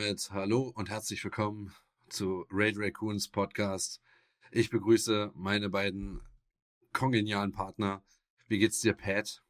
damit 0.00 0.30
hallo 0.30 0.72
und 0.76 0.88
herzlich 0.88 1.22
willkommen 1.22 1.74
zu 2.08 2.46
Raid 2.50 2.76
Raccoons 2.78 3.28
Podcast. 3.28 4.00
Ich 4.50 4.70
begrüße 4.70 5.30
meine 5.34 5.68
beiden 5.68 6.22
kongenialen 6.94 7.52
Partner. 7.52 8.02
Wie 8.46 8.58
geht's 8.58 8.80
dir, 8.80 8.94
Pat? 8.94 9.42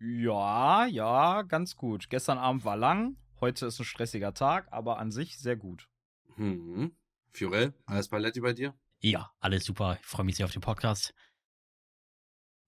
Ja, 0.00 0.84
ja, 0.86 1.42
ganz 1.42 1.76
gut. 1.76 2.10
Gestern 2.10 2.38
Abend 2.38 2.64
war 2.64 2.76
lang, 2.76 3.18
heute 3.40 3.66
ist 3.66 3.78
ein 3.78 3.84
stressiger 3.84 4.34
Tag, 4.34 4.66
aber 4.72 4.98
an 4.98 5.12
sich 5.12 5.38
sehr 5.38 5.54
gut. 5.54 5.88
Hm. 6.34 6.96
Fiorel, 7.30 7.72
alles 7.86 8.08
Paletti 8.08 8.40
bei 8.40 8.54
dir? 8.54 8.74
Ja, 8.98 9.30
alles 9.38 9.64
super. 9.64 9.96
Ich 10.00 10.06
freue 10.06 10.26
mich 10.26 10.34
sehr 10.34 10.46
auf 10.46 10.52
den 10.52 10.62
Podcast. 10.62 11.14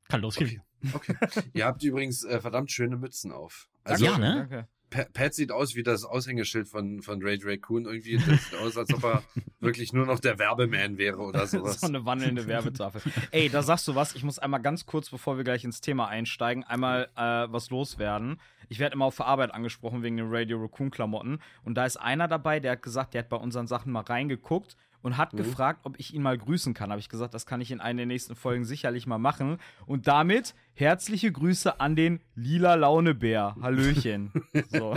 Kann 0.05 0.21
losgehen. 0.21 0.63
Okay. 0.95 1.17
okay. 1.21 1.43
Ihr 1.55 1.67
habt 1.67 1.83
übrigens 1.83 2.23
äh, 2.23 2.41
verdammt 2.41 2.71
schöne 2.71 2.97
Mützen 2.97 3.33
auf. 3.33 3.69
Also, 3.83 4.05
ja, 4.05 4.17
ne? 4.17 4.47
Danke. 4.49 4.69
Pat 4.91 5.35
sieht 5.35 5.53
aus 5.53 5.77
wie 5.77 5.83
das 5.83 6.05
Aushängeschild 6.05 6.69
von, 6.69 7.01
von 7.01 7.23
Ray 7.23 7.39
Raccoon. 7.43 7.87
Irgendwie 7.87 8.17
das 8.19 8.51
sieht 8.51 8.59
aus, 8.59 8.77
als 8.77 8.93
ob 8.93 9.05
er 9.05 9.23
wirklich 9.61 9.93
nur 9.93 10.05
noch 10.05 10.19
der 10.19 10.39
Werbeman 10.39 10.99
wäre 10.99 11.19
oder 11.19 11.47
sowas. 11.47 11.81
so 11.81 11.87
eine 11.87 12.05
wandelnde 12.05 12.47
Werbetafel. 12.47 13.01
Ey, 13.31 13.49
da 13.49 13.63
sagst 13.63 13.87
du 13.89 13.95
was. 13.95 14.15
Ich 14.15 14.25
muss 14.25 14.39
einmal 14.39 14.61
ganz 14.61 14.87
kurz, 14.87 15.09
bevor 15.09 15.37
wir 15.37 15.45
gleich 15.45 15.65
ins 15.65 15.81
Thema 15.81 16.09
einsteigen, 16.09 16.65
einmal 16.65 17.09
äh, 17.17 17.21
was 17.21 17.71
loswerden. 17.71 18.41
Ich 18.69 18.79
werde 18.79 18.95
immer 18.95 19.07
auf 19.07 19.17
der 19.17 19.27
Arbeit 19.27 19.53
angesprochen 19.55 20.03
wegen 20.03 20.17
den 20.17 20.29
Radio 20.29 20.61
Raccoon 20.61 20.91
Klamotten. 20.91 21.41
Und 21.65 21.75
da 21.75 21.87
ist 21.87 21.97
einer 21.97 22.29
dabei, 22.29 22.61
der 22.61 22.73
hat 22.73 22.83
gesagt, 22.83 23.15
der 23.15 23.21
hat 23.23 23.29
bei 23.29 23.37
unseren 23.37 23.67
Sachen 23.67 23.93
mal 23.93 24.03
reingeguckt 24.03 24.77
und 25.03 25.17
hat 25.17 25.33
mhm. 25.33 25.39
gefragt, 25.39 25.81
ob 25.85 25.99
ich 25.99 26.15
ihn 26.15 26.23
mal 26.23 26.37
grüßen 26.37 26.75
kann. 26.75 26.91
Habe 26.91 27.01
ich 27.01 27.09
gesagt, 27.09 27.35
das 27.35 27.47
kann 27.47 27.61
ich 27.61 27.71
in 27.71 27.81
einer 27.81 27.99
der 27.99 28.07
nächsten 28.07 28.35
Folgen 28.35 28.65
sicherlich 28.65 29.07
mal 29.07 29.19
machen. 29.19 29.59
Und 29.87 30.07
damit 30.07 30.55
herzliche 30.75 31.33
Grüße 31.33 31.81
an 31.81 31.97
den 31.97 32.21
Lila 32.35 32.75
Launebär. 32.75 33.57
Hallöchen. 33.61 34.33
so. 34.69 34.95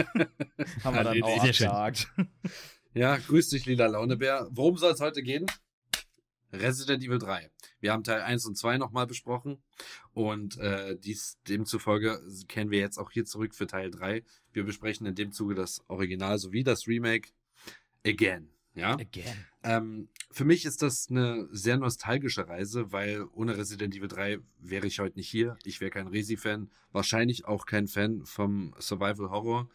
Haben 0.83 0.95
wir 0.95 1.03
dann 1.03 1.23
auch 1.23 1.43
abgehakt. 1.43 2.07
Ja, 2.95 3.17
grüß 3.17 3.49
dich, 3.49 3.65
Lila 3.65 3.87
Launebär. 3.87 4.47
Worum 4.51 4.77
soll 4.77 4.91
es 4.91 5.01
heute 5.01 5.23
gehen? 5.23 5.47
Resident 6.51 7.03
Evil 7.03 7.17
3. 7.17 7.49
Wir 7.79 7.91
haben 7.91 8.03
Teil 8.03 8.21
1 8.21 8.45
und 8.45 8.55
2 8.55 8.77
nochmal 8.77 9.07
besprochen 9.07 9.57
und 10.13 10.57
äh, 10.57 10.95
dies 10.97 11.39
demzufolge 11.47 12.21
kennen 12.47 12.69
wir 12.69 12.79
jetzt 12.79 12.99
auch 12.99 13.09
hier 13.09 13.25
zurück 13.25 13.55
für 13.55 13.65
Teil 13.65 13.89
3. 13.89 14.23
Wir 14.51 14.63
besprechen 14.63 15.07
in 15.07 15.15
dem 15.15 15.31
Zuge 15.31 15.55
das 15.55 15.83
Original 15.87 16.37
sowie 16.37 16.63
das 16.63 16.87
Remake 16.87 17.29
again. 18.05 18.52
Ja. 18.75 18.97
Ähm, 19.63 20.09
für 20.31 20.45
mich 20.45 20.65
ist 20.65 20.81
das 20.81 21.07
eine 21.09 21.47
sehr 21.51 21.77
nostalgische 21.77 22.47
Reise, 22.47 22.91
weil 22.91 23.25
ohne 23.33 23.57
Resident 23.57 23.95
Evil 23.95 24.07
3 24.07 24.39
wäre 24.59 24.87
ich 24.87 24.99
heute 24.99 25.17
nicht 25.17 25.29
hier. 25.29 25.57
Ich 25.63 25.79
wäre 25.79 25.91
kein 25.91 26.07
Resi-Fan, 26.07 26.71
wahrscheinlich 26.91 27.45
auch 27.45 27.65
kein 27.65 27.87
Fan 27.87 28.25
vom 28.25 28.73
Survival 28.79 29.29
Horror. 29.29 29.69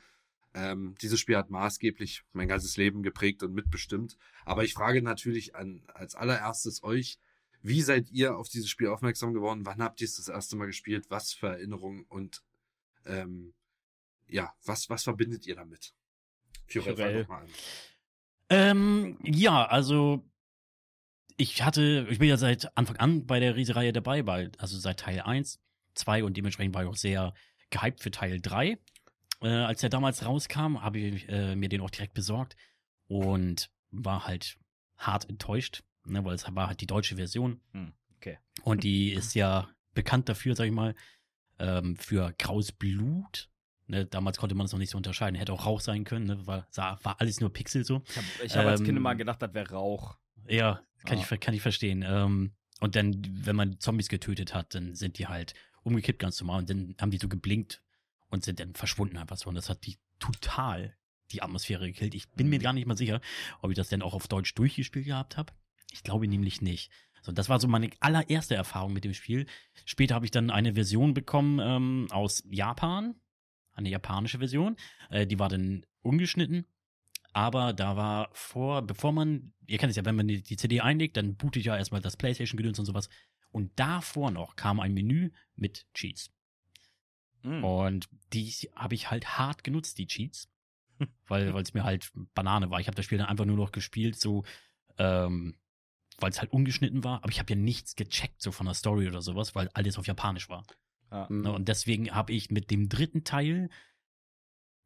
Ähm, 0.55 0.97
dieses 1.01 1.21
Spiel 1.21 1.37
hat 1.37 1.51
maßgeblich 1.51 2.25
mein 2.33 2.49
ganzes 2.49 2.77
Leben 2.77 3.03
geprägt 3.03 3.43
und 3.43 3.55
mitbestimmt. 3.55 4.17
Aber 4.45 4.65
ich 4.65 4.75
frage 4.75 5.01
natürlich 5.03 5.55
an, 5.55 5.85
als 5.95 6.17
allererstes 6.17 6.83
euch, 6.83 7.19
wie 7.63 7.83
seid 7.83 8.11
ihr 8.11 8.37
auf 8.37 8.49
dieses 8.49 8.69
Spiel 8.69 8.89
aufmerksam 8.89 9.33
geworden? 9.33 9.67
Wann 9.67 9.83
habt 9.83 10.01
ihr 10.01 10.07
es 10.07 10.17
das 10.17 10.29
erste 10.29 10.57
Mal 10.57 10.67
gespielt? 10.67 11.07
Was 11.09 11.33
für 11.33 11.49
Erinnerungen 11.49 12.05
und 12.09 12.43
ähm, 13.05 13.55
ja, 14.27 14.53
was, 14.65 14.91
was 14.91 15.05
verbindet 15.05 15.47
ihr 15.47 15.55
damit? 15.55 15.95
Fiorel, 16.67 16.97
Fiorel. 16.97 17.27
Mal 17.27 17.43
an. 17.43 17.49
Ähm, 18.51 19.19
ja, 19.23 19.67
also 19.67 20.25
ich 21.37 21.63
hatte, 21.63 22.07
ich 22.11 22.19
bin 22.19 22.29
ja 22.29 22.37
seit 22.37 22.77
Anfang 22.77 22.97
an 22.97 23.27
bei 23.27 23.41
der 23.41 23.57
Riesereihe 23.57 23.93
dabei, 23.93 24.27
weil, 24.27 24.51
also 24.59 24.79
seit 24.79 25.01
Teil 25.01 25.21
1, 25.21 25.61
2 25.95 26.25
und 26.25 26.37
dementsprechend 26.37 26.75
war 26.75 26.83
ich 26.83 26.89
auch 26.89 26.97
sehr 26.97 27.35
gehypt 27.71 28.03
für 28.03 28.11
Teil 28.11 28.41
3. 28.41 28.79
Äh, 29.43 29.49
als 29.49 29.81
der 29.81 29.91
damals 29.91 30.25
rauskam, 30.25 30.83
habe 30.83 30.99
ich 30.99 31.29
äh, 31.29 31.55
mir 31.55 31.69
den 31.69 31.81
auch 31.81 31.91
direkt 31.91 32.15
besorgt 32.15 32.57
und 33.07 33.71
war 33.91 34.27
halt 34.27 34.59
hart 34.97 35.29
enttäuscht, 35.29 35.85
ne, 36.05 36.25
weil 36.25 36.35
es 36.35 36.45
war 36.55 36.67
halt 36.67 36.81
die 36.81 36.87
deutsche 36.87 37.17
Version. 37.17 37.61
Hm, 37.73 37.93
okay. 38.17 38.39
Und 38.63 38.83
die 38.83 39.13
ist 39.13 39.35
ja 39.35 39.69
bekannt 39.95 40.29
dafür, 40.29 40.57
sag 40.57 40.67
ich 40.67 40.73
mal, 40.73 40.95
ähm, 41.61 41.97
für 41.97 42.35
graues 42.39 42.73
Blut 42.73 43.49
Ne, 43.89 44.05
damals 44.05 44.37
konnte 44.37 44.55
man 44.55 44.67
es 44.67 44.73
noch 44.73 44.79
nicht 44.79 44.91
so 44.91 44.99
unterscheiden. 44.99 45.35
Hätte 45.35 45.53
auch 45.53 45.65
Rauch 45.65 45.81
sein 45.81 46.05
können, 46.05 46.27
ne, 46.27 46.47
war, 46.47 46.67
sah, 46.71 46.99
war 47.03 47.21
alles 47.21 47.41
nur 47.41 47.51
Pixel 47.51 47.85
so. 47.85 48.03
Ich 48.07 48.17
habe 48.17 48.27
hab 48.51 48.63
ähm, 48.63 48.69
als 48.69 48.85
Kind 48.85 48.99
immer 48.99 49.15
gedacht, 49.15 49.41
das 49.41 49.55
wäre 49.55 49.71
Rauch. 49.71 50.19
Ja, 50.47 50.83
kann, 51.07 51.19
ah. 51.19 51.23
ich, 51.23 51.41
kann 51.41 51.55
ich 51.55 51.63
verstehen. 51.63 52.05
Ähm, 52.07 52.53
und 52.81 52.97
dann, 52.97 53.23
wenn 53.45 53.57
man 53.57 53.81
Zombies 53.81 54.09
getötet 54.09 54.55
hat, 54.55 54.75
dann 54.75 54.95
sind 54.95 55.19
die 55.19 55.27
halt 55.27 55.55
umgekippt 55.83 56.19
ganz 56.19 56.39
normal 56.41 56.61
und 56.61 56.71
dann 56.71 56.95
haben 57.01 57.11
die 57.11 57.19
so 57.19 57.29
geblinkt 57.29 57.83
und 58.29 58.45
sind 58.45 58.61
dann 58.61 58.75
verschwunden 58.75 59.17
einfach 59.17 59.39
so. 59.39 59.49
Und 59.49 59.55
das 59.55 59.71
hat 59.71 59.87
die 59.87 59.97
total 60.19 60.95
die 61.33 61.43
Atmosphäre 61.43 61.87
gekillt. 61.87 62.15
Ich 62.15 62.29
bin 62.31 62.49
mir 62.49 62.59
mhm. 62.59 62.63
gar 62.63 62.73
nicht 62.75 62.87
mal 62.87 62.97
sicher, 62.97 63.21
ob 63.63 63.71
ich 63.71 63.77
das 63.77 63.89
denn 63.89 64.03
auch 64.03 64.15
auf 64.15 64.29
Deutsch 64.29 64.55
durchgespielt 64.55 65.07
gehabt 65.07 65.37
habe. 65.39 65.53
Ich 65.93 66.03
glaube 66.03 66.29
nämlich 66.29 66.61
nicht. 66.61 66.91
So, 67.23 67.33
das 67.33 67.49
war 67.49 67.59
so 67.59 67.69
meine 67.69 67.91
allererste 68.01 68.55
Erfahrung 68.55 68.93
mit 68.93 69.05
dem 69.05 69.15
Spiel. 69.15 69.47
Später 69.87 70.15
habe 70.15 70.27
ich 70.27 70.31
dann 70.31 70.51
eine 70.51 70.75
Version 70.75 71.15
bekommen 71.15 71.59
ähm, 71.63 72.07
aus 72.11 72.45
Japan 72.51 73.15
eine 73.79 73.89
japanische 73.89 74.39
Version. 74.39 74.77
Äh, 75.11 75.27
die 75.27 75.39
war 75.39 75.49
dann 75.49 75.87
ungeschnitten. 76.03 76.67
Aber 77.33 77.73
da 77.73 77.97
war 77.97 78.31
vor, 78.33 78.83
bevor 78.83 79.13
man, 79.13 79.53
ihr 79.67 79.79
kennt 79.79 79.91
es 79.91 79.97
ja, 79.97 80.05
wenn 80.05 80.17
man 80.17 80.29
die, 80.29 80.43
die 80.43 80.57
CD 80.57 80.81
einlegt, 80.81 81.17
dann 81.17 81.37
bootet 81.37 81.65
ja 81.65 81.77
erstmal 81.77 82.01
das 82.01 82.17
PlayStation-Gedöns 82.17 82.79
und 82.79 82.87
sowas. 82.87 83.09
Und 83.51 83.79
davor 83.79 84.31
noch 84.31 84.57
kam 84.57 84.81
ein 84.81 84.95
Menü 84.95 85.31
mit 85.57 85.87
Cheats. 85.95 86.31
Mm. 87.43 87.65
Und 87.65 88.09
die 88.33 88.51
habe 88.75 88.95
ich 88.95 89.11
halt 89.11 89.39
hart 89.39 89.65
genutzt, 89.65 89.99
die 89.99 90.07
Cheats. 90.07 90.49
weil 91.29 91.55
es 91.59 91.75
mir 91.75 91.85
halt 91.85 92.11
Banane 92.35 92.71
war. 92.71 92.81
Ich 92.81 92.87
habe 92.87 92.97
das 92.97 93.05
Spiel 93.05 93.19
dann 93.19 93.29
einfach 93.29 93.45
nur 93.45 93.57
noch 93.57 93.73
gespielt, 93.73 94.19
so, 94.19 94.45
ähm, 94.99 95.57
weil 96.19 96.31
es 96.31 96.41
halt 96.41 96.53
ungeschnitten 96.53 97.05
war. 97.05 97.23
Aber 97.23 97.31
ich 97.31 97.39
habe 97.39 97.53
ja 97.53 97.57
nichts 97.57 97.97
gecheckt, 97.97 98.43
so 98.43 98.53
von 98.53 98.67
der 98.67 98.75
Story 98.75 99.09
oder 99.09 99.23
sowas, 99.23 99.55
weil 99.55 99.69
alles 99.75 99.99
auf 99.99 100.07
Japanisch 100.07 100.49
war. 100.49 100.65
Ja. 101.11 101.27
Ne, 101.31 101.53
und 101.53 101.69
deswegen 101.69 102.11
habe 102.15 102.33
ich 102.33 102.51
mit 102.51 102.71
dem 102.71 102.89
dritten 102.89 103.25
Teil 103.25 103.71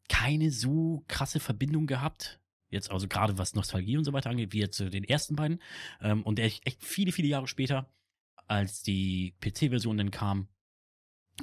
keine 0.09 0.51
so 0.51 1.05
krasse 1.09 1.41
Verbindung 1.41 1.87
gehabt. 1.87 2.41
Jetzt 2.69 2.91
also 2.91 3.09
gerade 3.09 3.39
was 3.39 3.55
Nostalgie 3.55 3.97
und 3.97 4.05
so 4.05 4.13
weiter 4.13 4.31
angeht, 4.31 4.53
wie 4.53 4.61
jetzt 4.61 4.77
zu 4.77 4.91
den 4.91 5.05
ersten 5.05 5.37
beiden. 5.37 5.61
Ähm, 6.01 6.23
und 6.23 6.39
echt, 6.39 6.67
echt 6.67 6.85
viele, 6.85 7.13
viele 7.13 7.29
Jahre 7.29 7.47
später, 7.49 7.91
als 8.47 8.83
die 8.83 9.35
PC-Version 9.41 9.99
dann 9.99 10.11
kam, 10.11 10.49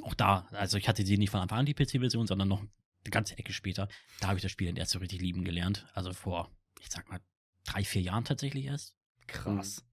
auch 0.02 0.14
da, 0.14 0.48
also 0.52 0.78
ich 0.78 0.88
hatte 0.88 1.04
sie 1.04 1.18
nicht 1.18 1.30
von 1.30 1.40
Anfang 1.40 1.60
an 1.60 1.66
die 1.66 1.74
PC-Version, 1.74 2.26
sondern 2.26 2.48
noch 2.48 2.60
eine 2.60 3.10
ganze 3.10 3.38
Ecke 3.38 3.52
später, 3.52 3.88
da 4.20 4.28
habe 4.28 4.38
ich 4.38 4.42
das 4.42 4.52
Spiel 4.52 4.68
dann 4.68 4.76
erst 4.76 4.92
so 4.92 4.98
richtig 4.98 5.20
lieben 5.20 5.44
gelernt. 5.44 5.86
Also 5.94 6.12
vor, 6.12 6.50
ich 6.80 6.90
sag 6.90 7.08
mal, 7.08 7.20
drei, 7.64 7.84
vier 7.84 8.02
Jahren 8.02 8.24
tatsächlich 8.24 8.66
erst. 8.66 8.94
Krass. 9.26 9.84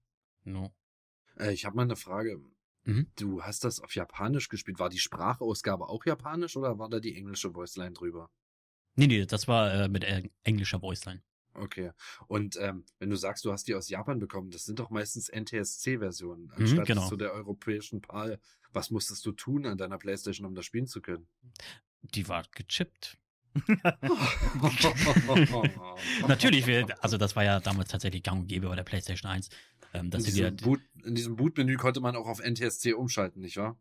No. 0.44 0.72
Äh, 1.38 1.52
ich 1.52 1.64
habe 1.64 1.76
mal 1.76 1.82
eine 1.82 1.96
Frage. 1.96 2.40
Mhm. 2.88 3.06
Du 3.16 3.42
hast 3.42 3.64
das 3.64 3.80
auf 3.80 3.94
Japanisch 3.94 4.48
gespielt. 4.48 4.78
War 4.78 4.88
die 4.88 4.98
Sprachausgabe 4.98 5.88
auch 5.88 6.06
Japanisch 6.06 6.56
oder 6.56 6.78
war 6.78 6.88
da 6.88 7.00
die 7.00 7.14
englische 7.14 7.54
Voiceline 7.54 7.92
drüber? 7.92 8.30
Nee, 8.96 9.06
nee, 9.06 9.26
das 9.26 9.46
war 9.46 9.74
äh, 9.74 9.88
mit 9.88 10.04
äh, 10.04 10.22
englischer 10.42 10.80
Voiceline. 10.80 11.22
Okay. 11.52 11.90
Und 12.28 12.56
ähm, 12.56 12.86
wenn 12.98 13.10
du 13.10 13.16
sagst, 13.16 13.44
du 13.44 13.52
hast 13.52 13.68
die 13.68 13.74
aus 13.74 13.90
Japan 13.90 14.18
bekommen, 14.18 14.50
das 14.50 14.64
sind 14.64 14.78
doch 14.78 14.88
meistens 14.88 15.28
NTSC-Versionen, 15.28 16.44
mhm, 16.44 16.52
anstatt 16.56 16.78
mhm, 16.78 16.84
genau. 16.84 17.08
zu 17.08 17.16
der 17.16 17.32
europäischen 17.32 18.00
PAL. 18.00 18.40
Was 18.72 18.90
musstest 18.90 19.24
du 19.26 19.32
tun 19.32 19.66
an 19.66 19.76
deiner 19.76 19.98
Playstation, 19.98 20.46
um 20.46 20.54
das 20.54 20.64
spielen 20.64 20.86
zu 20.86 21.02
können? 21.02 21.28
Die 22.00 22.26
war 22.26 22.44
gechippt. 22.52 23.18
Natürlich, 26.26 26.64
also 27.02 27.18
das 27.18 27.36
war 27.36 27.44
ja 27.44 27.60
damals 27.60 27.90
tatsächlich 27.90 28.22
gang 28.22 28.40
und 28.40 28.46
gäbe 28.46 28.68
bei 28.68 28.76
der 28.76 28.84
PlayStation 28.84 29.30
1. 29.30 29.50
Ähm, 29.98 30.10
in, 30.12 30.22
diesem 30.24 30.56
Boot, 30.56 30.80
in 31.04 31.14
diesem 31.14 31.36
Boot-Menü 31.36 31.76
konnte 31.76 32.00
man 32.00 32.16
auch 32.16 32.26
auf 32.26 32.40
NTSC 32.40 32.94
umschalten, 32.94 33.42
nicht 33.42 33.56
wahr? 33.56 33.78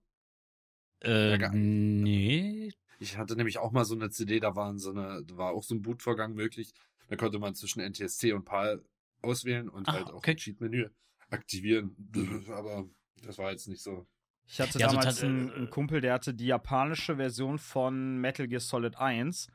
Äh, 1.03 1.39
ja, 1.39 1.51
nee. 1.51 2.71
Ich 2.99 3.17
hatte 3.17 3.35
nämlich 3.35 3.59
auch 3.59 3.71
mal 3.71 3.85
so 3.85 3.95
eine 3.95 4.09
CD, 4.09 4.39
da 4.39 4.55
waren 4.55 4.79
so 4.79 4.91
eine, 4.91 5.23
da 5.23 5.37
war 5.37 5.51
auch 5.51 5.63
so 5.63 5.75
ein 5.75 5.81
Bootvorgang 5.81 6.33
möglich. 6.33 6.73
Da 7.07 7.15
konnte 7.15 7.39
man 7.39 7.55
zwischen 7.55 7.81
NTSC 7.81 8.33
und 8.33 8.45
PAL 8.45 8.83
auswählen 9.21 9.69
und 9.69 9.87
ah, 9.87 9.93
halt 9.93 10.07
auch 10.07 10.15
okay. 10.15 10.35
Cheat-Menü 10.35 10.89
aktivieren. 11.29 11.95
Aber 12.49 12.89
das 13.23 13.37
war 13.37 13.51
jetzt 13.51 13.67
nicht 13.67 13.81
so. 13.81 14.07
Ich 14.45 14.59
hatte 14.59 14.79
ja, 14.79 14.87
damals 14.87 15.19
so 15.19 15.25
einen, 15.25 15.51
einen, 15.51 15.69
Kumpel, 15.69 16.01
der 16.01 16.13
hatte 16.13 16.33
die 16.33 16.47
japanische 16.47 17.17
Version 17.17 17.59
von 17.59 18.17
Metal 18.17 18.47
Gear 18.47 18.61
Solid 18.61 18.95
1 18.95 19.47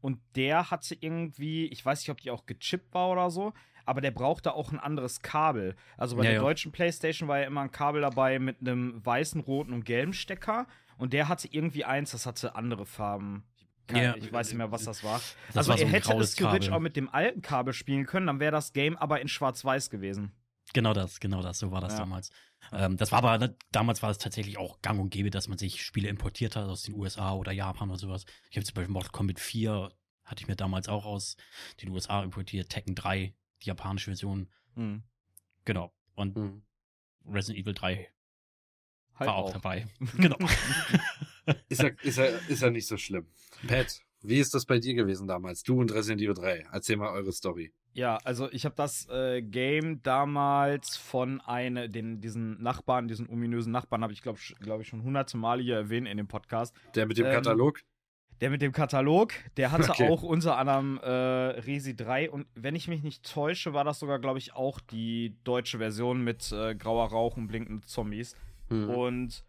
und 0.00 0.20
der 0.36 0.70
hatte 0.70 0.94
irgendwie, 1.00 1.66
ich 1.68 1.84
weiß 1.84 2.00
nicht, 2.00 2.10
ob 2.10 2.20
die 2.20 2.30
auch 2.30 2.44
gechippt 2.44 2.92
war 2.92 3.10
oder 3.10 3.30
so, 3.30 3.54
aber 3.86 4.00
der 4.00 4.10
brauchte 4.10 4.54
auch 4.54 4.72
ein 4.72 4.78
anderes 4.78 5.22
Kabel. 5.22 5.76
Also 5.96 6.16
bei 6.16 6.24
ja, 6.24 6.30
der 6.30 6.38
ja. 6.38 6.42
deutschen 6.42 6.72
PlayStation 6.72 7.28
war 7.28 7.40
ja 7.40 7.46
immer 7.46 7.62
ein 7.62 7.70
Kabel 7.70 8.02
dabei 8.02 8.38
mit 8.38 8.60
einem 8.60 9.04
weißen, 9.04 9.40
roten 9.40 9.72
und 9.72 9.84
gelben 9.84 10.12
Stecker. 10.12 10.66
Und 10.96 11.12
der 11.12 11.28
hatte 11.28 11.48
irgendwie 11.50 11.84
eins, 11.84 12.12
das 12.12 12.26
hatte 12.26 12.54
andere 12.54 12.86
Farben. 12.86 13.44
Keine, 13.86 14.04
ja. 14.04 14.16
Ich 14.16 14.32
weiß 14.32 14.48
nicht 14.48 14.58
mehr, 14.58 14.70
was 14.70 14.84
das 14.84 15.04
war. 15.04 15.20
Das 15.48 15.56
also 15.56 15.70
war 15.70 15.78
so 15.78 15.84
er 15.84 15.90
hätte 15.90 16.12
es 16.14 16.34
theoretisch 16.34 16.70
auch 16.70 16.80
mit 16.80 16.96
dem 16.96 17.08
alten 17.08 17.42
Kabel 17.42 17.74
spielen 17.74 18.06
können, 18.06 18.26
dann 18.26 18.40
wäre 18.40 18.52
das 18.52 18.72
Game 18.72 18.96
aber 18.96 19.20
in 19.20 19.28
Schwarz-Weiß 19.28 19.90
gewesen. 19.90 20.32
Genau 20.72 20.94
das, 20.94 21.20
genau 21.20 21.42
das, 21.42 21.58
so 21.58 21.70
war 21.70 21.82
das 21.82 21.92
ja. 21.92 21.98
damals. 21.98 22.30
Ähm, 22.72 22.96
das 22.96 23.12
war 23.12 23.18
aber, 23.18 23.36
ne, 23.38 23.56
damals 23.70 24.02
war 24.02 24.10
es 24.10 24.18
tatsächlich 24.18 24.56
auch 24.56 24.80
gang 24.80 24.98
und 24.98 25.10
gäbe, 25.10 25.28
dass 25.28 25.48
man 25.48 25.58
sich 25.58 25.84
Spiele 25.84 26.08
importiert 26.08 26.56
hat 26.56 26.64
aus 26.64 26.82
den 26.82 26.94
USA 26.94 27.34
oder 27.34 27.52
Japan 27.52 27.90
oder 27.90 27.98
sowas. 27.98 28.24
Ich 28.50 28.56
habe 28.56 28.64
zum 28.64 28.74
Beispiel 28.74 28.92
Mortal 28.92 29.10
Kombat 29.10 29.38
4 29.38 29.92
hatte 30.24 30.42
ich 30.42 30.48
mir 30.48 30.56
damals 30.56 30.88
auch 30.88 31.04
aus 31.04 31.36
den 31.82 31.90
USA 31.90 32.22
importiert. 32.22 32.70
Tekken 32.70 32.94
3, 32.94 33.34
die 33.64 33.68
japanische 33.68 34.10
Version. 34.10 34.48
Mhm. 34.74 35.02
Genau. 35.64 35.92
Und 36.14 36.36
mhm. 36.36 36.62
Resident 37.26 37.62
Evil 37.62 37.74
3 37.74 38.08
halt 39.14 39.28
war 39.28 39.36
auch, 39.36 39.48
auch 39.48 39.52
dabei. 39.52 39.86
genau. 40.16 40.36
ist, 41.68 41.82
ja, 41.82 41.88
ist, 42.02 42.18
ja, 42.18 42.24
ist 42.24 42.62
ja 42.62 42.70
nicht 42.70 42.86
so 42.86 42.96
schlimm. 42.96 43.26
Pat, 43.66 44.00
wie 44.22 44.38
ist 44.38 44.54
das 44.54 44.64
bei 44.64 44.78
dir 44.78 44.94
gewesen 44.94 45.26
damals? 45.26 45.62
Du 45.62 45.78
und 45.80 45.92
Resident 45.92 46.22
Evil 46.22 46.34
3. 46.34 46.68
Erzähl 46.72 46.96
mal 46.96 47.10
eure 47.10 47.32
Story. 47.32 47.72
Ja, 47.92 48.18
also 48.24 48.50
ich 48.50 48.64
habe 48.64 48.74
das 48.74 49.08
äh, 49.08 49.40
Game 49.40 50.02
damals 50.02 50.96
von 50.96 51.40
einem, 51.42 51.92
den, 51.92 52.20
diesen 52.20 52.60
Nachbarn, 52.60 53.06
diesen 53.06 53.28
ominösen 53.28 53.70
Nachbarn, 53.70 54.02
habe 54.02 54.12
ich 54.12 54.20
glaube 54.22 54.40
glaub 54.60 54.80
ich 54.80 54.88
schon 54.88 55.04
hunderte 55.04 55.36
Male 55.36 55.62
hier 55.62 55.76
erwähnt 55.76 56.08
in 56.08 56.16
dem 56.16 56.26
Podcast. 56.26 56.74
Der 56.96 57.06
mit 57.06 57.18
dem 57.18 57.26
ähm, 57.26 57.32
Katalog? 57.32 57.80
Der 58.44 58.50
mit 58.50 58.60
dem 58.60 58.72
Katalog, 58.72 59.32
der 59.56 59.72
hatte 59.72 59.88
okay. 59.88 60.10
auch 60.10 60.22
unter 60.22 60.58
anderem 60.58 60.98
äh, 60.98 61.08
Resi 61.08 61.96
3 61.96 62.30
und 62.30 62.46
wenn 62.54 62.74
ich 62.74 62.88
mich 62.88 63.02
nicht 63.02 63.24
täusche, 63.24 63.72
war 63.72 63.84
das 63.84 64.00
sogar, 64.00 64.18
glaube 64.18 64.38
ich, 64.38 64.52
auch 64.52 64.80
die 64.80 65.34
deutsche 65.44 65.78
Version 65.78 66.22
mit 66.22 66.52
äh, 66.52 66.74
grauer 66.74 67.08
Rauch 67.08 67.38
und 67.38 67.46
blinkenden 67.46 67.82
Zombies. 67.84 68.36
Mhm. 68.68 68.90
Und 68.90 69.44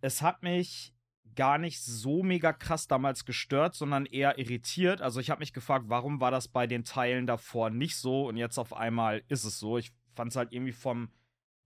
es 0.00 0.22
hat 0.22 0.42
mich 0.42 0.94
gar 1.36 1.58
nicht 1.58 1.82
so 1.82 2.22
mega 2.22 2.54
krass 2.54 2.88
damals 2.88 3.26
gestört, 3.26 3.74
sondern 3.74 4.06
eher 4.06 4.38
irritiert. 4.38 5.02
Also 5.02 5.20
ich 5.20 5.28
habe 5.28 5.40
mich 5.40 5.52
gefragt, 5.52 5.84
warum 5.88 6.18
war 6.22 6.30
das 6.30 6.48
bei 6.48 6.66
den 6.66 6.84
Teilen 6.84 7.26
davor 7.26 7.68
nicht 7.68 7.96
so 7.96 8.28
und 8.28 8.38
jetzt 8.38 8.56
auf 8.56 8.72
einmal 8.72 9.22
ist 9.28 9.44
es 9.44 9.58
so. 9.58 9.76
Ich 9.76 9.92
fand 10.14 10.30
es 10.30 10.36
halt 10.36 10.52
irgendwie 10.52 10.72
vom, 10.72 11.10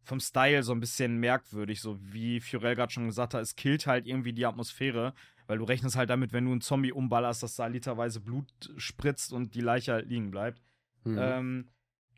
vom 0.02 0.18
Style 0.18 0.64
so 0.64 0.72
ein 0.72 0.80
bisschen 0.80 1.18
merkwürdig, 1.18 1.80
so 1.80 1.96
wie 2.00 2.40
Fiorel 2.40 2.74
gerade 2.74 2.92
schon 2.92 3.06
gesagt 3.06 3.34
hat, 3.34 3.42
es 3.42 3.54
killt 3.54 3.86
halt 3.86 4.08
irgendwie 4.08 4.32
die 4.32 4.46
Atmosphäre, 4.46 5.14
weil 5.46 5.58
du 5.58 5.64
rechnest 5.64 5.96
halt 5.96 6.10
damit, 6.10 6.32
wenn 6.32 6.44
du 6.44 6.52
einen 6.52 6.60
Zombie 6.60 6.92
umballerst, 6.92 7.42
dass 7.42 7.56
da 7.56 7.66
literweise 7.66 8.20
Blut 8.20 8.46
spritzt 8.76 9.32
und 9.32 9.54
die 9.54 9.60
Leiche 9.60 9.92
halt 9.92 10.08
liegen 10.08 10.30
bleibt. 10.30 10.60
Mhm. 11.04 11.18
Ähm, 11.20 11.68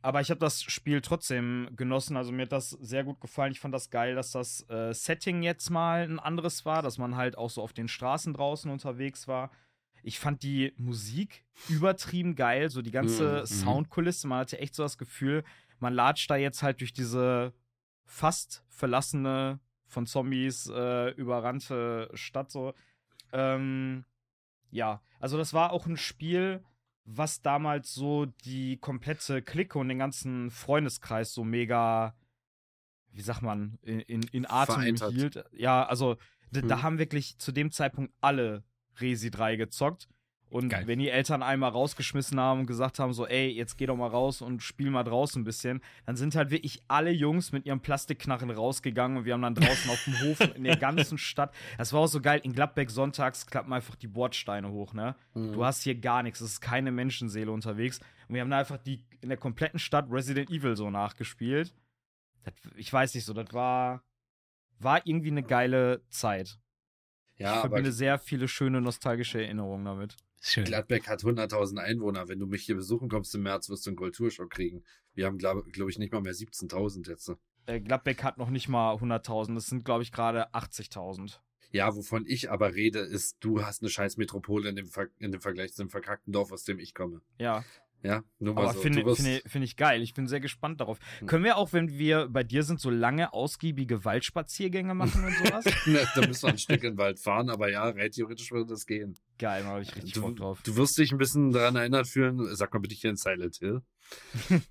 aber 0.01 0.21
ich 0.21 0.31
habe 0.31 0.41
das 0.41 0.63
Spiel 0.63 1.01
trotzdem 1.01 1.71
genossen. 1.77 2.17
Also 2.17 2.33
mir 2.33 2.43
hat 2.43 2.53
das 2.53 2.71
sehr 2.71 3.05
gut 3.05 3.21
gefallen. 3.21 3.53
Ich 3.53 3.61
fand 3.61 3.75
das 3.75 3.91
geil, 3.91 4.15
dass 4.15 4.31
das 4.31 4.69
äh, 4.71 4.95
Setting 4.95 5.43
jetzt 5.43 5.71
mal 5.71 6.03
ein 6.03 6.21
anderes 6.21 6.65
war, 6.65 6.83
dass 6.83 6.99
man 6.99 7.17
halt 7.17 7.37
auch 7.37 7.51
so 7.51 7.63
auf 7.63 7.73
den 7.73 7.89
Straßen 7.89 8.33
draußen 8.33 8.71
unterwegs 8.71 9.27
war. 9.27 9.51
Ich 10.03 10.21
fand 10.21 10.43
die 10.43 10.73
Musik 10.77 11.45
übertrieben 11.69 12.37
geil, 12.37 12.71
so 12.71 12.83
die 12.83 12.93
ganze 12.93 13.41
mhm. 13.41 13.47
Soundkulisse. 13.47 14.29
Man 14.29 14.39
hatte 14.39 14.59
echt 14.59 14.75
so 14.75 14.85
das 14.85 14.99
Gefühl, 14.99 15.45
man 15.81 15.93
latscht 15.93 16.31
da 16.31 16.37
jetzt 16.37 16.63
halt 16.63 16.81
durch 16.81 16.93
diese 16.93 17.53
fast 18.05 18.65
verlassene, 18.69 19.61
von 19.89 20.07
Zombies 20.07 20.71
äh, 20.73 21.11
überrannte 21.13 22.11
Stadt 22.15 22.51
so. 22.51 22.75
Ähm, 23.33 24.05
ja, 24.71 25.03
also 25.21 25.37
das 25.37 25.55
war 25.55 25.73
auch 25.73 25.87
ein 25.87 25.97
Spiel, 25.97 26.63
was 27.05 27.41
damals 27.41 27.95
so 27.95 28.27
die 28.45 28.77
komplette 28.77 29.43
Clique 29.43 29.79
und 29.79 29.89
den 29.89 29.99
ganzen 29.99 30.51
Freundeskreis 30.51 31.33
so 31.33 31.43
mega, 31.43 32.15
wie 33.13 33.23
sagt 33.23 33.43
man, 33.43 33.79
in, 33.83 34.01
in, 34.01 34.23
in 34.25 34.47
Atem 34.49 34.83
hielt. 34.83 35.45
Ja, 35.53 35.87
also 35.87 36.17
hm. 36.53 36.69
da 36.69 36.83
haben 36.83 36.99
wirklich 36.99 37.39
zu 37.39 37.53
dem 37.53 37.71
Zeitpunkt 37.71 38.13
alle 38.21 38.63
Resi 39.01 39.31
3 39.31 39.57
gezockt. 39.57 40.09
Und 40.51 40.71
Geil. 40.71 40.87
wenn 40.87 40.99
die 40.99 41.11
Eltern 41.11 41.43
einmal 41.43 41.71
rausgeschmissen 41.71 42.41
haben 42.41 42.61
und 42.61 42.67
gesagt 42.67 42.99
haben, 42.99 43.13
so, 43.13 43.27
ey, 43.27 43.49
jetzt 43.49 43.77
geh 43.77 43.85
doch 43.85 43.97
mal 43.97 44.09
raus 44.09 44.41
und 44.41 44.63
spiel 44.63 44.91
mal 44.91 45.05
draußen 45.05 45.43
ein 45.43 45.45
bisschen, 45.45 45.83
dann 46.07 46.17
sind 46.17 46.35
halt 46.35 46.51
wirklich 46.51 46.83
alle 46.89 47.11
Jungs 47.11 47.53
mit 47.53 47.67
ihrem 47.67 47.81
Plastikknarren 47.81 48.51
rausgegangen 48.51 49.19
und 49.19 49.25
wir 49.27 49.35
haben 49.35 49.43
dann 49.43 49.55
draußen 49.55 49.91
auf 49.91 50.03
dem 50.05 50.21
Hof 50.21 50.41
in 50.55 50.65
der 50.65 50.77
ganzen 50.77 51.19
Stadt, 51.19 51.55
das 51.77 51.93
war 51.93 52.01
auch 52.01 52.07
so 52.07 52.23
geil, 52.23 52.41
in 52.43 52.55
Gladbeck 52.55 52.91
sonntags 52.91 53.47
klappen 53.47 53.73
einfach 53.73 53.95
die 53.97 54.09
Bordsteine 54.09 54.71
hoch, 54.71 54.95
ne? 54.95 55.17
Mhm. 55.35 55.53
Du 55.53 55.65
hast 55.65 55.83
hier 55.83 55.95
gar 55.95 56.23
nichts, 56.23 56.41
es 56.41 56.53
ist 56.53 56.61
keine 56.61 56.93
Menschenseele 56.93 57.51
unterwegs. 57.51 58.01
Und 58.29 58.35
wir 58.35 58.41
haben 58.41 58.51
da 58.51 58.59
einfach 58.59 58.79
die 58.79 59.05
in 59.21 59.29
der 59.29 59.39
kompletten 59.39 59.79
Stadt 59.79 60.07
Resident 60.11 60.51
Evil 60.51 60.77
so 60.77 60.91
nachgespielt. 60.91 61.75
Das, 62.45 62.55
ich 62.77 62.93
weiß 62.93 63.15
nicht 63.15 63.25
so, 63.25 63.35
das 63.35 63.53
war, 63.53 64.03
war 64.79 65.07
irgendwie 65.07 65.31
eine 65.31 65.43
geile 65.43 66.03
Zeit. 66.09 66.59
Ja, 67.37 67.55
ich 67.55 67.61
verbinde 67.61 67.93
sehr 67.93 68.19
viele 68.19 68.49
schöne 68.49 68.81
nostalgische 68.81 69.43
Erinnerungen 69.43 69.85
damit. 69.85 70.17
Schön. 70.41 70.65
Gladbeck 70.65 71.09
hat 71.09 71.23
100.000 71.23 71.79
Einwohner. 71.79 72.29
Wenn 72.29 72.39
du 72.39 72.47
mich 72.47 72.65
hier 72.65 72.77
besuchen 72.77 73.09
kommst 73.09 73.35
im 73.35 73.43
März, 73.43 73.69
wirst 73.69 73.87
du 73.87 73.91
einen 73.91 73.97
Kulturschock 73.97 74.51
kriegen. 74.51 74.85
Wir 75.15 75.27
haben, 75.27 75.39
glaube 75.39 75.65
glaub 75.71 75.89
ich, 75.89 75.99
nicht 75.99 76.13
mal 76.13 76.21
mehr 76.21 76.35
17.000 76.35 77.09
jetzt. 77.09 77.33
Äh, 77.67 77.81
Gladbeck 77.81 78.23
hat 78.23 78.39
noch 78.39 78.51
nicht 78.51 78.69
mal 78.69 78.95
100.000. 78.95 79.55
Das 79.55 79.67
sind, 79.67 79.85
glaube 79.85 80.03
ich, 80.03 80.13
gerade 80.13 80.55
80.000. 80.55 81.39
Ja, 81.71 81.95
wovon 81.95 82.25
ich 82.27 82.51
aber 82.51 82.75
rede, 82.75 83.01
ist, 83.01 83.37
du 83.41 83.63
hast 83.63 83.83
eine 83.83 83.91
scheiß 83.91 84.17
Metropole 84.17 84.71
in 84.71 84.77
dem, 84.77 84.87
Ver 84.87 85.09
in 85.19 85.33
dem 85.33 85.41
Vergleich 85.41 85.75
zu 85.75 85.83
dem 85.83 85.91
verkackten 85.91 86.33
Dorf, 86.33 86.51
aus 86.51 86.65
dem 86.65 86.79
ich 86.79 86.95
komme. 86.95 87.21
Ja. 87.39 87.65
Ja, 88.03 88.23
nur 88.39 88.55
mal 88.55 88.63
Aber 88.63 88.75
so. 88.75 88.81
Finde 88.81 89.15
find, 89.15 89.43
find 89.47 89.65
ich 89.65 89.77
geil. 89.77 90.03
Ich 90.03 90.15
bin 90.15 90.29
sehr 90.29 90.39
gespannt 90.39 90.81
darauf. 90.81 90.99
Hm. 91.19 91.27
Können 91.27 91.45
wir 91.45 91.57
auch, 91.57 91.73
wenn 91.73 91.99
wir 91.99 92.29
bei 92.29 92.45
dir 92.45 92.63
sind, 92.63 92.81
so 92.81 92.91
lange, 92.91 93.33
ausgiebige 93.33 94.05
Waldspaziergänge 94.05 94.95
machen 94.95 95.25
und 95.25 95.35
sowas? 95.35 95.65
ne, 95.87 96.07
da 96.15 96.27
müssen 96.27 96.43
wir 96.43 96.51
ein 96.51 96.59
Stück 96.59 96.85
in 96.85 96.93
den 96.93 96.99
Wald 96.99 97.19
fahren, 97.19 97.51
aber 97.51 97.71
ja, 97.71 97.89
rein 97.89 98.11
theoretisch 98.11 98.53
würde 98.53 98.67
das 98.67 98.87
gehen. 98.87 99.19
Geil, 99.39 99.63
da 99.65 99.71
habe 99.71 99.83
ich 99.83 99.95
richtig 99.97 100.13
du, 100.13 100.23
Bock 100.23 100.37
drauf. 100.37 100.61
Du 100.63 100.77
wirst 100.77 100.97
dich 100.97 101.11
ein 101.11 101.19
bisschen 101.19 101.51
daran 101.51 101.75
erinnert 101.75 102.07
fühlen. 102.07 102.55
Sag 102.55 102.73
mal 102.73 102.81
bitte 102.81 102.95
hier 102.95 103.11
in 103.11 103.17
Silent 103.17 103.57
Hill. 103.57 103.83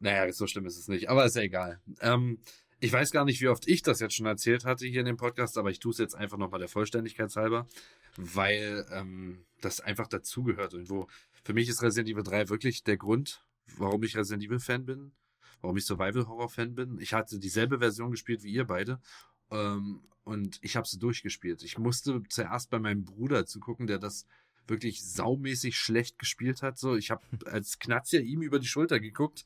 naja, 0.00 0.32
so 0.32 0.46
schlimm 0.46 0.66
ist 0.66 0.78
es 0.78 0.88
nicht, 0.88 1.10
aber 1.10 1.26
ist 1.26 1.36
ja 1.36 1.42
egal. 1.42 1.80
Ähm, 2.00 2.38
ich 2.80 2.92
weiß 2.92 3.12
gar 3.12 3.24
nicht, 3.24 3.40
wie 3.40 3.48
oft 3.48 3.68
ich 3.68 3.82
das 3.82 4.00
jetzt 4.00 4.14
schon 4.14 4.26
erzählt 4.26 4.64
hatte 4.64 4.86
hier 4.86 5.00
in 5.00 5.06
dem 5.06 5.16
Podcast, 5.16 5.58
aber 5.58 5.70
ich 5.70 5.78
tue 5.78 5.92
es 5.92 5.98
jetzt 5.98 6.14
einfach 6.14 6.38
nochmal 6.38 6.60
der 6.60 6.68
Vollständigkeit 6.68 7.34
halber, 7.36 7.66
weil 8.16 8.86
ähm, 8.90 9.44
das 9.60 9.80
einfach 9.80 10.08
dazugehört 10.08 10.72
irgendwo 10.72 11.08
für 11.44 11.52
mich 11.52 11.68
ist 11.68 11.82
Resident 11.82 12.08
Evil 12.08 12.24
3 12.24 12.48
wirklich 12.48 12.82
der 12.82 12.96
Grund, 12.96 13.44
warum 13.76 14.02
ich 14.02 14.16
Resident 14.16 14.42
Evil 14.42 14.58
Fan 14.58 14.86
bin, 14.86 15.12
warum 15.60 15.76
ich 15.76 15.84
Survival 15.84 16.26
Horror 16.26 16.48
Fan 16.48 16.74
bin. 16.74 16.98
Ich 16.98 17.12
hatte 17.12 17.38
dieselbe 17.38 17.78
Version 17.78 18.10
gespielt 18.10 18.42
wie 18.42 18.52
ihr 18.52 18.64
beide 18.64 19.00
ähm, 19.50 20.02
und 20.24 20.58
ich 20.62 20.76
habe 20.76 20.88
sie 20.88 20.98
durchgespielt. 20.98 21.62
Ich 21.62 21.78
musste 21.78 22.22
zuerst 22.28 22.70
bei 22.70 22.78
meinem 22.78 23.04
Bruder 23.04 23.44
zugucken, 23.44 23.86
der 23.86 23.98
das 23.98 24.26
wirklich 24.66 25.04
saumäßig 25.04 25.76
schlecht 25.76 26.18
gespielt 26.18 26.62
hat. 26.62 26.78
So, 26.78 26.96
ich 26.96 27.10
habe 27.10 27.22
als 27.46 27.78
Knatzier 27.78 28.20
ihm 28.20 28.42
über 28.42 28.58
die 28.58 28.66
Schulter 28.66 29.00
geguckt 29.00 29.44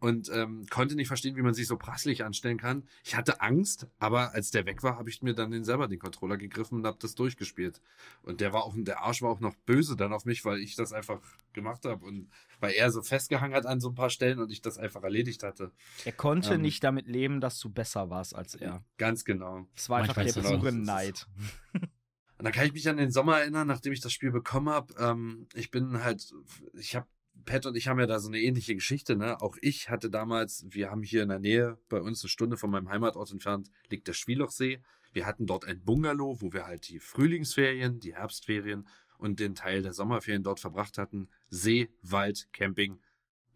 und 0.00 0.30
ähm, 0.32 0.66
konnte 0.70 0.94
nicht 0.94 1.08
verstehen, 1.08 1.36
wie 1.36 1.42
man 1.42 1.54
sich 1.54 1.66
so 1.66 1.76
prasslich 1.76 2.24
anstellen 2.24 2.58
kann. 2.58 2.84
Ich 3.04 3.16
hatte 3.16 3.40
Angst, 3.40 3.86
aber 3.98 4.34
als 4.34 4.50
der 4.50 4.66
weg 4.66 4.82
war, 4.82 4.98
habe 4.98 5.10
ich 5.10 5.22
mir 5.22 5.34
dann 5.34 5.50
den 5.50 5.64
selber 5.64 5.88
den 5.88 5.98
Controller 5.98 6.36
gegriffen 6.36 6.78
und 6.78 6.86
habe 6.86 6.98
das 7.00 7.14
durchgespielt. 7.14 7.80
Und 8.22 8.40
der 8.40 8.52
war 8.52 8.64
auch, 8.64 8.74
der 8.76 9.00
Arsch 9.00 9.22
war 9.22 9.30
auch 9.30 9.40
noch 9.40 9.54
böse 9.66 9.96
dann 9.96 10.12
auf 10.12 10.24
mich, 10.24 10.44
weil 10.44 10.58
ich 10.58 10.76
das 10.76 10.92
einfach 10.92 11.20
gemacht 11.52 11.84
habe 11.84 12.04
und 12.04 12.30
weil 12.60 12.72
er 12.72 12.90
so 12.90 13.02
festgehangen 13.02 13.56
hat 13.56 13.66
an 13.66 13.80
so 13.80 13.88
ein 13.88 13.94
paar 13.94 14.10
Stellen 14.10 14.38
und 14.38 14.50
ich 14.50 14.60
das 14.60 14.78
einfach 14.78 15.02
erledigt 15.02 15.42
hatte. 15.42 15.72
Er 16.04 16.12
konnte 16.12 16.54
ähm, 16.54 16.62
nicht 16.62 16.84
damit 16.84 17.08
leben, 17.08 17.40
dass 17.40 17.58
du 17.58 17.70
besser 17.70 18.10
warst 18.10 18.34
als 18.34 18.54
er. 18.54 18.84
Ganz 18.98 19.24
genau. 19.24 19.66
Es 19.74 19.88
war 19.88 20.00
einfach 20.00 20.22
der 20.22 20.32
pure 20.32 20.72
Neid. 20.72 21.26
Und 22.38 22.44
dann 22.44 22.52
kann 22.52 22.66
ich 22.66 22.72
mich 22.72 22.88
an 22.88 22.96
den 22.96 23.10
Sommer 23.10 23.40
erinnern, 23.40 23.66
nachdem 23.66 23.92
ich 23.92 24.00
das 24.00 24.12
Spiel 24.12 24.30
bekommen 24.30 24.68
habe. 24.68 24.94
Ähm, 24.98 25.48
ich 25.54 25.70
bin 25.70 26.04
halt, 26.04 26.32
ich 26.74 26.94
habe 26.94 27.06
Pat 27.44 27.66
und 27.66 27.76
ich 27.76 27.88
haben 27.88 27.98
ja 27.98 28.06
da 28.06 28.20
so 28.20 28.28
eine 28.28 28.40
ähnliche 28.40 28.74
Geschichte, 28.74 29.16
ne? 29.16 29.40
Auch 29.40 29.56
ich 29.60 29.90
hatte 29.90 30.10
damals, 30.10 30.66
wir 30.68 30.90
haben 30.90 31.02
hier 31.02 31.22
in 31.22 31.30
der 31.30 31.40
Nähe, 31.40 31.78
bei 31.88 32.00
uns 32.00 32.22
eine 32.22 32.28
Stunde 32.28 32.56
von 32.56 32.70
meinem 32.70 32.90
Heimatort 32.90 33.32
entfernt, 33.32 33.70
liegt 33.90 34.06
der 34.06 34.12
Schwielochsee. 34.12 34.80
Wir 35.12 35.26
hatten 35.26 35.46
dort 35.46 35.64
ein 35.64 35.82
Bungalow, 35.82 36.40
wo 36.40 36.52
wir 36.52 36.66
halt 36.66 36.88
die 36.88 37.00
Frühlingsferien, 37.00 37.98
die 37.98 38.14
Herbstferien 38.14 38.86
und 39.16 39.40
den 39.40 39.54
Teil 39.54 39.82
der 39.82 39.92
Sommerferien 39.92 40.42
dort 40.44 40.60
verbracht 40.60 40.98
hatten. 40.98 41.28
See, 41.48 41.88
Wald, 42.02 42.48
Camping, 42.52 43.00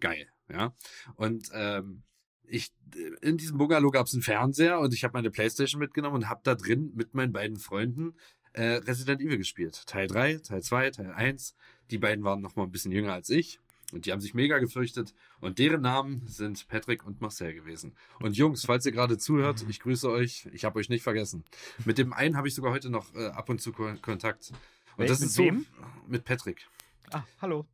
geil, 0.01 0.27
ja. 0.49 0.75
Und 1.15 1.51
ähm, 1.53 2.03
ich 2.45 2.73
in 3.21 3.37
diesem 3.37 3.59
Bungalow 3.59 3.91
gab 3.91 4.07
es 4.07 4.15
einen 4.15 4.23
Fernseher 4.23 4.81
und 4.81 4.93
ich 4.93 5.05
habe 5.05 5.15
meine 5.15 5.31
Playstation 5.31 5.79
mitgenommen 5.79 6.17
und 6.17 6.29
habe 6.29 6.41
da 6.45 6.55
drin 6.55 6.93
mit 6.95 7.15
meinen 7.15 7.33
beiden 7.33 7.59
Freunden 7.59 8.15
äh, 8.53 8.75
Resident 8.75 9.21
Evil 9.21 9.39
gespielt. 9.39 9.87
Teil 9.87 10.07
3, 10.07 10.39
Teil 10.39 10.63
2, 10.63 10.91
Teil 10.91 11.13
1. 11.13 11.55
Die 11.91 11.99
beiden 11.99 12.25
waren 12.25 12.41
noch 12.41 12.57
mal 12.57 12.65
ein 12.65 12.71
bisschen 12.71 12.93
jünger 12.93 13.13
als 13.13 13.31
ich. 13.31 13.61
Und 13.93 14.07
die 14.07 14.13
haben 14.13 14.21
sich 14.21 14.33
mega 14.33 14.59
gefürchtet. 14.59 15.15
Und 15.41 15.59
deren 15.59 15.83
Namen 15.83 16.23
sind 16.27 16.67
Patrick 16.69 17.07
und 17.07 17.21
Marcel 17.21 17.53
gewesen. 17.53 17.95
Und 18.21 18.37
Jungs, 18.37 18.65
falls 18.65 18.87
ihr 18.87 18.93
gerade 18.93 19.19
zuhört, 19.19 19.65
ich 19.69 19.81
grüße 19.81 20.11
euch. 20.11 20.49
Ich 20.53 20.65
habe 20.65 20.79
euch 20.79 20.89
nicht 20.89 21.03
vergessen. 21.03 21.45
Mit 21.85 21.99
dem 21.99 22.13
einen 22.13 22.37
habe 22.37 22.49
ich 22.49 22.55
sogar 22.55 22.73
heute 22.73 22.89
noch 22.89 23.15
äh, 23.15 23.27
ab 23.27 23.51
und 23.51 23.61
zu 23.61 23.73
Ko 23.73 23.93
Kontakt. 24.01 24.51
Und 24.97 24.99
Welch, 24.99 25.11
das 25.11 25.21
ist 25.21 25.35
so 25.35 25.45
wem? 25.45 25.67
mit 26.09 26.25
Patrick. 26.25 26.67
Ah, 27.11 27.25
hallo. 27.43 27.67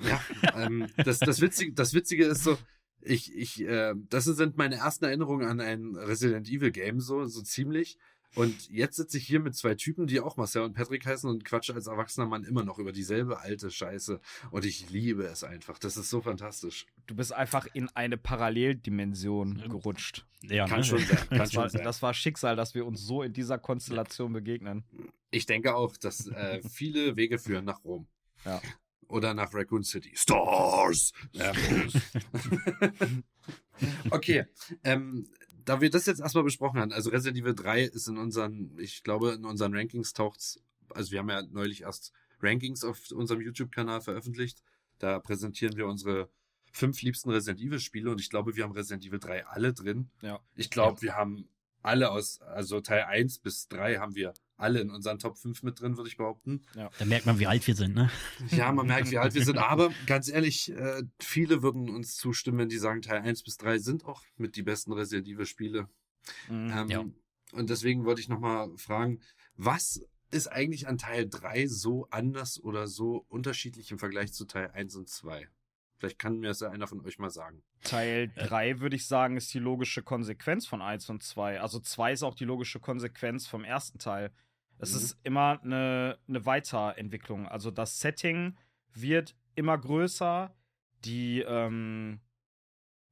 Ja, 0.00 0.20
ähm, 0.54 0.86
das, 0.96 1.18
das, 1.18 1.42
Witzige, 1.42 1.72
das 1.72 1.92
Witzige 1.92 2.24
ist 2.24 2.44
so, 2.44 2.56
ich, 3.02 3.34
ich, 3.36 3.62
äh, 3.62 3.94
das 4.08 4.24
sind 4.24 4.56
meine 4.56 4.76
ersten 4.76 5.04
Erinnerungen 5.04 5.46
an 5.46 5.60
ein 5.60 5.96
Resident 5.96 6.48
Evil 6.48 6.70
Game, 6.70 7.00
so, 7.00 7.26
so 7.26 7.42
ziemlich. 7.42 7.98
Und 8.36 8.70
jetzt 8.70 8.96
sitze 8.96 9.16
ich 9.16 9.26
hier 9.26 9.40
mit 9.40 9.56
zwei 9.56 9.74
Typen, 9.74 10.06
die 10.06 10.20
auch 10.20 10.36
Marcel 10.36 10.62
und 10.62 10.74
Patrick 10.74 11.06
heißen 11.06 11.28
und 11.28 11.44
quatsche 11.44 11.72
als 11.74 11.86
erwachsener 11.86 12.26
Mann 12.26 12.44
immer 12.44 12.64
noch 12.64 12.78
über 12.78 12.92
dieselbe 12.92 13.40
alte 13.40 13.70
Scheiße. 13.70 14.20
Und 14.50 14.66
ich 14.66 14.90
liebe 14.90 15.24
es 15.24 15.42
einfach. 15.42 15.78
Das 15.78 15.96
ist 15.96 16.10
so 16.10 16.20
fantastisch. 16.20 16.86
Du 17.06 17.16
bist 17.16 17.32
einfach 17.32 17.66
in 17.72 17.88
eine 17.96 18.18
Paralleldimension 18.18 19.68
gerutscht. 19.70 20.26
Ja, 20.42 20.66
kann 20.66 20.80
ne? 20.80 20.84
schon 20.84 20.98
sein. 20.98 21.16
Kann 21.28 21.38
das, 21.38 21.52
schon 21.52 21.62
war, 21.62 21.70
sein. 21.70 21.84
das 21.84 22.02
war 22.02 22.12
Schicksal, 22.12 22.56
dass 22.56 22.74
wir 22.74 22.84
uns 22.84 23.00
so 23.00 23.22
in 23.22 23.32
dieser 23.32 23.58
Konstellation 23.58 24.34
begegnen. 24.34 24.84
Ich 25.30 25.46
denke 25.46 25.74
auch, 25.74 25.96
dass 25.96 26.26
äh, 26.26 26.60
viele 26.68 27.16
Wege 27.16 27.38
führen 27.38 27.64
nach 27.64 27.84
Rom. 27.84 28.06
Ja. 28.44 28.60
Oder 29.08 29.32
nach 29.32 29.54
Raccoon 29.54 29.82
City. 29.82 30.12
Stars! 30.14 31.12
Ähm, 31.34 31.90
okay. 34.10 34.44
Ähm, 34.84 35.26
da 35.66 35.80
wir 35.80 35.90
das 35.90 36.06
jetzt 36.06 36.20
erstmal 36.20 36.44
besprochen 36.44 36.80
haben, 36.80 36.92
also 36.92 37.10
Resident 37.10 37.42
Evil 37.42 37.54
3 37.54 37.82
ist 37.82 38.08
in 38.08 38.16
unseren, 38.16 38.78
ich 38.78 39.02
glaube, 39.02 39.32
in 39.32 39.44
unseren 39.44 39.74
Rankings 39.74 40.12
taucht's, 40.12 40.62
also 40.94 41.10
wir 41.10 41.18
haben 41.18 41.28
ja 41.28 41.42
neulich 41.42 41.82
erst 41.82 42.12
Rankings 42.40 42.84
auf 42.84 43.10
unserem 43.10 43.40
YouTube-Kanal 43.40 44.00
veröffentlicht. 44.00 44.62
Da 44.98 45.18
präsentieren 45.18 45.76
wir 45.76 45.86
unsere 45.86 46.30
fünf 46.72 47.02
liebsten 47.02 47.30
Resident 47.30 47.60
Evil 47.60 47.80
Spiele 47.80 48.10
und 48.10 48.20
ich 48.20 48.30
glaube, 48.30 48.56
wir 48.56 48.64
haben 48.64 48.72
Resident 48.72 49.04
Evil 49.04 49.18
3 49.18 49.46
alle 49.46 49.72
drin. 49.72 50.08
Ja. 50.22 50.40
Ich 50.54 50.70
glaube, 50.70 51.02
wir 51.02 51.16
haben 51.16 51.48
alle 51.86 52.10
aus, 52.10 52.40
also 52.40 52.80
Teil 52.80 53.04
1 53.04 53.38
bis 53.38 53.68
3 53.68 53.98
haben 53.98 54.14
wir 54.14 54.34
alle 54.56 54.80
in 54.80 54.90
unseren 54.90 55.18
Top 55.18 55.36
5 55.36 55.62
mit 55.62 55.80
drin, 55.80 55.96
würde 55.96 56.08
ich 56.08 56.16
behaupten. 56.16 56.62
Ja. 56.74 56.90
Da 56.98 57.04
merkt 57.04 57.26
man, 57.26 57.38
wie 57.38 57.46
alt 57.46 57.66
wir 57.66 57.76
sind, 57.76 57.94
ne? 57.94 58.10
Ja, 58.50 58.72
man 58.72 58.86
merkt, 58.86 59.10
wie 59.10 59.18
alt 59.18 59.34
wir 59.34 59.44
sind. 59.44 59.58
Aber 59.58 59.90
ganz 60.06 60.28
ehrlich, 60.28 60.70
äh, 60.72 61.02
viele 61.20 61.62
würden 61.62 61.88
uns 61.90 62.16
zustimmen, 62.16 62.58
wenn 62.58 62.68
die 62.68 62.78
sagen, 62.78 63.02
Teil 63.02 63.20
1 63.20 63.42
bis 63.42 63.56
3 63.58 63.78
sind 63.78 64.04
auch 64.04 64.22
mit 64.36 64.56
die 64.56 64.62
besten 64.62 64.92
Resident 64.92 65.28
Evil 65.28 65.46
Spiele. 65.46 65.88
Mhm, 66.48 66.72
ähm, 66.74 66.88
ja. 66.88 67.04
Und 67.52 67.70
deswegen 67.70 68.04
wollte 68.04 68.20
ich 68.20 68.28
nochmal 68.28 68.70
fragen, 68.76 69.20
was 69.56 70.02
ist 70.30 70.48
eigentlich 70.48 70.88
an 70.88 70.98
Teil 70.98 71.28
3 71.28 71.68
so 71.68 72.08
anders 72.10 72.62
oder 72.62 72.88
so 72.88 73.24
unterschiedlich 73.28 73.92
im 73.92 73.98
Vergleich 73.98 74.32
zu 74.32 74.44
Teil 74.44 74.70
1 74.72 74.96
und 74.96 75.08
2? 75.08 75.48
Vielleicht 75.98 76.18
kann 76.18 76.38
mir 76.38 76.48
das 76.48 76.60
ja 76.60 76.70
einer 76.70 76.86
von 76.86 77.04
euch 77.06 77.18
mal 77.18 77.30
sagen. 77.30 77.62
Teil 77.82 78.30
3 78.36 78.68
äh. 78.68 78.80
würde 78.80 78.96
ich 78.96 79.06
sagen, 79.06 79.36
ist 79.36 79.52
die 79.54 79.58
logische 79.58 80.02
Konsequenz 80.02 80.66
von 80.66 80.82
1 80.82 81.08
und 81.08 81.22
2. 81.22 81.60
Also 81.60 81.80
2 81.80 82.12
ist 82.12 82.22
auch 82.22 82.34
die 82.34 82.44
logische 82.44 82.80
Konsequenz 82.80 83.46
vom 83.46 83.64
ersten 83.64 83.98
Teil. 83.98 84.30
Es 84.78 84.92
mhm. 84.92 84.96
ist 84.98 85.18
immer 85.22 85.60
eine, 85.62 86.18
eine 86.28 86.44
Weiterentwicklung. 86.44 87.48
Also 87.48 87.70
das 87.70 87.98
Setting 87.98 88.56
wird 88.92 89.34
immer 89.54 89.78
größer. 89.78 90.54
Die, 91.04 91.40
ähm, 91.40 92.20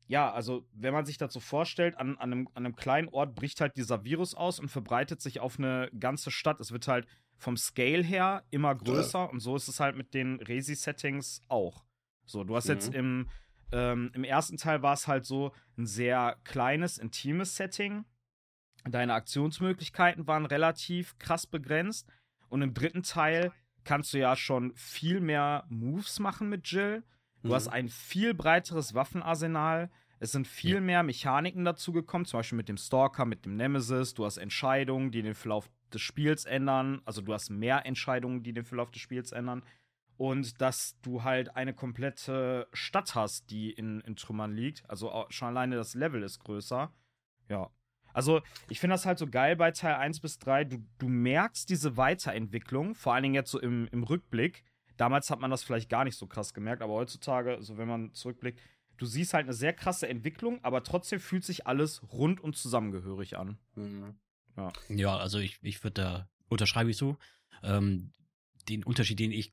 ja, 0.06 0.30
also 0.30 0.66
wenn 0.72 0.92
man 0.92 1.06
sich 1.06 1.16
dazu 1.16 1.40
vorstellt, 1.40 1.96
an, 1.96 2.18
an, 2.18 2.32
einem, 2.32 2.48
an 2.54 2.66
einem 2.66 2.76
kleinen 2.76 3.08
Ort 3.08 3.34
bricht 3.34 3.60
halt 3.60 3.76
dieser 3.76 4.04
Virus 4.04 4.34
aus 4.34 4.60
und 4.60 4.68
verbreitet 4.68 5.22
sich 5.22 5.40
auf 5.40 5.58
eine 5.58 5.90
ganze 5.98 6.30
Stadt. 6.30 6.60
Es 6.60 6.72
wird 6.72 6.86
halt 6.88 7.06
vom 7.36 7.56
Scale 7.56 8.02
her 8.02 8.44
immer 8.50 8.74
größer 8.74 9.20
ja. 9.20 9.24
und 9.24 9.40
so 9.40 9.56
ist 9.56 9.68
es 9.68 9.80
halt 9.80 9.96
mit 9.96 10.12
den 10.14 10.40
Resi-Settings 10.40 11.40
auch. 11.48 11.84
So, 12.26 12.44
du 12.44 12.56
hast 12.56 12.66
mhm. 12.66 12.72
jetzt 12.72 12.94
im, 12.94 13.28
ähm, 13.72 14.10
im 14.14 14.24
ersten 14.24 14.56
Teil 14.56 14.82
war 14.82 14.94
es 14.94 15.08
halt 15.08 15.24
so 15.24 15.52
ein 15.76 15.86
sehr 15.86 16.36
kleines, 16.44 16.98
intimes 16.98 17.56
Setting. 17.56 18.04
Deine 18.84 19.14
Aktionsmöglichkeiten 19.14 20.26
waren 20.26 20.46
relativ 20.46 21.18
krass 21.18 21.46
begrenzt. 21.46 22.08
Und 22.48 22.62
im 22.62 22.74
dritten 22.74 23.02
Teil 23.02 23.52
kannst 23.84 24.12
du 24.14 24.18
ja 24.18 24.36
schon 24.36 24.72
viel 24.74 25.20
mehr 25.20 25.64
Moves 25.68 26.20
machen 26.20 26.48
mit 26.48 26.68
Jill. 26.68 27.02
Du 27.42 27.48
mhm. 27.48 27.54
hast 27.54 27.68
ein 27.68 27.88
viel 27.88 28.34
breiteres 28.34 28.94
Waffenarsenal. 28.94 29.90
Es 30.20 30.32
sind 30.32 30.46
viel 30.46 30.76
ja. 30.76 30.80
mehr 30.80 31.02
Mechaniken 31.02 31.64
dazugekommen, 31.64 32.24
zum 32.24 32.38
Beispiel 32.38 32.56
mit 32.56 32.68
dem 32.68 32.76
Stalker, 32.76 33.24
mit 33.24 33.44
dem 33.44 33.56
Nemesis. 33.56 34.14
Du 34.14 34.24
hast 34.24 34.38
Entscheidungen, 34.38 35.10
die 35.10 35.22
den 35.22 35.34
Verlauf 35.34 35.68
des 35.92 36.00
Spiels 36.00 36.44
ändern. 36.44 37.02
Also 37.04 37.20
du 37.20 37.32
hast 37.32 37.50
mehr 37.50 37.84
Entscheidungen, 37.84 38.42
die 38.42 38.52
den 38.52 38.64
Verlauf 38.64 38.90
des 38.90 39.02
Spiels 39.02 39.32
ändern 39.32 39.62
und 40.16 40.60
dass 40.60 40.98
du 41.02 41.22
halt 41.22 41.56
eine 41.56 41.74
komplette 41.74 42.68
Stadt 42.72 43.14
hast, 43.14 43.50
die 43.50 43.70
in, 43.70 44.00
in 44.02 44.16
Trümmern 44.16 44.54
liegt. 44.54 44.88
Also 44.88 45.26
schon 45.30 45.48
alleine 45.48 45.76
das 45.76 45.94
Level 45.94 46.22
ist 46.22 46.40
größer. 46.40 46.92
Ja. 47.48 47.70
Also, 48.12 48.42
ich 48.68 48.78
finde 48.78 48.94
das 48.94 49.06
halt 49.06 49.18
so 49.18 49.26
geil 49.26 49.56
bei 49.56 49.72
Teil 49.72 49.96
1 49.96 50.20
bis 50.20 50.38
3. 50.38 50.64
Du, 50.64 50.86
du 50.98 51.08
merkst 51.08 51.68
diese 51.68 51.96
Weiterentwicklung, 51.96 52.94
vor 52.94 53.12
allen 53.12 53.24
Dingen 53.24 53.34
jetzt 53.34 53.50
so 53.50 53.58
im, 53.58 53.88
im 53.90 54.04
Rückblick. 54.04 54.64
Damals 54.96 55.30
hat 55.30 55.40
man 55.40 55.50
das 55.50 55.64
vielleicht 55.64 55.90
gar 55.90 56.04
nicht 56.04 56.16
so 56.16 56.28
krass 56.28 56.54
gemerkt, 56.54 56.80
aber 56.80 56.92
heutzutage, 56.92 57.58
so 57.60 57.76
wenn 57.76 57.88
man 57.88 58.14
zurückblickt, 58.14 58.60
du 58.98 59.06
siehst 59.06 59.34
halt 59.34 59.46
eine 59.46 59.52
sehr 59.52 59.72
krasse 59.72 60.08
Entwicklung, 60.08 60.62
aber 60.62 60.84
trotzdem 60.84 61.18
fühlt 61.18 61.44
sich 61.44 61.66
alles 61.66 62.02
rund 62.12 62.40
und 62.40 62.56
zusammengehörig 62.56 63.36
an. 63.36 63.58
Mhm. 63.74 64.14
Ja. 64.56 64.72
ja, 64.88 65.16
also 65.16 65.40
ich, 65.40 65.58
ich 65.62 65.82
würde 65.82 66.02
da 66.02 66.28
unterschreibe 66.48 66.90
ich 66.90 66.96
so. 66.96 67.16
Ähm, 67.64 68.12
den 68.68 68.84
Unterschied, 68.84 69.18
den 69.18 69.32
ich 69.32 69.52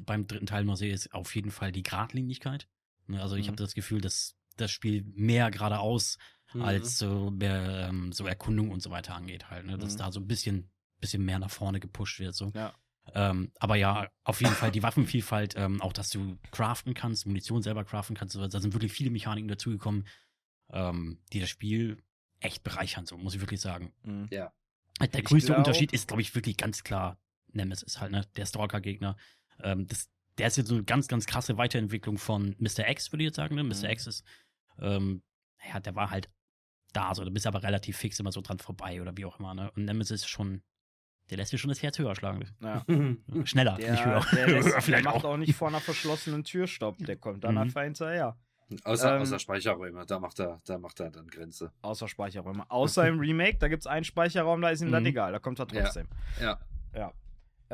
beim 0.00 0.26
dritten 0.26 0.46
Teil 0.46 0.64
noch 0.64 0.76
sehe, 0.76 0.92
ist 0.92 1.12
auf 1.14 1.34
jeden 1.34 1.50
Fall 1.50 1.72
die 1.72 1.82
Gradlinigkeit. 1.82 2.68
Ne, 3.06 3.20
also 3.20 3.36
ich 3.36 3.46
mhm. 3.46 3.48
habe 3.48 3.56
das 3.56 3.74
Gefühl, 3.74 4.00
dass 4.00 4.36
das 4.56 4.70
Spiel 4.70 5.04
mehr 5.14 5.50
geradeaus 5.50 6.18
mhm. 6.54 6.62
als 6.62 6.98
so, 6.98 7.30
mehr, 7.30 7.88
ähm, 7.88 8.12
so 8.12 8.26
Erkundung 8.26 8.70
und 8.70 8.82
so 8.82 8.90
weiter 8.90 9.14
angeht 9.14 9.50
halt. 9.50 9.66
Ne? 9.66 9.78
Dass 9.78 9.94
mhm. 9.94 9.98
da 9.98 10.12
so 10.12 10.20
ein 10.20 10.26
bisschen, 10.26 10.70
bisschen 11.00 11.24
mehr 11.24 11.38
nach 11.38 11.50
vorne 11.50 11.80
gepusht 11.80 12.20
wird. 12.20 12.34
So. 12.34 12.50
Ja. 12.54 12.74
Ähm, 13.14 13.52
aber 13.58 13.76
ja, 13.76 14.08
auf 14.24 14.40
jeden 14.40 14.54
Fall 14.54 14.70
die 14.70 14.82
Waffenvielfalt, 14.82 15.54
ähm, 15.56 15.80
auch 15.82 15.92
dass 15.92 16.10
du 16.10 16.38
craften 16.50 16.94
kannst, 16.94 17.26
Munition 17.26 17.62
selber 17.62 17.84
craften 17.84 18.16
kannst. 18.16 18.36
Da 18.36 18.60
sind 18.60 18.74
wirklich 18.74 18.92
viele 18.92 19.10
Mechaniken 19.10 19.48
dazugekommen, 19.48 20.06
ähm, 20.70 21.18
die 21.32 21.40
das 21.40 21.50
Spiel 21.50 22.02
echt 22.40 22.62
bereichern, 22.62 23.06
so 23.06 23.16
muss 23.18 23.34
ich 23.34 23.40
wirklich 23.40 23.60
sagen. 23.60 23.92
Mhm. 24.04 24.28
Ja. 24.30 24.52
Der 25.00 25.22
größte 25.22 25.48
glaub, 25.48 25.58
Unterschied 25.58 25.92
ist, 25.92 26.08
glaube 26.08 26.22
ich, 26.22 26.34
wirklich 26.34 26.56
ganz 26.56 26.84
klar 26.84 27.18
Nemesis 27.52 28.00
halt, 28.00 28.12
ne? 28.12 28.24
Der 28.36 28.46
Stalker-Gegner. 28.46 29.16
Ähm, 29.62 29.86
das, 29.86 30.08
der 30.38 30.46
ist 30.46 30.56
jetzt 30.56 30.68
so 30.68 30.74
eine 30.74 30.84
ganz, 30.84 31.08
ganz 31.08 31.26
krasse 31.26 31.56
Weiterentwicklung 31.58 32.18
von 32.18 32.56
Mr. 32.58 32.88
X, 32.88 33.12
würde 33.12 33.24
ich 33.24 33.28
jetzt 33.28 33.36
sagen. 33.36 33.54
Ne? 33.54 33.64
Mr. 33.64 33.84
Mhm. 33.84 33.90
X 33.90 34.06
ist, 34.06 34.24
ähm, 34.80 35.22
ja, 35.72 35.80
der 35.80 35.94
war 35.94 36.10
halt 36.10 36.30
da, 36.92 37.14
so, 37.14 37.24
du 37.24 37.30
bist 37.30 37.46
aber 37.46 37.62
relativ 37.62 37.96
fix 37.96 38.20
immer 38.20 38.32
so 38.32 38.40
dran 38.40 38.58
vorbei 38.58 39.00
oder 39.00 39.16
wie 39.16 39.24
auch 39.24 39.38
immer. 39.38 39.54
Ne? 39.54 39.70
Und 39.72 39.84
Nemesis 39.84 40.22
ist 40.22 40.28
schon, 40.28 40.62
der 41.30 41.38
lässt 41.38 41.52
dir 41.52 41.58
schon 41.58 41.70
das 41.70 41.82
Herz 41.82 41.98
höher 41.98 42.14
schlagen. 42.14 42.44
Ja. 42.60 42.84
Schneller, 43.44 43.76
der, 43.76 43.92
nicht 43.92 44.04
höher. 44.04 44.26
Der, 44.32 44.46
lässt, 44.48 44.88
der 44.88 45.02
macht 45.02 45.16
auch. 45.16 45.24
auch 45.24 45.36
nicht 45.36 45.54
vor 45.54 45.68
einer 45.68 45.80
verschlossenen 45.80 46.44
Tür 46.44 46.66
Stopp, 46.66 46.98
der 46.98 47.16
kommt 47.16 47.44
dann 47.44 47.54
mhm. 47.54 47.62
einfach 47.62 47.82
hinterher. 47.82 48.36
Außer, 48.84 49.16
ähm, 49.16 49.22
außer 49.22 49.38
Speicherräume, 49.38 50.06
da 50.06 50.18
macht 50.18 50.40
er, 50.40 50.60
da 50.64 50.78
macht 50.78 51.00
er 51.00 51.10
dann 51.10 51.28
Grenze. 51.28 51.72
Außer 51.82 52.08
Speicherräume. 52.08 52.70
Außer 52.70 53.06
im 53.06 53.18
Remake, 53.20 53.58
da 53.58 53.68
gibt 53.68 53.82
es 53.82 53.86
einen 53.86 54.04
Speicherraum, 54.04 54.60
da 54.60 54.70
ist 54.70 54.80
ihm 54.80 54.88
mhm. 54.88 54.92
dann 54.92 55.06
egal, 55.06 55.32
da 55.32 55.38
kommt 55.38 55.58
er 55.58 55.66
trotzdem. 55.66 56.08
Ja. 56.40 56.58
ja. 56.94 57.00
ja. 57.00 57.12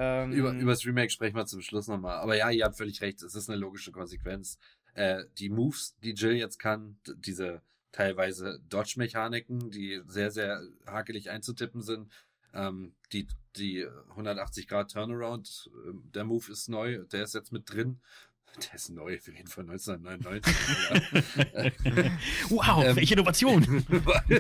Ähm, 0.00 0.33
Über, 0.33 0.55
das 0.55 0.87
Remake 0.87 1.11
sprechen 1.11 1.35
wir 1.35 1.47
zum 1.47 1.61
Schluss 1.61 1.88
nochmal. 1.88 2.19
Aber 2.19 2.37
ja, 2.37 2.50
ihr 2.50 2.64
habt 2.64 2.76
völlig 2.76 3.00
recht, 3.00 3.21
es 3.21 3.35
ist 3.35 3.50
eine 3.50 3.59
logische 3.59 3.90
Konsequenz. 3.90 4.57
Äh, 4.95 5.25
die 5.38 5.49
Moves, 5.49 5.97
die 6.05 6.12
Jill 6.12 6.35
jetzt 6.35 6.61
kann, 6.61 7.00
diese 7.17 7.62
teilweise 7.90 8.61
Dodge-Mechaniken, 8.69 9.71
die 9.73 10.00
sehr, 10.07 10.31
sehr 10.31 10.62
hakelig 10.87 11.31
einzutippen 11.31 11.83
sind, 11.83 12.12
ähm, 12.55 12.95
die, 13.12 13.26
die 13.57 13.88
180 14.11 14.69
Grad 14.69 14.93
Turnaround, 14.93 15.69
äh, 15.75 15.93
der 16.14 16.25
Move 16.25 16.52
ist 16.52 16.69
neu, 16.69 17.05
der 17.07 17.25
ist 17.25 17.35
jetzt 17.35 17.50
mit 17.50 17.73
drin. 17.73 18.00
Der 18.57 18.75
ist 18.75 18.90
neu, 18.90 19.19
wir 19.23 19.35
reden 19.35 19.47
von 19.47 19.71
1999. 19.71 20.52
wow, 22.50 22.85
ähm, 22.85 22.97
welche 22.97 23.14
Innovation! 23.14 23.62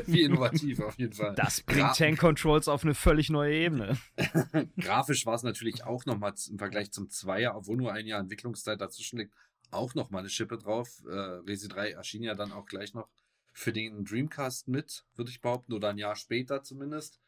Wie 0.06 0.22
innovativ, 0.22 0.80
auf 0.80 0.98
jeden 0.98 1.12
Fall. 1.12 1.34
Das 1.36 1.60
bringt 1.60 1.80
Gra 1.80 1.92
Tank 1.92 2.18
Controls 2.18 2.66
auf 2.68 2.82
eine 2.82 2.94
völlig 2.94 3.30
neue 3.30 3.54
Ebene. 3.54 3.96
Grafisch 4.80 5.24
war 5.26 5.34
es 5.34 5.44
natürlich 5.44 5.84
auch 5.84 6.04
nochmal 6.04 6.34
im 6.50 6.58
Vergleich 6.58 6.90
zum 6.90 7.10
Zweier, 7.10 7.54
obwohl 7.54 7.76
nur 7.76 7.92
ein 7.92 8.06
Jahr 8.06 8.20
Entwicklungszeit 8.20 8.80
dazwischen 8.80 9.18
liegt, 9.18 9.34
auch 9.70 9.94
nochmal 9.94 10.20
eine 10.20 10.30
Schippe 10.30 10.58
drauf. 10.58 10.88
Äh, 11.06 11.12
Resi 11.12 11.68
3 11.68 11.92
erschien 11.92 12.22
ja 12.22 12.34
dann 12.34 12.52
auch 12.52 12.66
gleich 12.66 12.94
noch 12.94 13.08
für 13.52 13.72
den 13.72 14.04
Dreamcast 14.04 14.68
mit, 14.68 15.04
würde 15.14 15.30
ich 15.30 15.40
behaupten, 15.40 15.72
oder 15.72 15.90
ein 15.90 15.98
Jahr 15.98 16.16
später 16.16 16.62
zumindest. 16.62 17.20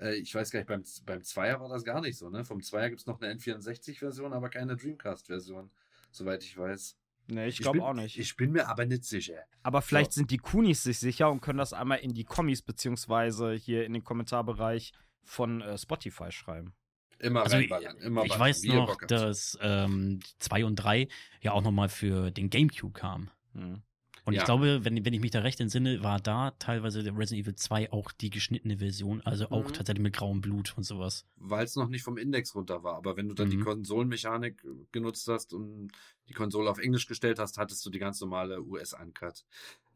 Äh, 0.00 0.16
ich 0.16 0.34
weiß 0.34 0.50
gar 0.50 0.60
nicht, 0.60 0.68
beim, 0.68 0.84
beim 1.04 1.22
Zweier 1.24 1.60
war 1.60 1.68
das 1.68 1.84
gar 1.84 2.00
nicht 2.00 2.16
so, 2.16 2.30
ne? 2.30 2.44
Vom 2.44 2.62
Zweier 2.62 2.88
gibt 2.88 3.00
es 3.00 3.06
noch 3.06 3.20
eine 3.20 3.34
N64-Version, 3.34 4.32
aber 4.32 4.48
keine 4.48 4.76
Dreamcast-Version 4.76 5.70
soweit 6.10 6.42
ich 6.42 6.56
weiß. 6.56 6.96
Nee, 7.30 7.48
ich 7.48 7.58
glaube 7.58 7.82
auch 7.82 7.92
nicht. 7.92 8.18
Ich 8.18 8.36
bin 8.36 8.52
mir 8.52 8.68
aber 8.68 8.86
nicht 8.86 9.04
sicher. 9.04 9.44
Aber 9.62 9.82
vielleicht 9.82 10.12
so. 10.12 10.20
sind 10.20 10.30
die 10.30 10.38
Kunis 10.38 10.82
sich 10.82 10.98
sicher 10.98 11.30
und 11.30 11.42
können 11.42 11.58
das 11.58 11.74
einmal 11.74 11.98
in 11.98 12.14
die 12.14 12.24
Kommis 12.24 12.62
beziehungsweise 12.62 13.52
hier 13.52 13.84
in 13.84 13.92
den 13.92 14.02
Kommentarbereich 14.02 14.92
von 15.22 15.60
äh, 15.60 15.76
Spotify 15.76 16.32
schreiben. 16.32 16.74
Immer 17.18 17.42
also 17.42 17.56
reinballern, 17.56 17.96
immer 17.98 18.24
Ich 18.24 18.38
weiß 18.38 18.62
noch, 18.64 18.96
dass 19.06 19.58
ähm, 19.60 20.20
2 20.38 20.64
und 20.64 20.76
3 20.76 21.08
ja 21.42 21.52
auch 21.52 21.62
nochmal 21.62 21.88
für 21.88 22.30
den 22.30 22.48
Gamecube 22.48 22.98
kamen. 22.98 23.30
Hm. 23.52 23.82
Und 24.28 24.34
ja. 24.34 24.42
ich 24.42 24.44
glaube, 24.44 24.84
wenn, 24.84 25.02
wenn 25.06 25.14
ich 25.14 25.20
mich 25.20 25.30
da 25.30 25.40
recht 25.40 25.58
entsinne, 25.58 26.02
war 26.02 26.20
da 26.20 26.50
teilweise 26.58 27.02
der 27.02 27.16
Resident 27.16 27.46
Evil 27.46 27.54
2 27.54 27.92
auch 27.92 28.12
die 28.12 28.28
geschnittene 28.28 28.76
Version, 28.76 29.22
also 29.22 29.46
auch 29.46 29.68
mhm. 29.68 29.72
tatsächlich 29.72 30.02
mit 30.02 30.14
grauem 30.14 30.42
Blut 30.42 30.74
und 30.76 30.82
sowas. 30.82 31.24
Weil 31.36 31.64
es 31.64 31.76
noch 31.76 31.88
nicht 31.88 32.02
vom 32.02 32.18
Index 32.18 32.54
runter 32.54 32.82
war. 32.82 32.96
Aber 32.96 33.16
wenn 33.16 33.26
du 33.26 33.34
dann 33.34 33.46
mhm. 33.46 33.52
die 33.52 33.60
Konsolenmechanik 33.60 34.62
genutzt 34.92 35.26
hast 35.28 35.54
und 35.54 35.92
die 36.28 36.34
Konsole 36.34 36.68
auf 36.68 36.76
Englisch 36.76 37.06
gestellt 37.06 37.38
hast, 37.38 37.56
hattest 37.56 37.86
du 37.86 37.88
die 37.88 37.98
ganz 37.98 38.20
normale 38.20 38.62
US-Uncut. 38.62 39.46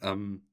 Ähm, 0.00 0.46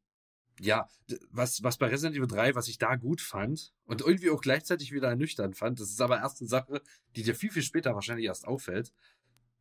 ja, 0.60 0.90
was, 1.32 1.64
was 1.64 1.78
bei 1.78 1.88
Resident 1.88 2.18
Evil 2.18 2.28
3, 2.28 2.56
was 2.56 2.68
ich 2.68 2.80
da 2.80 2.98
gut 2.98 3.22
fand 3.22 3.72
und 3.86 4.02
irgendwie 4.02 4.30
auch 4.30 4.42
gleichzeitig 4.42 4.92
wieder 4.92 5.08
ernüchternd 5.08 5.56
fand, 5.56 5.80
das 5.80 5.90
ist 5.90 6.02
aber 6.02 6.18
erst 6.18 6.42
eine 6.42 6.50
Sache, 6.50 6.82
die 7.16 7.24
dir 7.24 7.34
viel, 7.34 7.50
viel 7.50 7.64
später 7.64 7.96
wahrscheinlich 7.96 8.26
erst 8.26 8.46
auffällt 8.46 8.92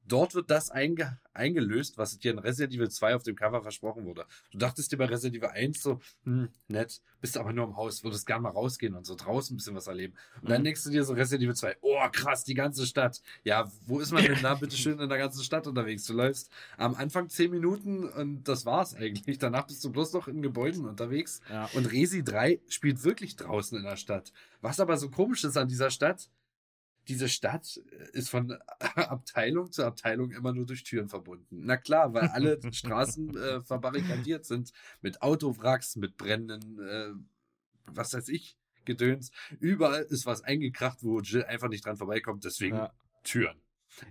dort 0.08 0.34
wird 0.34 0.50
das 0.50 0.70
einge 0.70 1.18
eingelöst, 1.38 1.96
was 1.96 2.18
dir 2.18 2.32
in 2.32 2.38
Resident 2.38 2.74
Evil 2.74 2.90
2 2.90 3.14
auf 3.14 3.22
dem 3.22 3.36
Cover 3.36 3.62
versprochen 3.62 4.04
wurde. 4.04 4.26
Du 4.50 4.58
dachtest 4.58 4.92
dir 4.92 4.96
bei 4.96 5.06
Resident 5.06 5.36
Evil 5.36 5.50
1 5.50 5.82
so, 5.82 6.00
hm, 6.24 6.48
nett, 6.66 7.00
bist 7.20 7.36
aber 7.38 7.52
nur 7.52 7.64
im 7.64 7.76
Haus, 7.76 8.04
würdest 8.04 8.26
gerne 8.26 8.42
mal 8.42 8.50
rausgehen 8.50 8.94
und 8.94 9.06
so 9.06 9.14
draußen 9.14 9.54
ein 9.54 9.56
bisschen 9.58 9.74
was 9.74 9.86
erleben. 9.86 10.14
Und 10.42 10.50
dann 10.50 10.60
mhm. 10.60 10.66
denkst 10.66 10.84
du 10.84 10.90
dir 10.90 11.04
so 11.04 11.14
Resident 11.14 11.44
Evil 11.44 11.54
2, 11.54 11.76
oh 11.80 12.08
krass, 12.12 12.44
die 12.44 12.54
ganze 12.54 12.86
Stadt. 12.86 13.22
Ja, 13.44 13.70
wo 13.86 14.00
ist 14.00 14.12
man 14.12 14.24
denn 14.24 14.42
da 14.42 14.54
bitte 14.60 14.76
schön 14.76 14.98
in 14.98 15.08
der 15.08 15.18
ganzen 15.18 15.42
Stadt 15.42 15.66
unterwegs? 15.66 16.04
Du 16.04 16.12
läufst 16.12 16.50
am 16.76 16.94
Anfang 16.94 17.28
10 17.28 17.50
Minuten 17.50 18.08
und 18.08 18.44
das 18.44 18.66
war's 18.66 18.94
eigentlich. 18.94 19.38
Danach 19.38 19.66
bist 19.66 19.84
du 19.84 19.90
bloß 19.90 20.12
noch 20.12 20.28
in 20.28 20.42
Gebäuden 20.42 20.86
unterwegs. 20.86 21.40
Ja. 21.48 21.70
Und 21.74 21.90
Resi 21.92 22.24
3 22.24 22.60
spielt 22.68 23.04
wirklich 23.04 23.36
draußen 23.36 23.78
in 23.78 23.84
der 23.84 23.96
Stadt. 23.96 24.32
Was 24.60 24.80
aber 24.80 24.96
so 24.96 25.08
komisch 25.08 25.44
ist 25.44 25.56
an 25.56 25.68
dieser 25.68 25.90
Stadt, 25.90 26.28
diese 27.08 27.28
Stadt 27.28 27.80
ist 28.12 28.28
von 28.28 28.52
Abteilung 28.94 29.72
zu 29.72 29.84
Abteilung 29.84 30.30
immer 30.30 30.52
nur 30.52 30.66
durch 30.66 30.84
Türen 30.84 31.08
verbunden. 31.08 31.64
Na 31.64 31.76
klar, 31.76 32.12
weil 32.12 32.28
alle 32.28 32.60
Straßen 32.72 33.36
äh, 33.36 33.60
verbarrikadiert 33.62 34.44
sind 34.44 34.72
mit 35.00 35.22
Autowracks, 35.22 35.96
mit 35.96 36.16
brennenden, 36.16 36.78
äh, 36.78 37.12
was 37.86 38.12
weiß 38.12 38.28
ich, 38.28 38.56
Gedöns. 38.84 39.30
Überall 39.60 40.02
ist 40.02 40.26
was 40.26 40.42
eingekracht, 40.42 41.02
wo 41.02 41.20
Jill 41.20 41.44
einfach 41.44 41.68
nicht 41.68 41.84
dran 41.84 41.96
vorbeikommt. 41.96 42.44
Deswegen 42.44 42.76
ja. 42.76 42.92
Türen. 43.22 43.60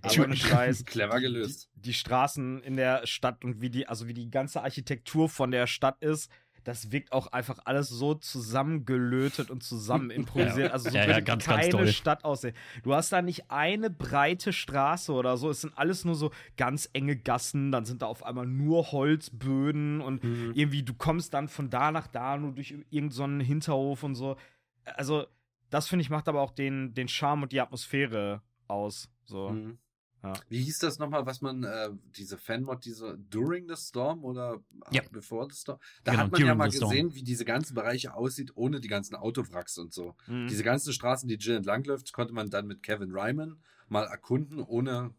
Aber 0.01 0.35
Scheiß, 0.35 0.85
clever 0.85 1.19
gelöst. 1.19 1.69
Die, 1.75 1.81
die 1.81 1.93
Straßen 1.93 2.61
in 2.61 2.75
der 2.75 3.05
Stadt 3.07 3.43
und 3.43 3.61
wie 3.61 3.69
die, 3.69 3.87
also 3.87 4.07
wie 4.07 4.13
die 4.13 4.29
ganze 4.29 4.61
Architektur 4.61 5.29
von 5.29 5.51
der 5.51 5.67
Stadt 5.67 6.01
ist, 6.03 6.31
das 6.67 6.91
wirkt 6.91 7.13
auch 7.13 7.27
einfach 7.27 7.59
alles 7.63 7.87
so 7.87 8.13
zusammengelötet 8.13 9.49
und 9.49 9.63
zusammen 9.63 10.09
improvisiert. 10.11 10.73
Also 10.73 10.89
so 10.89 10.97
ja, 10.97 11.07
ja, 11.07 11.21
ganz, 11.21 11.45
keine 11.45 11.69
ganz 11.69 11.93
Stadt 11.93 12.25
aussehen. 12.25 12.53
Du 12.83 12.93
hast 12.93 13.09
da 13.13 13.21
nicht 13.21 13.49
eine 13.49 13.89
breite 13.89 14.51
Straße 14.51 15.13
oder 15.13 15.37
so. 15.37 15.49
Es 15.49 15.61
sind 15.61 15.77
alles 15.77 16.03
nur 16.03 16.15
so 16.15 16.29
ganz 16.57 16.89
enge 16.91 17.15
Gassen. 17.15 17.71
Dann 17.71 17.85
sind 17.85 18.01
da 18.01 18.07
auf 18.07 18.21
einmal 18.21 18.45
nur 18.45 18.91
Holzböden 18.91 20.01
und 20.01 20.21
mhm. 20.21 20.51
irgendwie 20.55 20.83
du 20.83 20.93
kommst 20.93 21.33
dann 21.33 21.47
von 21.47 21.69
da 21.69 21.89
nach 21.91 22.07
da 22.07 22.35
nur 22.35 22.51
durch 22.51 22.71
irgendeinen 22.89 23.39
so 23.39 23.45
Hinterhof 23.45 24.03
und 24.03 24.15
so. 24.15 24.35
Also 24.83 25.25
das 25.69 25.87
finde 25.87 26.03
ich 26.03 26.09
macht 26.09 26.27
aber 26.27 26.41
auch 26.41 26.51
den 26.51 26.93
den 26.93 27.07
Charme 27.07 27.43
und 27.43 27.53
die 27.53 27.61
Atmosphäre 27.61 28.41
aus. 28.67 29.09
So. 29.23 29.51
Mhm. 29.51 29.77
Ja. 30.23 30.33
Wie 30.49 30.63
hieß 30.63 30.79
das 30.79 30.99
nochmal, 30.99 31.25
was 31.25 31.41
man, 31.41 31.63
äh, 31.63 31.89
diese 32.17 32.37
Fanmod, 32.37 32.85
diese 32.85 33.17
During 33.29 33.67
the 33.67 33.75
Storm 33.75 34.23
oder 34.23 34.59
ja. 34.91 35.03
Before 35.11 35.47
the 35.49 35.55
Storm? 35.55 35.79
Da 36.03 36.11
genau, 36.11 36.23
hat 36.23 36.31
man 36.31 36.45
ja 36.45 36.55
mal 36.55 36.69
gesehen, 36.69 37.13
wie 37.13 37.23
diese 37.23 37.45
ganzen 37.45 37.75
Bereiche 37.75 38.13
aussieht, 38.13 38.51
ohne 38.55 38.79
die 38.79 38.87
ganzen 38.87 39.15
Autowracks 39.15 39.77
und 39.77 39.93
so. 39.93 40.15
Mhm. 40.27 40.47
Diese 40.47 40.63
ganzen 40.63 40.91
Straßen, 40.91 41.29
die 41.29 41.35
Jill 41.35 41.57
entlangläuft, 41.57 42.13
konnte 42.13 42.33
man 42.33 42.49
dann 42.49 42.67
mit 42.67 42.83
Kevin 42.83 43.11
Ryman 43.11 43.61
mal 43.89 44.05
erkunden, 44.05 44.59
ohne 44.59 45.13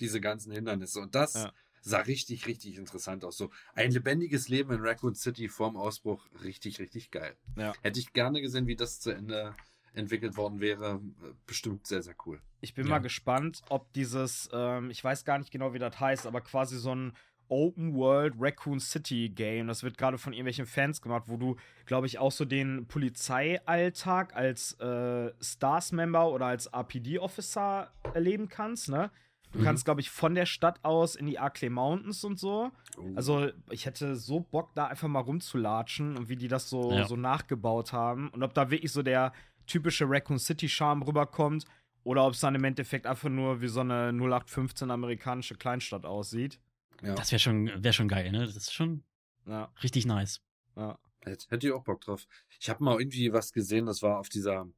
diese 0.00 0.20
ganzen 0.20 0.52
Hindernisse. 0.52 1.00
Und 1.00 1.14
das 1.14 1.34
ja. 1.34 1.52
sah 1.82 2.00
richtig, 2.00 2.46
richtig 2.46 2.76
interessant 2.76 3.24
aus. 3.24 3.36
So 3.36 3.50
ein 3.74 3.90
lebendiges 3.90 4.48
Leben 4.48 4.72
in 4.72 4.80
Raccoon 4.80 5.14
City 5.14 5.48
vorm 5.48 5.76
Ausbruch, 5.76 6.26
richtig, 6.42 6.78
richtig 6.78 7.10
geil. 7.10 7.36
Ja. 7.56 7.72
Hätte 7.82 8.00
ich 8.00 8.12
gerne 8.12 8.40
gesehen, 8.40 8.66
wie 8.66 8.76
das 8.76 9.00
zu 9.00 9.10
Ende 9.10 9.54
entwickelt 9.94 10.36
worden 10.36 10.60
wäre, 10.60 11.00
bestimmt 11.46 11.86
sehr, 11.86 12.02
sehr 12.02 12.14
cool. 12.26 12.40
Ich 12.60 12.74
bin 12.74 12.86
ja. 12.86 12.90
mal 12.90 12.98
gespannt, 12.98 13.62
ob 13.68 13.92
dieses, 13.92 14.48
ähm, 14.52 14.90
ich 14.90 15.02
weiß 15.02 15.24
gar 15.24 15.38
nicht 15.38 15.50
genau, 15.50 15.72
wie 15.72 15.78
das 15.78 15.98
heißt, 15.98 16.26
aber 16.26 16.40
quasi 16.40 16.78
so 16.78 16.94
ein 16.94 17.12
Open 17.48 17.94
World 17.94 18.34
Raccoon 18.38 18.80
City 18.80 19.28
Game. 19.28 19.68
Das 19.68 19.82
wird 19.82 19.98
gerade 19.98 20.18
von 20.18 20.32
irgendwelchen 20.32 20.66
Fans 20.66 21.02
gemacht, 21.02 21.24
wo 21.26 21.36
du, 21.36 21.56
glaube 21.86 22.06
ich, 22.06 22.18
auch 22.18 22.32
so 22.32 22.44
den 22.44 22.86
Polizeialltag 22.86 24.34
als 24.34 24.72
äh, 24.80 25.32
Stars-Member 25.40 26.30
oder 26.30 26.46
als 26.46 26.66
RPD-Officer 26.66 27.90
erleben 28.14 28.48
kannst, 28.48 28.88
ne? 28.88 29.10
Du 29.52 29.60
mhm. 29.60 29.64
kannst, 29.64 29.84
glaube 29.84 30.00
ich, 30.00 30.10
von 30.10 30.34
der 30.34 30.46
Stadt 30.46 30.80
aus 30.82 31.14
in 31.14 31.26
die 31.26 31.38
Arklay 31.38 31.70
Mountains 31.70 32.24
und 32.24 32.40
so. 32.40 32.72
Oh. 32.98 33.02
Also, 33.14 33.50
ich 33.70 33.86
hätte 33.86 34.16
so 34.16 34.40
Bock, 34.40 34.74
da 34.74 34.86
einfach 34.86 35.06
mal 35.06 35.20
rumzulatschen 35.20 36.16
und 36.16 36.28
wie 36.28 36.36
die 36.36 36.48
das 36.48 36.68
so, 36.68 36.90
ja. 36.90 37.06
so 37.06 37.14
nachgebaut 37.14 37.92
haben. 37.92 38.30
Und 38.30 38.42
ob 38.42 38.52
da 38.54 38.70
wirklich 38.70 38.90
so 38.90 39.02
der 39.02 39.32
typische 39.66 40.08
Raccoon 40.08 40.38
City 40.38 40.68
Charme 40.68 41.02
rüberkommt 41.02 41.64
oder 42.02 42.26
ob 42.26 42.34
es 42.34 42.40
dann 42.40 42.54
im 42.54 42.64
Endeffekt 42.64 43.06
einfach 43.06 43.28
nur 43.28 43.60
wie 43.60 43.68
so 43.68 43.80
eine 43.80 44.12
0815 44.12 44.90
amerikanische 44.90 45.54
Kleinstadt 45.54 46.04
aussieht. 46.04 46.60
Ja. 47.02 47.14
Das 47.14 47.32
wäre 47.32 47.40
schon, 47.40 47.82
wär 47.82 47.92
schon 47.92 48.08
geil, 48.08 48.30
ne? 48.30 48.46
Das 48.46 48.56
ist 48.56 48.72
schon 48.72 49.02
ja. 49.46 49.72
richtig 49.82 50.06
nice. 50.06 50.40
Ja. 50.76 50.98
Hätte 51.20 51.66
ich 51.66 51.72
auch 51.72 51.84
Bock 51.84 52.02
drauf. 52.02 52.26
Ich 52.60 52.68
habe 52.68 52.84
mal 52.84 53.00
irgendwie 53.00 53.32
was 53.32 53.52
gesehen, 53.52 53.86
das 53.86 54.02
war 54.02 54.18
auf 54.18 54.28
dieser 54.28 54.68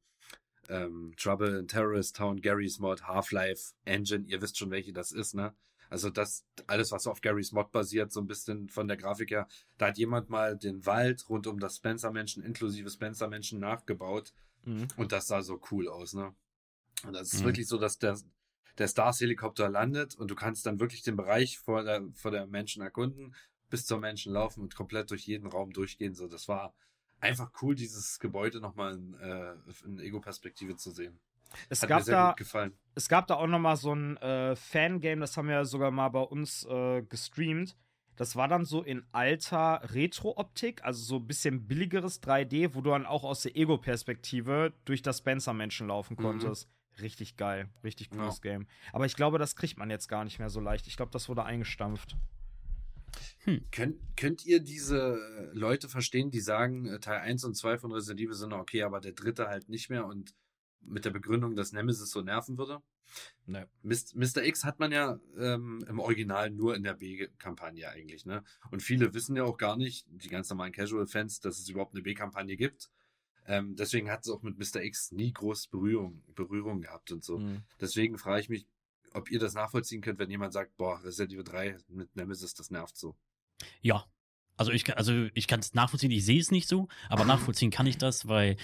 ähm, 0.69 1.13
Trouble 1.17 1.59
in 1.59 1.67
Terrorist 1.67 2.15
Town 2.15 2.39
Gary's 2.41 2.79
Mod 2.79 3.03
Half-Life 3.03 3.73
Engine. 3.83 4.25
Ihr 4.27 4.41
wisst 4.41 4.57
schon, 4.57 4.71
welche 4.71 4.93
das 4.93 5.11
ist, 5.11 5.35
ne? 5.35 5.53
Also 5.89 6.09
das, 6.09 6.45
alles, 6.67 6.91
was 6.91 7.07
auf 7.07 7.21
Garys 7.21 7.51
Mod 7.51 7.71
basiert, 7.71 8.11
so 8.11 8.19
ein 8.19 8.27
bisschen 8.27 8.69
von 8.69 8.87
der 8.87 8.97
Grafik 8.97 9.31
her, 9.31 9.47
da 9.77 9.87
hat 9.87 9.97
jemand 9.97 10.29
mal 10.29 10.57
den 10.57 10.85
Wald 10.85 11.29
rund 11.29 11.47
um 11.47 11.59
das 11.59 11.77
Spencer-Menschen 11.77 12.43
inklusive 12.43 12.89
Spencer-Menschen 12.89 13.59
nachgebaut 13.59 14.33
Mhm. 14.67 14.87
Und 14.97 15.11
das 15.13 15.27
sah 15.27 15.41
so 15.41 15.61
cool 15.71 15.87
aus, 15.87 16.13
ne? 16.13 16.35
Und 17.05 17.13
das 17.13 17.33
ist 17.33 17.41
mhm. 17.41 17.45
wirklich 17.45 17.67
so, 17.67 17.77
dass 17.77 17.97
der, 17.99 18.17
der 18.77 18.87
Stars-Helikopter 18.87 19.69
landet 19.69 20.15
und 20.15 20.29
du 20.29 20.35
kannst 20.35 20.65
dann 20.65 20.79
wirklich 20.79 21.03
den 21.03 21.15
Bereich 21.15 21.57
vor 21.57 21.83
der, 21.83 22.03
vor 22.13 22.31
der 22.31 22.47
Menschen 22.47 22.81
erkunden, 22.83 23.33
bis 23.69 23.85
zum 23.85 24.01
Menschen 24.01 24.33
laufen 24.33 24.61
und 24.61 24.75
komplett 24.75 25.09
durch 25.11 25.25
jeden 25.25 25.47
Raum 25.47 25.71
durchgehen. 25.71 26.15
So, 26.15 26.27
das 26.27 26.47
war 26.47 26.73
einfach 27.19 27.51
cool, 27.61 27.75
dieses 27.75 28.19
Gebäude 28.19 28.59
nochmal 28.59 28.95
in, 28.95 29.13
äh, 29.13 29.55
in 29.85 29.99
Ego-Perspektive 29.99 30.75
zu 30.75 30.91
sehen. 30.91 31.19
Es 31.69 31.81
Hat 31.81 31.89
gab 31.89 32.05
da, 32.05 32.35
es 32.95 33.07
gab 33.07 33.27
da 33.27 33.35
auch 33.35 33.47
nochmal 33.47 33.77
so 33.77 33.93
ein 33.93 34.17
äh, 34.17 34.55
Fangame, 34.57 35.21
das 35.21 35.37
haben 35.37 35.47
wir 35.47 35.63
sogar 35.63 35.91
mal 35.91 36.09
bei 36.09 36.21
uns 36.21 36.65
äh, 36.65 37.03
gestreamt. 37.03 37.77
Das 38.17 38.35
war 38.35 38.47
dann 38.47 38.65
so 38.65 38.83
in 38.83 39.05
alter 39.13 39.81
Retro-Optik, 39.93 40.83
also 40.83 41.01
so 41.03 41.15
ein 41.17 41.27
bisschen 41.27 41.67
billigeres 41.67 42.21
3D, 42.21 42.73
wo 42.73 42.81
du 42.81 42.89
dann 42.89 43.05
auch 43.05 43.23
aus 43.23 43.43
der 43.43 43.55
Ego-Perspektive 43.55 44.73
durch 44.85 45.01
das 45.01 45.19
Spencer-Menschen 45.19 45.87
laufen 45.87 46.15
mhm. 46.19 46.23
konntest. 46.23 46.67
Mhm. 46.67 47.01
Richtig 47.03 47.37
geil, 47.37 47.69
richtig 47.83 48.09
cooles 48.09 48.41
ja. 48.43 48.51
Game. 48.51 48.67
Aber 48.91 49.05
ich 49.05 49.15
glaube, 49.15 49.37
das 49.37 49.55
kriegt 49.55 49.77
man 49.77 49.91
jetzt 49.91 50.07
gar 50.07 50.23
nicht 50.23 50.39
mehr 50.39 50.49
so 50.49 50.59
leicht. 50.59 50.87
Ich 50.87 50.97
glaube, 50.97 51.11
das 51.11 51.29
wurde 51.29 51.43
eingestampft. 51.43 52.17
Hm. 53.45 53.63
Könnt, 53.71 53.97
könnt 54.15 54.45
ihr 54.45 54.59
diese 54.59 55.51
Leute 55.53 55.87
verstehen, 55.87 56.31
die 56.31 56.39
sagen, 56.39 56.87
äh, 56.87 56.99
Teil 56.99 57.21
1 57.21 57.43
und 57.45 57.55
2 57.55 57.77
von 57.77 57.91
Resident 57.91 58.19
Evil 58.19 58.33
sind 58.33 58.51
okay, 58.51 58.83
aber 58.83 58.99
der 58.99 59.13
dritte 59.13 59.47
halt 59.47 59.69
nicht 59.69 59.89
mehr 59.89 60.05
und 60.05 60.33
mit 60.81 61.05
der 61.05 61.11
Begründung, 61.11 61.55
dass 61.55 61.71
Nemesis 61.71 62.11
so 62.11 62.21
nerven 62.21 62.57
würde? 62.57 62.81
Ne. 63.45 63.67
Mr. 63.83 64.43
X 64.43 64.63
hat 64.63 64.79
man 64.79 64.91
ja 64.91 65.19
ähm, 65.37 65.83
im 65.87 65.99
Original 65.99 66.49
nur 66.49 66.75
in 66.75 66.83
der 66.83 66.93
B-Kampagne 66.93 67.89
eigentlich, 67.89 68.25
ne? 68.25 68.43
Und 68.71 68.83
viele 68.83 69.13
wissen 69.13 69.35
ja 69.35 69.43
auch 69.43 69.57
gar 69.57 69.77
nicht, 69.77 70.05
die 70.09 70.29
ganz 70.29 70.49
normalen 70.49 70.73
Casual-Fans, 70.73 71.39
dass 71.39 71.59
es 71.59 71.69
überhaupt 71.69 71.93
eine 71.93 72.03
B-Kampagne 72.03 72.57
gibt. 72.57 72.89
Ähm, 73.45 73.75
deswegen 73.75 74.11
hat 74.11 74.25
es 74.25 74.29
auch 74.29 74.41
mit 74.43 74.57
Mr. 74.57 74.81
X 74.83 75.11
nie 75.13 75.31
groß 75.31 75.67
Berührung, 75.67 76.21
Berührung 76.35 76.81
gehabt 76.81 77.11
und 77.11 77.23
so. 77.23 77.37
Mhm. 77.39 77.63
Deswegen 77.79 78.17
frage 78.17 78.41
ich 78.41 78.49
mich, 78.49 78.67
ob 79.13 79.31
ihr 79.31 79.39
das 79.39 79.53
nachvollziehen 79.53 80.01
könnt, 80.01 80.19
wenn 80.19 80.29
jemand 80.29 80.51
sagt, 80.51 80.75
boah, 80.75 81.01
Resident 81.03 81.33
Evil 81.33 81.45
3 81.45 81.77
mit 81.87 82.13
Nemesis, 82.15 82.53
das 82.53 82.71
nervt 82.71 82.97
so. 82.97 83.15
Ja. 83.81 84.05
Also 84.57 84.71
ich, 84.71 84.97
also 84.97 85.27
ich 85.33 85.47
kann 85.47 85.59
es 85.59 85.75
nachvollziehen, 85.75 86.11
ich 86.11 86.25
sehe 86.25 86.39
es 86.39 86.51
nicht 86.51 86.67
so, 86.67 86.87
aber 87.09 87.25
nachvollziehen 87.25 87.71
kann 87.71 87.87
ich 87.87 87.97
das, 87.97 88.27
weil 88.27 88.57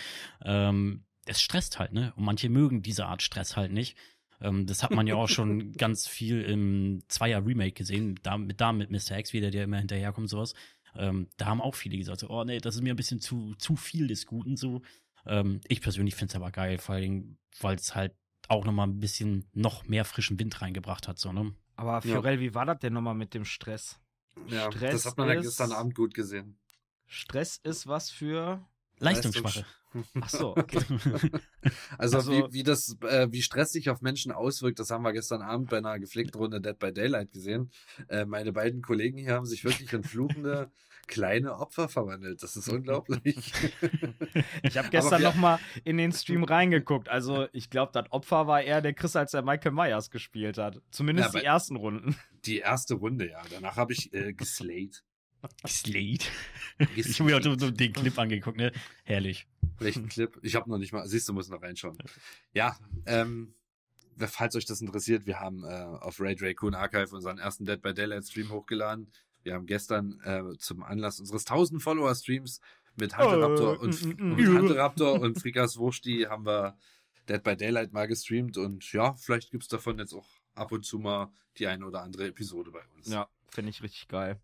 ähm, 0.43 1.05
es 1.25 1.41
stresst 1.41 1.79
halt, 1.79 1.93
ne? 1.93 2.13
Und 2.15 2.25
manche 2.25 2.49
mögen 2.49 2.81
diese 2.81 3.05
Art 3.05 3.21
Stress 3.21 3.55
halt 3.55 3.71
nicht. 3.71 3.97
Ähm, 4.41 4.65
das 4.65 4.83
hat 4.83 4.91
man 4.91 5.07
ja 5.07 5.15
auch 5.15 5.29
schon 5.29 5.71
ganz 5.77 6.07
viel 6.07 6.41
im 6.41 7.01
Zweier-Remake 7.07 7.73
gesehen, 7.73 8.19
da, 8.23 8.37
mit, 8.37 8.59
da 8.59 8.73
mit 8.73 8.91
Mr. 8.91 9.17
X 9.17 9.33
wieder, 9.33 9.51
der 9.51 9.63
immer 9.63 9.77
hinterherkommt, 9.77 10.29
sowas. 10.29 10.53
Ähm, 10.95 11.27
da 11.37 11.47
haben 11.47 11.61
auch 11.61 11.75
viele 11.75 11.97
gesagt, 11.97 12.19
so, 12.19 12.29
oh 12.29 12.43
nee, 12.43 12.59
das 12.59 12.75
ist 12.75 12.81
mir 12.81 12.93
ein 12.93 12.97
bisschen 12.97 13.19
zu, 13.19 13.55
zu 13.55 13.75
viel 13.75 14.07
des 14.07 14.25
Guten 14.25 14.57
so. 14.57 14.81
Ähm, 15.25 15.61
ich 15.67 15.81
persönlich 15.81 16.15
finde 16.15 16.31
es 16.31 16.35
aber 16.35 16.51
geil, 16.51 16.77
vor 16.77 16.95
allem, 16.95 17.37
weil 17.61 17.75
es 17.75 17.95
halt 17.95 18.13
auch 18.49 18.65
nochmal 18.65 18.87
ein 18.87 18.99
bisschen 18.99 19.47
noch 19.53 19.85
mehr 19.87 20.05
frischen 20.05 20.37
Wind 20.37 20.61
reingebracht 20.61 21.07
hat, 21.07 21.17
so, 21.17 21.31
ne? 21.31 21.55
Aber 21.75 22.01
Fiorell, 22.01 22.35
ja. 22.35 22.39
wie 22.41 22.53
war 22.53 22.65
das 22.65 22.79
denn 22.79 22.93
nochmal 22.93 23.15
mit 23.15 23.33
dem 23.33 23.45
Stress? 23.45 23.99
Ja, 24.47 24.71
Stress 24.71 24.91
das 24.91 25.05
hat 25.05 25.17
man 25.17 25.29
ja 25.29 25.35
gestern 25.35 25.71
Abend 25.71 25.95
gut 25.95 26.13
gesehen. 26.13 26.59
Stress 27.07 27.57
ist 27.57 27.87
was 27.87 28.11
für 28.11 28.63
Leistungsschwache. 28.99 29.65
Ach 30.21 30.29
so, 30.29 30.49
okay. 30.57 30.79
also, 31.97 32.17
also 32.17 32.31
wie, 32.31 32.53
wie 32.53 32.63
das, 32.63 32.97
äh, 33.01 33.27
wie 33.31 33.41
Stress 33.41 33.71
sich 33.71 33.89
auf 33.89 34.01
Menschen 34.01 34.31
auswirkt, 34.31 34.79
das 34.79 34.89
haben 34.89 35.03
wir 35.03 35.13
gestern 35.13 35.41
Abend 35.41 35.69
bei 35.69 35.77
einer 35.77 35.99
gepflegten 35.99 36.39
Runde 36.39 36.61
Dead 36.61 36.77
by 36.77 36.91
Daylight 36.91 37.31
gesehen. 37.31 37.71
Äh, 38.09 38.25
meine 38.25 38.53
beiden 38.53 38.81
Kollegen 38.81 39.17
hier 39.17 39.33
haben 39.33 39.45
sich 39.45 39.63
wirklich 39.63 39.93
in 39.93 40.03
fluchende 40.03 40.71
kleine 41.07 41.57
Opfer 41.57 41.89
verwandelt. 41.89 42.41
Das 42.41 42.55
ist 42.55 42.69
unglaublich. 42.69 43.35
ich 44.63 44.77
habe 44.77 44.89
gestern 44.89 45.21
noch 45.21 45.35
mal 45.35 45.59
in 45.83 45.97
den 45.97 46.11
Stream 46.11 46.43
reingeguckt. 46.43 47.09
Also 47.09 47.47
ich 47.51 47.69
glaube, 47.69 47.91
das 47.93 48.11
Opfer 48.11 48.47
war 48.47 48.61
eher 48.61 48.81
der 48.81 48.93
Chris, 48.93 49.15
als 49.15 49.33
er 49.33 49.43
Michael 49.43 49.73
Myers 49.73 50.09
gespielt 50.09 50.57
hat. 50.57 50.81
Zumindest 50.91 51.33
ja, 51.33 51.39
die 51.41 51.45
ersten 51.45 51.75
Runden. 51.75 52.15
Die 52.45 52.59
erste 52.59 52.95
Runde, 52.95 53.29
ja. 53.29 53.41
Danach 53.51 53.75
habe 53.75 53.93
ich 53.93 54.13
äh, 54.13 54.33
geslayed. 54.33 55.03
Slate. 55.67 56.25
Ich 56.95 57.19
habe 57.19 57.29
mir 57.29 57.37
auch 57.37 57.59
so 57.59 57.71
den 57.71 57.93
Clip 57.93 58.17
angeguckt, 58.17 58.57
ne? 58.57 58.71
Herrlich. 59.03 59.47
Welchen 59.79 60.07
Clip? 60.07 60.37
Ich 60.41 60.55
habe 60.55 60.69
noch 60.69 60.77
nicht 60.77 60.93
mal. 60.93 61.07
Siehst 61.07 61.27
du, 61.29 61.33
musst 61.33 61.51
noch 61.51 61.61
reinschauen. 61.61 61.97
Ja, 62.53 62.77
ähm, 63.05 63.53
falls 64.17 64.55
euch 64.55 64.65
das 64.65 64.81
interessiert, 64.81 65.25
wir 65.25 65.39
haben 65.39 65.63
äh, 65.63 65.67
auf 65.67 66.19
Ray 66.19 66.35
Raccoon 66.39 66.75
Archive 66.75 67.15
unseren 67.15 67.37
ersten 67.37 67.65
Dead 67.65 67.81
by 67.81 67.93
Daylight 67.93 68.25
Stream 68.25 68.49
hochgeladen. 68.49 69.11
Wir 69.43 69.55
haben 69.55 69.65
gestern 69.65 70.19
äh, 70.23 70.57
zum 70.57 70.83
Anlass 70.83 71.19
unseres 71.19 71.45
1000 71.45 71.81
Follower 71.81 72.13
Streams 72.15 72.61
mit 72.95 73.17
Hunter 73.17 73.41
Raptor 73.41 73.77
Oh, 73.79 73.83
und, 73.83 74.03
mm, 74.03 74.09
mm, 74.09 74.31
und 74.31 74.41
mm. 74.41 74.57
Hunter 74.57 74.75
Raptor 74.77 75.19
und 75.19 75.39
Frikas 75.39 75.77
Wursti 75.77 76.27
haben 76.29 76.45
wir 76.45 76.77
Dead 77.27 77.43
by 77.43 77.55
Daylight 77.55 77.93
mal 77.93 78.07
gestreamt 78.07 78.57
und 78.57 78.91
ja, 78.93 79.13
vielleicht 79.13 79.51
gibt's 79.51 79.67
davon 79.67 79.97
jetzt 79.99 80.13
auch 80.13 80.27
ab 80.55 80.71
und 80.71 80.85
zu 80.85 80.99
mal 80.99 81.31
die 81.57 81.67
eine 81.67 81.85
oder 81.85 82.01
andere 82.01 82.27
Episode 82.27 82.71
bei 82.71 82.81
uns. 82.95 83.07
Ja, 83.07 83.27
finde 83.49 83.69
ich 83.71 83.81
richtig 83.81 84.07
geil. 84.07 84.39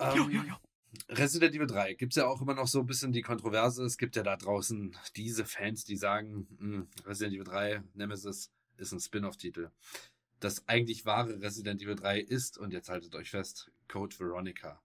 Ähm, 0.00 0.54
Resident 1.08 1.54
Evil 1.54 1.66
3 1.66 1.94
gibt's 1.94 2.16
ja 2.16 2.26
auch 2.26 2.40
immer 2.40 2.54
noch 2.54 2.66
so 2.66 2.80
ein 2.80 2.86
bisschen 2.86 3.12
die 3.12 3.22
Kontroverse. 3.22 3.84
Es 3.84 3.98
gibt 3.98 4.16
ja 4.16 4.22
da 4.22 4.36
draußen 4.36 4.96
diese 5.16 5.44
Fans, 5.44 5.84
die 5.84 5.96
sagen, 5.96 6.46
"Hm, 6.58 6.88
Resident 7.04 7.34
Evil 7.34 7.44
3 7.44 7.82
Nemesis 7.94 8.50
ist 8.78 8.92
ein 8.92 9.00
Spin-off-Titel. 9.00 9.70
Das 10.40 10.66
eigentlich 10.68 11.04
wahre 11.04 11.40
Resident 11.40 11.82
Evil 11.82 11.96
3 11.96 12.20
ist, 12.20 12.58
und 12.58 12.72
jetzt 12.72 12.88
haltet 12.88 13.14
euch 13.14 13.30
fest, 13.30 13.70
Code 13.88 14.18
Veronica. 14.18 14.80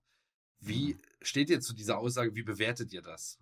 Wie 0.60 0.98
steht 1.22 1.50
ihr 1.50 1.62
zu 1.62 1.74
dieser 1.74 2.00
Aussage? 2.00 2.36
Wie 2.36 2.44
bewertet 2.44 2.92
ihr 2.94 3.02
das? 3.02 3.40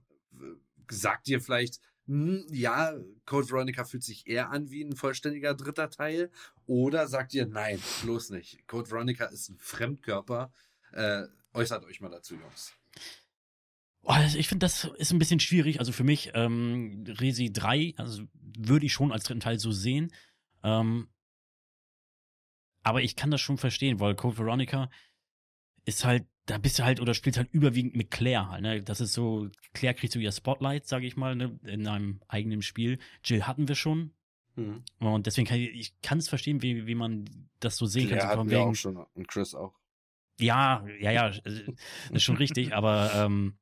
Sagt 0.90 1.28
ihr 1.30 1.40
vielleicht, 1.40 1.80
hm, 2.08 2.46
ja, 2.50 2.94
Code 3.26 3.50
Veronica 3.50 3.86
fühlt 3.86 4.04
sich 4.04 4.28
eher 4.28 4.50
an 4.50 4.70
wie 4.72 4.84
ein 4.84 4.96
vollständiger 4.96 5.54
dritter 5.54 5.90
Teil? 5.90 6.32
Oder 6.66 7.08
sagt 7.08 7.34
ihr, 7.34 7.46
nein, 7.46 7.80
bloß 8.04 8.32
nicht. 8.32 8.68
Code 8.68 8.90
Veronica 8.90 9.26
ist 9.26 9.50
ein 9.50 9.58
Fremdkörper. 9.58 10.52
Äh, 10.92 11.28
äußert 11.54 11.84
euch 11.86 12.02
mal 12.02 12.10
dazu, 12.10 12.36
Jungs. 12.36 12.74
Oh, 14.04 14.10
also 14.10 14.38
ich 14.38 14.48
finde, 14.48 14.66
das 14.66 14.86
ist 14.98 15.12
ein 15.12 15.20
bisschen 15.20 15.40
schwierig. 15.40 15.80
Also 15.80 15.92
für 15.92 16.04
mich, 16.04 16.32
ähm, 16.34 17.04
Resi 17.08 17.52
3, 17.52 17.94
also 17.98 18.24
würde 18.34 18.86
ich 18.86 18.94
schon 18.94 19.12
als 19.12 19.26
dritten 19.26 19.42
Teil 19.42 19.60
so 19.60 19.72
sehen. 19.72 20.12
Ähm, 20.64 21.10
aber 22.84 23.04
ich 23.04 23.16
kann 23.16 23.30
das 23.30 23.42
schon 23.42 23.58
verstehen, 23.58 24.00
weil 24.00 24.16
Code 24.16 24.40
Veronica 24.40 24.90
ist 25.86 26.04
halt, 26.04 26.26
da 26.48 26.58
bist 26.58 26.80
du 26.80 26.84
halt 26.84 27.00
oder 27.00 27.14
spielst 27.14 27.38
halt 27.38 27.54
überwiegend 27.54 27.96
mit 27.96 28.10
Claire 28.10 28.50
halt, 28.50 28.62
ne? 28.62 28.82
Das 28.82 29.02
ist 29.02 29.14
so, 29.14 29.50
Claire 29.74 29.94
kriegt 29.94 30.14
so 30.14 30.20
ihr 30.20 30.32
Spotlight, 30.32 30.88
sage 30.88 31.06
ich 31.06 31.16
mal, 31.16 31.36
ne? 31.36 31.60
in 31.64 31.88
einem 31.88 32.22
eigenen 32.28 32.64
Spiel. 32.64 33.00
Jill 33.24 33.44
hatten 33.44 33.68
wir 33.68 33.76
schon. 33.76 34.14
Mhm. 34.56 34.84
Und 35.00 35.28
deswegen 35.28 35.48
kann 35.48 35.60
ich, 35.60 35.70
ich 35.70 36.02
kann 36.02 36.18
es 36.18 36.28
verstehen, 36.28 36.62
wie, 36.62 36.88
wie 36.88 36.96
man 36.96 37.26
das 37.60 37.78
so 37.78 37.86
sehen 37.86 38.10
Der 38.10 38.18
kann. 38.18 38.28
So 38.28 38.32
hatten 38.32 38.50
wir 38.50 38.58
wegen, 38.58 38.70
auch 38.72 38.76
schon 38.76 38.98
und 38.98 39.28
Chris 39.28 39.54
auch. 39.54 39.80
Ja, 40.42 40.86
ja, 41.00 41.12
ja, 41.12 41.28
äh, 41.30 41.74
ist 42.12 42.24
schon 42.24 42.38
richtig, 42.38 42.74
aber 42.74 43.12
ähm, 43.16 43.58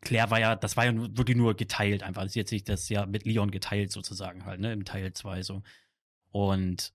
Claire 0.00 0.30
war 0.30 0.40
ja, 0.40 0.56
das 0.56 0.76
war 0.76 0.84
ja 0.84 0.92
wirklich 1.16 1.36
nur 1.36 1.54
geteilt 1.54 2.02
einfach. 2.02 2.28
Sie 2.28 2.40
hat 2.40 2.48
sich 2.48 2.64
das 2.64 2.88
ja 2.88 3.06
mit 3.06 3.24
Leon 3.24 3.50
geteilt 3.50 3.92
sozusagen 3.92 4.44
halt, 4.44 4.60
ne, 4.60 4.72
im 4.72 4.84
Teil 4.84 5.12
2 5.12 5.42
so. 5.42 5.62
Und 6.32 6.92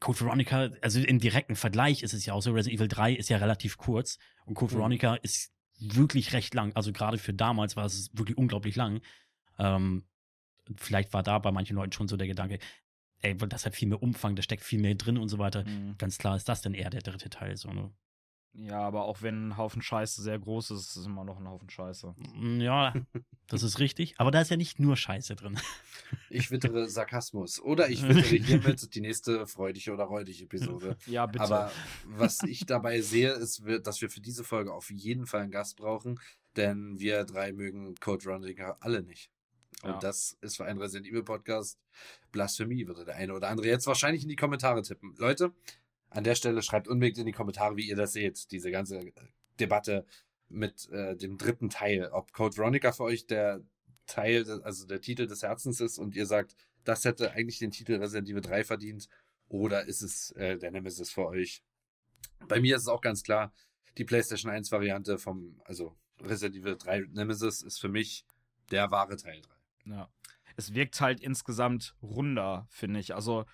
Code 0.00 0.20
Veronica, 0.20 0.70
also 0.80 0.98
im 1.00 1.20
direkten 1.20 1.56
Vergleich 1.56 2.02
ist 2.02 2.14
es 2.14 2.26
ja 2.26 2.32
auch 2.32 2.40
so, 2.40 2.52
Resident 2.52 2.80
Evil 2.80 2.88
3 2.88 3.12
ist 3.12 3.28
ja 3.28 3.36
relativ 3.36 3.76
kurz 3.76 4.18
und 4.46 4.54
Code 4.54 4.72
Mhm. 4.72 4.78
Veronica 4.78 5.14
ist 5.16 5.52
wirklich 5.78 6.32
recht 6.32 6.54
lang. 6.54 6.74
Also 6.74 6.92
gerade 6.92 7.18
für 7.18 7.34
damals 7.34 7.76
war 7.76 7.84
es 7.84 8.10
wirklich 8.14 8.38
unglaublich 8.38 8.74
lang. 8.74 9.00
Ähm, 9.58 10.04
vielleicht 10.76 11.12
war 11.12 11.22
da 11.22 11.38
bei 11.38 11.52
manchen 11.52 11.76
Leuten 11.76 11.92
schon 11.92 12.08
so 12.08 12.16
der 12.16 12.26
Gedanke, 12.26 12.58
ey, 13.22 13.40
weil 13.40 13.48
das 13.48 13.64
hat 13.66 13.74
viel 13.74 13.88
mehr 13.88 14.02
Umfang, 14.02 14.36
da 14.36 14.42
steckt 14.42 14.62
viel 14.62 14.80
mehr 14.80 14.94
drin 14.94 15.18
und 15.18 15.28
so 15.28 15.38
weiter. 15.38 15.64
Mhm. 15.64 15.96
Ganz 15.98 16.18
klar 16.18 16.36
ist 16.36 16.48
das 16.48 16.62
dann 16.62 16.74
eher 16.74 16.90
der 16.90 17.02
dritte 17.02 17.30
Teil. 17.30 17.56
So, 17.56 17.70
ne? 17.72 17.90
Ja, 18.54 18.80
aber 18.80 19.04
auch 19.06 19.22
wenn 19.22 19.48
ein 19.48 19.56
Haufen 19.56 19.80
Scheiße 19.80 20.20
sehr 20.20 20.38
groß 20.38 20.72
ist, 20.72 20.80
ist 20.90 20.96
es 20.96 21.06
immer 21.06 21.24
noch 21.24 21.38
ein 21.38 21.48
Haufen 21.48 21.70
Scheiße. 21.70 22.14
Mm, 22.34 22.60
Ja, 22.60 22.92
das 23.46 23.62
ist 23.62 23.78
richtig. 23.78 24.14
Aber 24.18 24.30
da 24.30 24.42
ist 24.42 24.50
ja 24.50 24.58
nicht 24.58 24.78
nur 24.78 24.96
Scheiße 24.96 25.36
drin. 25.36 25.58
Ich 26.28 26.50
wittere 26.50 26.90
Sarkasmus. 26.90 27.58
Oder 27.58 27.88
ich 27.88 28.02
wittere 28.06 28.36
hiermit 28.36 28.94
die 28.94 29.00
nächste 29.00 29.46
freudige 29.46 29.92
oder 29.94 30.04
räudige 30.04 30.44
Episode. 30.44 30.98
Ja, 31.06 31.24
bitte. 31.24 31.42
Aber 31.42 31.72
was 32.04 32.42
ich 32.42 32.66
dabei 32.66 33.00
sehe, 33.00 33.32
ist, 33.32 33.62
dass 33.82 34.02
wir 34.02 34.10
für 34.10 34.20
diese 34.20 34.44
Folge 34.44 34.74
auf 34.74 34.90
jeden 34.90 35.24
Fall 35.24 35.40
einen 35.40 35.50
Gast 35.50 35.76
brauchen, 35.78 36.20
denn 36.56 36.98
wir 36.98 37.24
drei 37.24 37.52
mögen 37.54 37.94
Code 37.94 38.26
Veronica 38.26 38.76
alle 38.80 39.02
nicht. 39.02 39.30
Und 39.82 39.90
Ja. 39.90 39.98
das 39.98 40.36
ist 40.40 40.56
für 40.56 40.64
einen 40.64 40.80
Resident 40.80 41.06
Evil 41.08 41.24
Podcast 41.24 41.78
Blasphemie, 42.30 42.86
würde 42.86 43.04
der 43.04 43.16
eine 43.16 43.34
oder 43.34 43.48
andere 43.48 43.66
jetzt 43.66 43.86
wahrscheinlich 43.86 44.22
in 44.22 44.28
die 44.28 44.36
Kommentare 44.36 44.82
tippen. 44.82 45.14
Leute, 45.18 45.52
an 46.10 46.24
der 46.24 46.34
Stelle 46.34 46.62
schreibt 46.62 46.88
unbedingt 46.88 47.18
in 47.18 47.26
die 47.26 47.32
Kommentare, 47.32 47.76
wie 47.76 47.88
ihr 47.88 47.96
das 47.96 48.12
seht, 48.12 48.50
diese 48.52 48.70
ganze 48.70 48.98
äh, 48.98 49.12
Debatte 49.58 50.06
mit 50.48 50.88
äh, 50.90 51.16
dem 51.16 51.36
dritten 51.36 51.68
Teil. 51.68 52.10
Ob 52.12 52.32
Code 52.32 52.56
Veronica 52.56 52.92
für 52.92 53.04
euch 53.04 53.26
der 53.26 53.62
Teil, 54.06 54.62
also 54.62 54.86
der 54.86 55.00
Titel 55.00 55.26
des 55.26 55.42
Herzens 55.42 55.80
ist 55.80 55.98
und 55.98 56.14
ihr 56.14 56.26
sagt, 56.26 56.54
das 56.84 57.04
hätte 57.04 57.32
eigentlich 57.32 57.58
den 57.58 57.70
Titel 57.70 57.94
Resident 57.94 58.28
Evil 58.28 58.40
3 58.42 58.64
verdient 58.64 59.08
oder 59.48 59.84
ist 59.86 60.02
es 60.02 60.30
äh, 60.32 60.58
der 60.58 60.70
Nemesis 60.70 61.10
für 61.10 61.26
euch? 61.26 61.62
Bei 62.48 62.60
mir 62.60 62.76
ist 62.76 62.82
es 62.82 62.88
auch 62.88 63.00
ganz 63.00 63.22
klar, 63.22 63.52
die 63.98 64.04
PlayStation 64.04 64.50
1 64.50 64.70
Variante 64.72 65.18
vom, 65.18 65.60
also 65.64 65.96
Resident 66.20 66.56
Evil 66.56 66.76
3 66.76 67.00
Nemesis 67.12 67.62
ist 67.62 67.78
für 67.80 67.88
mich 67.88 68.24
der 68.70 68.90
wahre 68.90 69.16
Teil 69.16 69.40
3. 69.40 69.51
Ja. 69.84 70.08
Es 70.56 70.74
wirkt 70.74 71.00
halt 71.00 71.20
insgesamt 71.20 71.94
runder, 72.02 72.66
finde 72.68 73.00
ich. 73.00 73.14
Also, 73.14 73.44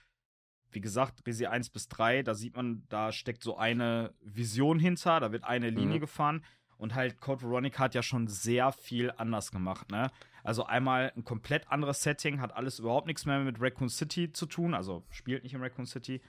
wie 0.70 0.80
gesagt, 0.80 1.26
Resi 1.26 1.46
1 1.46 1.70
bis 1.70 1.88
3, 1.88 2.22
da 2.22 2.34
sieht 2.34 2.56
man, 2.56 2.84
da 2.88 3.12
steckt 3.12 3.42
so 3.42 3.56
eine 3.56 4.14
Vision 4.20 4.78
hinter, 4.78 5.20
da 5.20 5.32
wird 5.32 5.44
eine 5.44 5.70
Linie 5.70 5.96
Mhm. 5.96 6.00
gefahren. 6.00 6.44
Und 6.76 6.94
halt 6.94 7.20
Code 7.20 7.42
Veronica 7.42 7.84
hat 7.84 7.94
ja 7.96 8.02
schon 8.02 8.28
sehr 8.28 8.70
viel 8.70 9.10
anders 9.16 9.50
gemacht, 9.50 9.90
ne? 9.90 10.10
Also 10.44 10.64
einmal 10.64 11.12
ein 11.16 11.24
komplett 11.24 11.66
anderes 11.68 12.02
Setting, 12.02 12.40
hat 12.40 12.52
alles 12.54 12.78
überhaupt 12.78 13.08
nichts 13.08 13.26
mehr 13.26 13.40
mit 13.40 13.60
Raccoon 13.60 13.88
City 13.88 14.32
zu 14.32 14.46
tun, 14.46 14.74
also 14.74 15.04
spielt 15.10 15.42
nicht 15.42 15.54
in 15.54 15.60
Raccoon 15.60 15.86
City. 15.86 16.20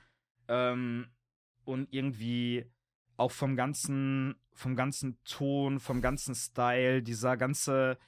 Ähm, 0.48 1.08
und 1.66 1.94
irgendwie 1.94 2.66
auch 3.16 3.30
vom 3.32 3.56
ganzen, 3.56 4.36
vom 4.54 4.76
ganzen 4.76 5.22
Ton, 5.24 5.80
vom 5.80 6.02
ganzen 6.02 6.34
Style, 6.34 7.04
dieser 7.04 7.38
ganze, 7.38 8.00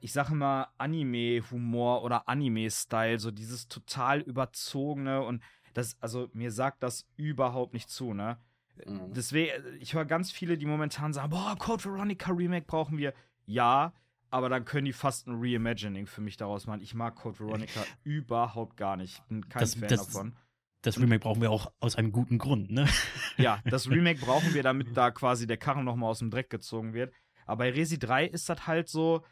ich 0.00 0.12
sage 0.12 0.32
immer 0.32 0.68
Anime-Humor 0.78 2.02
oder 2.02 2.28
Anime-Style, 2.28 3.18
so 3.18 3.30
dieses 3.30 3.68
total 3.68 4.20
überzogene 4.20 5.22
und 5.22 5.42
das, 5.74 5.96
also 6.00 6.28
mir 6.32 6.50
sagt 6.50 6.82
das 6.82 7.06
überhaupt 7.16 7.74
nicht 7.74 7.88
zu, 7.90 8.12
ne? 8.14 8.38
Mhm. 8.86 9.12
Deswegen, 9.14 9.50
ich 9.80 9.94
höre 9.94 10.04
ganz 10.04 10.32
viele, 10.32 10.56
die 10.58 10.66
momentan 10.66 11.12
sagen, 11.12 11.30
boah, 11.30 11.54
Code 11.58 11.84
Veronica 11.84 12.32
Remake 12.32 12.66
brauchen 12.66 12.98
wir. 12.98 13.12
Ja, 13.46 13.92
aber 14.30 14.48
dann 14.48 14.64
können 14.64 14.86
die 14.86 14.92
fast 14.92 15.26
ein 15.26 15.34
Reimagining 15.38 16.06
für 16.06 16.20
mich 16.22 16.36
daraus 16.36 16.66
machen. 16.66 16.80
Ich 16.80 16.94
mag 16.94 17.14
Code 17.16 17.38
Veronica 17.40 17.80
überhaupt 18.04 18.76
gar 18.76 18.96
nicht. 18.96 19.26
Bin 19.28 19.48
kein 19.48 19.60
Das- 19.60 19.74
Fan 19.74 19.88
das- 19.88 20.06
davon. 20.06 20.36
Das 20.82 20.98
Remake 20.98 21.20
brauchen 21.20 21.42
wir 21.42 21.50
auch 21.50 21.70
aus 21.80 21.96
einem 21.96 22.10
guten 22.10 22.38
Grund, 22.38 22.70
ne? 22.70 22.88
Ja, 23.36 23.60
das 23.66 23.86
Remake 23.90 24.18
brauchen 24.20 24.54
wir, 24.54 24.62
damit 24.62 24.96
da 24.96 25.10
quasi 25.10 25.46
der 25.46 25.58
Karren 25.58 25.84
nochmal 25.84 26.08
aus 26.10 26.20
dem 26.20 26.30
Dreck 26.30 26.48
gezogen 26.48 26.94
wird. 26.94 27.12
Aber 27.44 27.58
bei 27.58 27.70
Resi 27.70 27.98
3 27.98 28.24
ist 28.26 28.48
das 28.48 28.66
halt 28.66 28.88
so, 28.88 29.22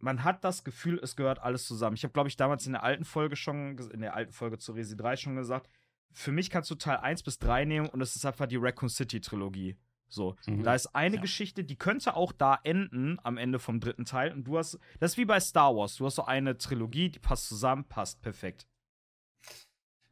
man 0.00 0.24
hat 0.24 0.44
das 0.44 0.64
Gefühl, 0.64 0.98
es 1.02 1.16
gehört 1.16 1.40
alles 1.40 1.66
zusammen. 1.66 1.96
Ich 1.96 2.04
habe, 2.04 2.12
glaube 2.12 2.28
ich, 2.28 2.36
damals 2.36 2.66
in 2.66 2.72
der 2.72 2.82
alten 2.82 3.04
Folge 3.04 3.36
schon, 3.36 3.76
in 3.92 4.00
der 4.00 4.14
alten 4.14 4.32
Folge 4.32 4.58
zu 4.58 4.72
Resi 4.72 4.96
3 4.96 5.16
schon 5.16 5.36
gesagt, 5.36 5.68
für 6.12 6.32
mich 6.32 6.50
kannst 6.50 6.70
du 6.70 6.74
Teil 6.74 6.96
1 6.98 7.22
bis 7.22 7.38
3 7.38 7.64
nehmen 7.64 7.88
und 7.88 8.00
es 8.00 8.16
ist 8.16 8.24
einfach 8.24 8.46
die 8.46 8.56
Raccoon 8.56 8.88
City 8.88 9.20
Trilogie. 9.20 9.76
So, 10.10 10.36
Mhm. 10.46 10.62
da 10.62 10.74
ist 10.74 10.86
eine 10.94 11.16
Ja. 11.16 11.20
Geschichte, 11.20 11.64
die 11.64 11.76
könnte 11.76 12.16
auch 12.16 12.32
da 12.32 12.58
enden 12.64 13.18
am 13.24 13.36
Ende 13.36 13.58
vom 13.58 13.78
dritten 13.78 14.06
Teil. 14.06 14.32
Und 14.32 14.44
du 14.44 14.56
hast, 14.56 14.78
das 15.00 15.12
ist 15.12 15.18
wie 15.18 15.26
bei 15.26 15.38
Star 15.38 15.76
Wars. 15.76 15.96
Du 15.96 16.06
hast 16.06 16.14
so 16.14 16.24
eine 16.24 16.56
Trilogie, 16.56 17.10
die 17.10 17.18
passt 17.18 17.46
zusammen, 17.48 17.84
passt 17.84 18.22
perfekt. 18.22 18.66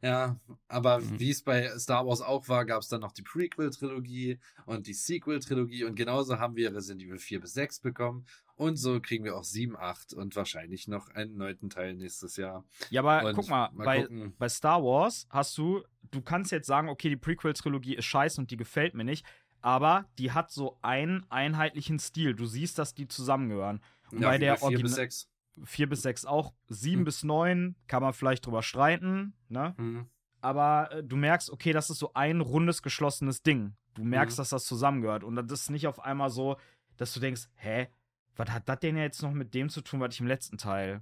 Ja, 0.01 0.39
aber 0.67 0.99
Mhm. 0.99 1.19
wie 1.19 1.31
es 1.31 1.41
bei 1.41 1.67
Star 1.79 2.05
Wars 2.05 2.21
auch 2.21 2.47
war, 2.49 2.65
gab 2.65 2.81
es 2.83 2.87
dann 2.87 3.01
noch 3.01 3.11
die 3.13 3.23
Prequel-Trilogie 3.23 4.39
und 4.65 4.85
die 4.87 4.93
Sequel-Trilogie 4.93 5.85
und 5.85 5.95
genauso 5.95 6.37
haben 6.39 6.55
wir 6.55 6.73
Resident 6.73 7.01
Evil 7.03 7.17
4 7.17 7.41
bis 7.41 7.53
6 7.53 7.79
bekommen 7.79 8.25
und 8.55 8.75
so 8.77 8.99
kriegen 9.01 9.23
wir 9.23 9.35
auch 9.35 9.43
7, 9.43 9.75
8 9.75 10.13
und 10.13 10.35
wahrscheinlich 10.35 10.87
noch 10.87 11.09
einen 11.09 11.35
neunten 11.37 11.69
Teil 11.71 11.95
nächstes 11.95 12.37
Jahr. 12.37 12.63
Ja, 12.91 13.01
aber 13.01 13.27
Und 13.27 13.35
guck 13.35 13.49
mal, 13.49 13.71
mal 13.73 13.85
bei, 13.85 14.07
bei 14.37 14.49
Star 14.49 14.83
Wars 14.83 15.25
hast 15.31 15.57
du, 15.57 15.83
du 16.11 16.21
kannst 16.21 16.51
jetzt 16.51 16.67
sagen, 16.67 16.89
okay, 16.89 17.09
die 17.09 17.17
Prequel-Trilogie 17.17 17.95
ist 17.95 18.05
scheiße 18.05 18.39
und 18.39 18.51
die 18.51 18.57
gefällt 18.57 18.93
mir 18.93 19.03
nicht, 19.03 19.25
aber 19.61 20.05
die 20.19 20.31
hat 20.31 20.51
so 20.51 20.77
einen 20.83 21.25
einheitlichen 21.31 21.97
Stil. 21.97 22.35
Du 22.35 22.45
siehst, 22.45 22.77
dass 22.77 22.93
die 22.93 23.07
zusammengehören. 23.07 23.81
Und 24.11 24.21
bei 24.21 24.35
wie 24.35 24.39
der 24.41 24.57
4 24.57 24.67
bis 24.79 24.91
Origina- 24.93 24.95
6. 24.95 25.27
4 25.63 25.89
bis 25.89 26.01
6 26.03 26.25
auch, 26.25 26.53
7 26.69 26.99
Hm. 26.99 27.05
bis 27.05 27.23
9 27.23 27.75
kann 27.87 28.03
man 28.03 28.13
vielleicht 28.13 28.45
drüber 28.45 28.63
streiten, 28.63 29.33
ne? 29.49 29.73
Mhm. 29.77 30.07
Aber 30.41 30.91
äh, 30.91 31.03
du 31.03 31.15
merkst, 31.15 31.49
okay, 31.49 31.73
das 31.73 31.89
ist 31.89 31.99
so 31.99 32.13
ein 32.13 32.41
rundes, 32.41 32.81
geschlossenes 32.83 33.41
Ding. 33.43 33.73
Du 33.95 34.03
merkst, 34.03 34.37
Mhm. 34.37 34.41
dass 34.41 34.49
das 34.49 34.65
zusammengehört. 34.65 35.23
Und 35.23 35.35
das 35.35 35.51
ist 35.51 35.69
nicht 35.71 35.87
auf 35.87 35.99
einmal 35.99 36.29
so, 36.29 36.57
dass 36.97 37.13
du 37.13 37.19
denkst, 37.19 37.47
hä, 37.55 37.87
was 38.35 38.49
hat 38.49 38.69
das 38.69 38.79
denn 38.81 38.97
jetzt 38.97 39.21
noch 39.23 39.31
mit 39.33 39.53
dem 39.55 39.69
zu 39.69 39.81
tun, 39.81 39.99
was 39.99 40.13
ich 40.13 40.19
im 40.21 40.27
letzten 40.27 40.57
Teil 40.57 41.01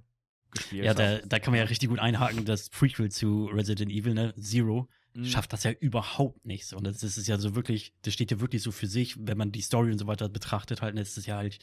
gespielt 0.50 0.84
Ja, 0.84 0.92
habe? 0.92 1.20
da, 1.20 1.26
da 1.26 1.38
kann 1.38 1.52
man 1.52 1.58
ja 1.58 1.66
richtig 1.66 1.90
gut 1.90 1.98
einhaken, 1.98 2.44
das 2.46 2.70
Prequel 2.70 3.10
zu 3.10 3.46
Resident 3.46 3.92
Evil, 3.92 4.14
ne? 4.14 4.34
Zero, 4.40 4.88
Mhm. 5.12 5.24
schafft 5.26 5.52
das 5.52 5.64
ja 5.64 5.70
überhaupt 5.72 6.44
nicht. 6.46 6.72
Und 6.74 6.84
das 6.84 7.02
ist 7.02 7.26
ja 7.26 7.38
so 7.38 7.54
wirklich, 7.54 7.92
das 8.02 8.14
steht 8.14 8.30
ja 8.30 8.40
wirklich 8.40 8.62
so 8.62 8.70
für 8.72 8.86
sich, 8.86 9.16
wenn 9.26 9.36
man 9.38 9.52
die 9.52 9.62
Story 9.62 9.90
und 9.92 9.98
so 9.98 10.06
weiter 10.06 10.28
betrachtet, 10.28 10.80
halt, 10.82 10.94
dann 10.94 11.02
ist 11.02 11.16
es 11.18 11.24
ja 11.26 11.36
halt 11.36 11.58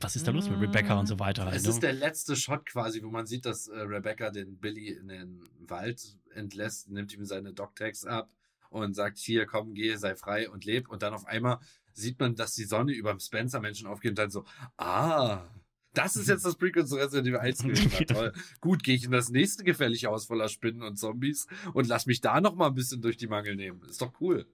was 0.00 0.16
ist 0.16 0.26
da 0.26 0.32
los 0.32 0.48
mit 0.48 0.60
Rebecca 0.60 0.98
und 0.98 1.06
so 1.06 1.18
weiter. 1.18 1.46
Es 1.52 1.64
ne? 1.64 1.70
ist 1.70 1.82
der 1.82 1.92
letzte 1.92 2.34
Shot 2.34 2.66
quasi, 2.66 3.02
wo 3.02 3.10
man 3.10 3.26
sieht, 3.26 3.44
dass 3.44 3.68
äh, 3.68 3.78
Rebecca 3.80 4.30
den 4.30 4.58
Billy 4.58 4.88
in 4.88 5.08
den 5.08 5.48
Wald 5.58 6.16
entlässt, 6.34 6.88
nimmt 6.88 7.12
ihm 7.12 7.24
seine 7.24 7.52
Dog-Tags 7.52 8.06
ab 8.06 8.30
und 8.70 8.94
sagt, 8.94 9.18
hier, 9.18 9.46
komm, 9.46 9.74
geh, 9.74 9.96
sei 9.96 10.16
frei 10.16 10.48
und 10.48 10.64
leb. 10.64 10.88
Und 10.88 11.02
dann 11.02 11.12
auf 11.12 11.26
einmal 11.26 11.58
sieht 11.92 12.18
man, 12.18 12.34
dass 12.34 12.54
die 12.54 12.64
Sonne 12.64 12.92
über 12.92 13.10
dem 13.10 13.20
Spencer-Menschen 13.20 13.86
aufgeht 13.86 14.12
und 14.12 14.18
dann 14.18 14.30
so, 14.30 14.44
ah, 14.76 15.44
das 15.92 16.16
ist 16.16 16.28
jetzt 16.28 16.44
das 16.44 16.56
Prequel 16.56 16.86
zu 16.86 16.96
Resident 16.96 17.28
Evil 17.28 17.40
1 17.40 17.62
gewesen. 17.62 17.92
Na, 17.98 18.04
toll. 18.04 18.32
Gut, 18.60 18.82
gehe 18.82 18.94
ich 18.94 19.04
in 19.04 19.10
das 19.10 19.28
nächste 19.28 19.64
gefährliche 19.64 20.08
Haus 20.08 20.26
voller 20.26 20.48
Spinnen 20.48 20.82
und 20.82 20.96
Zombies 20.96 21.46
und 21.74 21.88
lass 21.88 22.06
mich 22.06 22.20
da 22.20 22.40
noch 22.40 22.54
mal 22.54 22.68
ein 22.68 22.74
bisschen 22.74 23.02
durch 23.02 23.16
die 23.16 23.26
Mangel 23.26 23.56
nehmen. 23.56 23.82
Ist 23.82 24.00
doch 24.00 24.12
cool. 24.20 24.46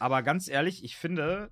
Aber 0.00 0.22
ganz 0.22 0.48
ehrlich, 0.48 0.84
ich 0.84 0.96
finde, 0.96 1.50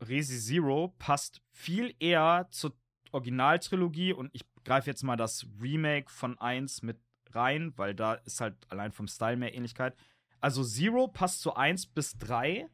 Resi 0.00 0.38
Zero 0.38 0.94
passt 0.98 1.42
viel 1.50 1.94
eher 1.98 2.48
zur 2.50 2.74
Originaltrilogie 3.12 4.12
und 4.12 4.30
ich 4.32 4.42
greife 4.64 4.88
jetzt 4.88 5.02
mal 5.02 5.16
das 5.16 5.46
Remake 5.60 6.10
von 6.10 6.38
1 6.38 6.82
mit 6.82 6.98
rein, 7.32 7.72
weil 7.76 7.94
da 7.94 8.14
ist 8.14 8.40
halt 8.40 8.56
allein 8.68 8.92
vom 8.92 9.08
Style 9.08 9.36
mehr 9.36 9.54
Ähnlichkeit. 9.54 9.96
Also 10.40 10.64
Zero 10.64 11.08
passt 11.08 11.40
zu 11.40 11.54
1 11.54 11.86
bis 11.86 12.16
3 12.18 12.68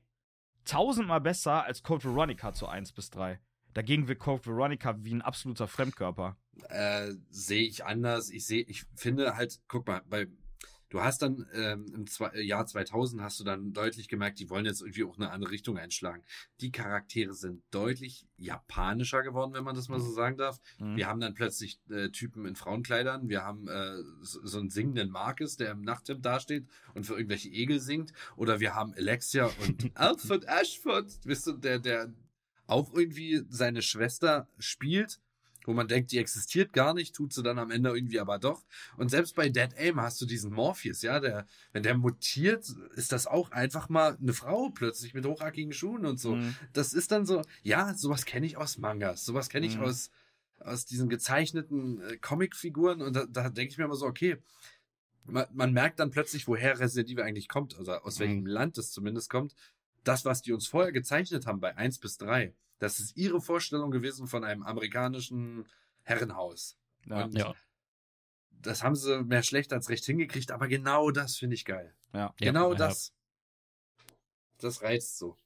tausendmal 0.65 1.21
besser 1.21 1.65
als 1.65 1.83
Code 1.83 2.05
Veronica 2.05 2.53
zu 2.53 2.67
1 2.67 2.93
bis 2.93 3.11
3. 3.11 3.41
Dagegen 3.73 4.09
wirkt 4.09 4.23
Code 4.23 4.47
Veronica 4.47 4.97
wie 5.05 5.15
ein 5.15 5.23
absoluter 5.23 5.69
Fremdkörper. 5.69 6.37
Äh, 6.69 7.13
sehe 7.29 7.67
ich 7.67 7.85
anders. 7.85 8.31
Ich 8.31 8.47
sehe, 8.47 8.63
ich 8.63 8.85
finde 8.95 9.37
halt, 9.37 9.61
guck 9.69 9.87
mal, 9.87 10.03
bei 10.09 10.27
du 10.89 11.01
hast 11.01 11.23
dann 11.23 11.47
ähm, 11.53 11.87
im 11.95 12.07
zwei, 12.07 12.29
äh, 12.29 12.43
Jahr 12.43 12.67
2000 12.67 13.23
hast 13.23 13.41
du 13.41 13.45
dann 13.45 13.73
deutlich 13.73 14.09
gemerkt, 14.09 14.39
die 14.39 14.51
wollen 14.51 14.65
jetzt 14.65 14.83
irgendwie 14.83 15.05
auch 15.05 15.17
eine 15.17 15.31
andere 15.31 15.51
Richtung 15.51 15.79
einschlagen. 15.79 16.23
Die 16.61 16.71
Charaktere 16.71 17.35
sind 17.35 17.63
deutlich 17.71 18.27
japanischer 18.37 19.23
geworden, 19.23 19.53
wenn 19.55 19.65
man 19.65 19.75
das 19.75 19.89
mal 19.89 20.01
so 20.01 20.13
sagen 20.13 20.37
darf. 20.37 20.61
Mhm. 20.79 20.97
Wir 20.97 21.09
haben 21.09 21.21
dann 21.21 21.35
plötzlich 21.35 21.81
äh, 21.91 22.11
Typen 22.11 22.47
in 22.47 22.57
Frauenkleidern. 22.57 23.29
Wir 23.29 23.43
haben 23.43 23.69
äh, 23.69 24.03
so, 24.23 24.45
so 24.45 24.59
einen 24.59 24.71
singenden 24.71 25.11
Marcus, 25.11 25.57
der 25.57 25.73
im 25.73 25.83
Nachthemd 25.83 26.25
dasteht 26.25 26.67
und 26.95 27.05
für 27.05 27.15
irgendwelche 27.15 27.49
Egel 27.49 27.81
singt. 27.81 28.13
Oder 28.37 28.61
wir 28.61 28.75
haben 28.75 28.95
Alexia 28.95 29.51
und 29.67 29.91
Alfred 29.95 30.45
Ashford, 30.45 31.13
wisst 31.25 31.47
du, 31.47 31.53
der, 31.53 31.79
der 31.79 32.13
auch 32.67 32.93
irgendwie 32.95 33.45
seine 33.49 33.83
Schwester 33.83 34.49
spielt 34.59 35.21
wo 35.67 35.73
man 35.73 35.89
denkt, 35.89 36.13
die 36.13 36.19
existiert 36.19 36.73
gar 36.73 36.95
nicht, 36.95 37.15
tut 37.15 37.33
sie 37.33 37.43
dann 37.43 37.59
am 37.59 37.71
Ende 37.71 37.91
irgendwie 37.91 38.21
aber 38.21 38.39
doch. 38.39 38.65
Und 38.97 39.11
selbst 39.11 39.35
bei 39.35 39.49
Dead 39.49 39.71
Aim 39.77 40.01
hast 40.01 40.21
du 40.21 40.27
diesen 40.27 40.53
Morpheus, 40.53 41.03
ja, 41.03 41.21
der, 41.21 41.47
wenn 41.73 41.83
der 41.83 41.97
mutiert, 41.97 42.67
ist 42.95 43.13
das 43.13 43.27
auch 43.27 43.51
einfach 43.51 43.89
mal 43.89 44.17
eine 44.21 44.33
Frau 44.33 44.71
plötzlich 44.71 45.15
mit 45.15 45.27
hochhackigen 45.27 45.73
Schuhen 45.73 46.07
und 46.07 46.19
so. 46.21 46.37
Mhm. 46.37 46.55
Das 46.73 46.93
ist 46.95 47.13
dann 47.13 47.27
so, 47.27 47.43
ja, 47.63 47.95
sowas 47.95 48.25
kenne 48.25 48.47
ich 48.47 48.57
aus 48.57 48.79
Mangas, 48.79 49.25
sowas 49.25 49.49
kenne 49.49 49.67
ich 49.67 49.77
Mhm. 49.77 49.83
aus, 49.83 50.11
aus 50.61 50.87
diesen 50.87 51.09
gezeichneten 51.09 52.01
äh, 52.01 52.17
Comicfiguren 52.19 53.03
und 53.03 53.15
da, 53.15 53.27
da 53.27 53.49
denke 53.51 53.73
ich 53.73 53.79
mir 53.79 53.85
immer 53.85 53.97
so, 53.97 54.07
okay, 54.07 54.39
man, 55.25 55.47
man 55.53 55.73
merkt 55.73 55.99
dann 55.99 56.11
plötzlich, 56.11 56.47
woher 56.47 56.79
Resident 56.79 57.11
Evil 57.11 57.25
eigentlich 57.25 57.49
kommt, 57.49 57.77
also 57.77 57.93
aus 57.93 58.19
Mhm. 58.19 58.23
welchem 58.23 58.47
Land 58.47 58.79
es 58.79 58.93
zumindest 58.93 59.31
kommt. 59.31 59.55
Das, 60.05 60.25
was 60.25 60.41
die 60.43 60.53
uns 60.53 60.69
vorher 60.69 60.93
gezeichnet 60.93 61.47
haben 61.47 61.61
bei 61.61 61.77
1 61.77 61.99
bis 61.99 62.17
3, 62.19 62.55
das 62.79 63.01
ist 63.01 63.17
ihre 63.17 63.41
Vorstellung 63.41 63.91
gewesen 63.91 64.27
von 64.27 64.45
einem 64.45 64.63
amerikanischen 64.63 65.67
Herrenhaus. 66.03 66.77
Ja. 67.07 67.25
Und 67.25 67.35
Ja. 67.37 67.55
das 68.51 68.83
haben 68.83 68.97
sie 68.97 69.23
mehr 69.25 69.43
schlecht 69.43 69.73
als 69.73 69.89
recht 69.89 70.05
hingekriegt, 70.05 70.51
aber 70.51 70.69
genau 70.69 71.11
das 71.11 71.37
finde 71.37 71.55
ich 71.55 71.65
geil. 71.65 71.95
Ja. 72.13 72.35
Genau 72.39 72.73
ja. 72.73 72.79
das. 72.79 73.13
Das 74.59 74.83
reizt 74.83 75.19
so. 75.19 75.37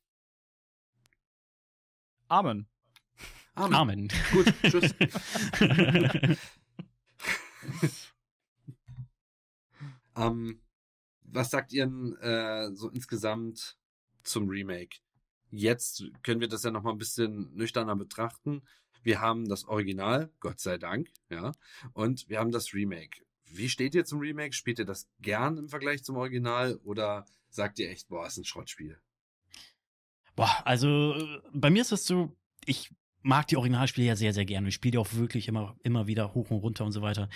Amen. 2.28 2.68
Amen. 3.54 3.74
Amen. 3.74 4.08
Gut, 4.32 4.54
tschüss. 4.62 4.94
ähm, 10.16 10.62
was 11.22 11.50
sagt 11.50 11.72
ihr 11.72 11.86
denn, 11.86 12.16
äh, 12.20 12.70
so 12.74 12.88
insgesamt 12.90 13.76
zum 14.22 14.48
Remake? 14.48 14.98
Jetzt 15.50 16.04
können 16.22 16.40
wir 16.40 16.48
das 16.48 16.62
ja 16.62 16.70
noch 16.70 16.82
mal 16.82 16.92
ein 16.92 16.98
bisschen 16.98 17.54
nüchterner 17.54 17.96
betrachten. 17.96 18.62
Wir 19.02 19.20
haben 19.20 19.48
das 19.48 19.64
Original, 19.64 20.30
Gott 20.40 20.60
sei 20.60 20.78
Dank, 20.78 21.08
ja, 21.30 21.52
und 21.92 22.28
wir 22.28 22.38
haben 22.38 22.52
das 22.52 22.74
Remake. 22.74 23.22
Wie 23.44 23.68
steht 23.68 23.94
ihr 23.94 24.04
zum 24.04 24.20
Remake? 24.20 24.52
Spielt 24.52 24.78
ihr 24.78 24.84
das 24.84 25.08
gern 25.20 25.56
im 25.56 25.68
Vergleich 25.68 26.04
zum 26.04 26.16
Original 26.16 26.76
oder 26.84 27.24
sagt 27.48 27.78
ihr 27.78 27.90
echt, 27.90 28.08
boah, 28.08 28.26
ist 28.26 28.36
ein 28.36 28.44
Schrottspiel? 28.44 29.00
Boah, 30.36 30.62
also 30.64 31.14
bei 31.52 31.70
mir 31.70 31.82
ist 31.82 31.92
das 31.92 32.04
so, 32.04 32.36
ich 32.64 32.90
mag 33.22 33.48
die 33.48 33.56
Originalspiele 33.56 34.06
ja 34.06 34.16
sehr, 34.16 34.32
sehr 34.32 34.44
gerne. 34.44 34.68
Ich 34.68 34.74
spiele 34.74 34.92
die 34.92 34.98
auch 34.98 35.12
wirklich 35.14 35.48
immer, 35.48 35.76
immer 35.82 36.06
wieder 36.06 36.34
hoch 36.34 36.50
und 36.50 36.58
runter 36.58 36.84
und 36.84 36.92
so 36.92 37.02
weiter. 37.02 37.28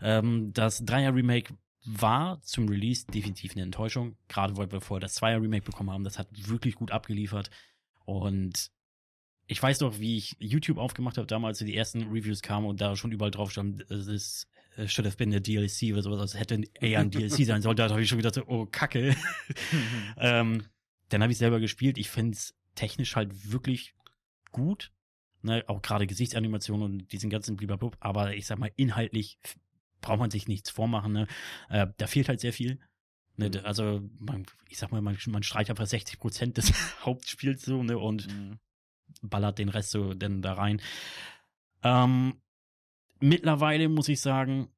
Ähm, 0.00 0.52
das 0.52 0.84
Dreier-Remake 0.84 1.54
war 1.84 2.40
zum 2.42 2.68
Release 2.68 3.06
definitiv 3.06 3.52
eine 3.52 3.62
Enttäuschung, 3.62 4.16
gerade 4.28 4.56
weil 4.56 4.70
wir 4.70 4.80
vorher 4.80 5.00
das 5.00 5.14
Zweier-Remake 5.14 5.64
bekommen 5.64 5.90
haben. 5.90 6.04
Das 6.04 6.18
hat 6.18 6.28
wirklich 6.48 6.76
gut 6.76 6.90
abgeliefert. 6.90 7.50
Und 8.04 8.70
ich 9.46 9.62
weiß 9.62 9.80
noch, 9.80 9.98
wie 9.98 10.16
ich 10.16 10.36
YouTube 10.38 10.78
aufgemacht 10.78 11.18
habe, 11.18 11.26
damals 11.26 11.58
die 11.58 11.76
ersten 11.76 12.04
Reviews 12.04 12.42
kamen 12.42 12.66
und 12.66 12.80
da 12.80 12.94
schon 12.96 13.12
überall 13.12 13.30
drauf 13.30 13.50
stand, 13.50 13.90
es 13.90 14.46
should 14.86 15.06
have 15.06 15.16
been 15.16 15.34
a 15.34 15.40
DLC 15.40 15.92
oder 15.92 16.02
sowas, 16.02 16.20
also 16.20 16.38
hätte 16.38 16.62
eher 16.80 17.00
ein 17.00 17.10
DLC 17.10 17.44
sein 17.44 17.62
sollen. 17.62 17.76
Da 17.76 17.88
habe 17.88 18.02
ich 18.02 18.08
schon 18.08 18.18
gedacht, 18.18 18.40
oh 18.46 18.66
Kacke. 18.66 19.16
ähm, 20.16 20.64
dann 21.08 21.22
habe 21.22 21.32
ich 21.32 21.38
selber 21.38 21.60
gespielt. 21.60 21.98
Ich 21.98 22.10
finde 22.10 22.32
es 22.32 22.54
technisch 22.74 23.16
halt 23.16 23.52
wirklich 23.52 23.94
gut. 24.50 24.92
Ne, 25.44 25.64
auch 25.66 25.82
gerade 25.82 26.06
Gesichtsanimationen 26.06 26.84
und 26.84 27.12
diesen 27.12 27.28
ganzen 27.28 27.56
Bliblabub. 27.56 27.96
Aber 27.98 28.34
ich 28.34 28.46
sag 28.46 28.58
mal, 28.60 28.70
inhaltlich 28.76 29.38
braucht 30.02 30.18
man 30.18 30.30
sich 30.30 30.46
nichts 30.48 30.68
vormachen. 30.68 31.12
Ne? 31.12 31.26
Äh, 31.70 31.86
da 31.96 32.06
fehlt 32.06 32.28
halt 32.28 32.40
sehr 32.40 32.52
viel. 32.52 32.78
Ne, 33.36 33.48
Mhm. 33.48 33.64
Also, 33.64 34.02
man, 34.18 34.44
ich 34.68 34.76
sag 34.76 34.92
mal, 34.92 35.00
man, 35.00 35.16
man 35.28 35.42
streicht 35.42 35.70
einfach 35.70 35.86
60 35.86 36.18
Prozent 36.18 36.58
des 36.58 36.70
Hauptspiels 37.06 37.62
so 37.64 37.82
ne, 37.82 37.96
und 37.98 38.28
Mhm. 38.28 38.58
ballert 39.22 39.58
den 39.58 39.70
Rest 39.70 39.90
so 39.90 40.12
denn 40.12 40.42
da 40.42 40.52
rein. 40.52 40.82
Ähm, 41.82 42.40
mittlerweile 43.20 43.88
muss 43.88 44.08
ich 44.08 44.20
sagen, 44.20 44.68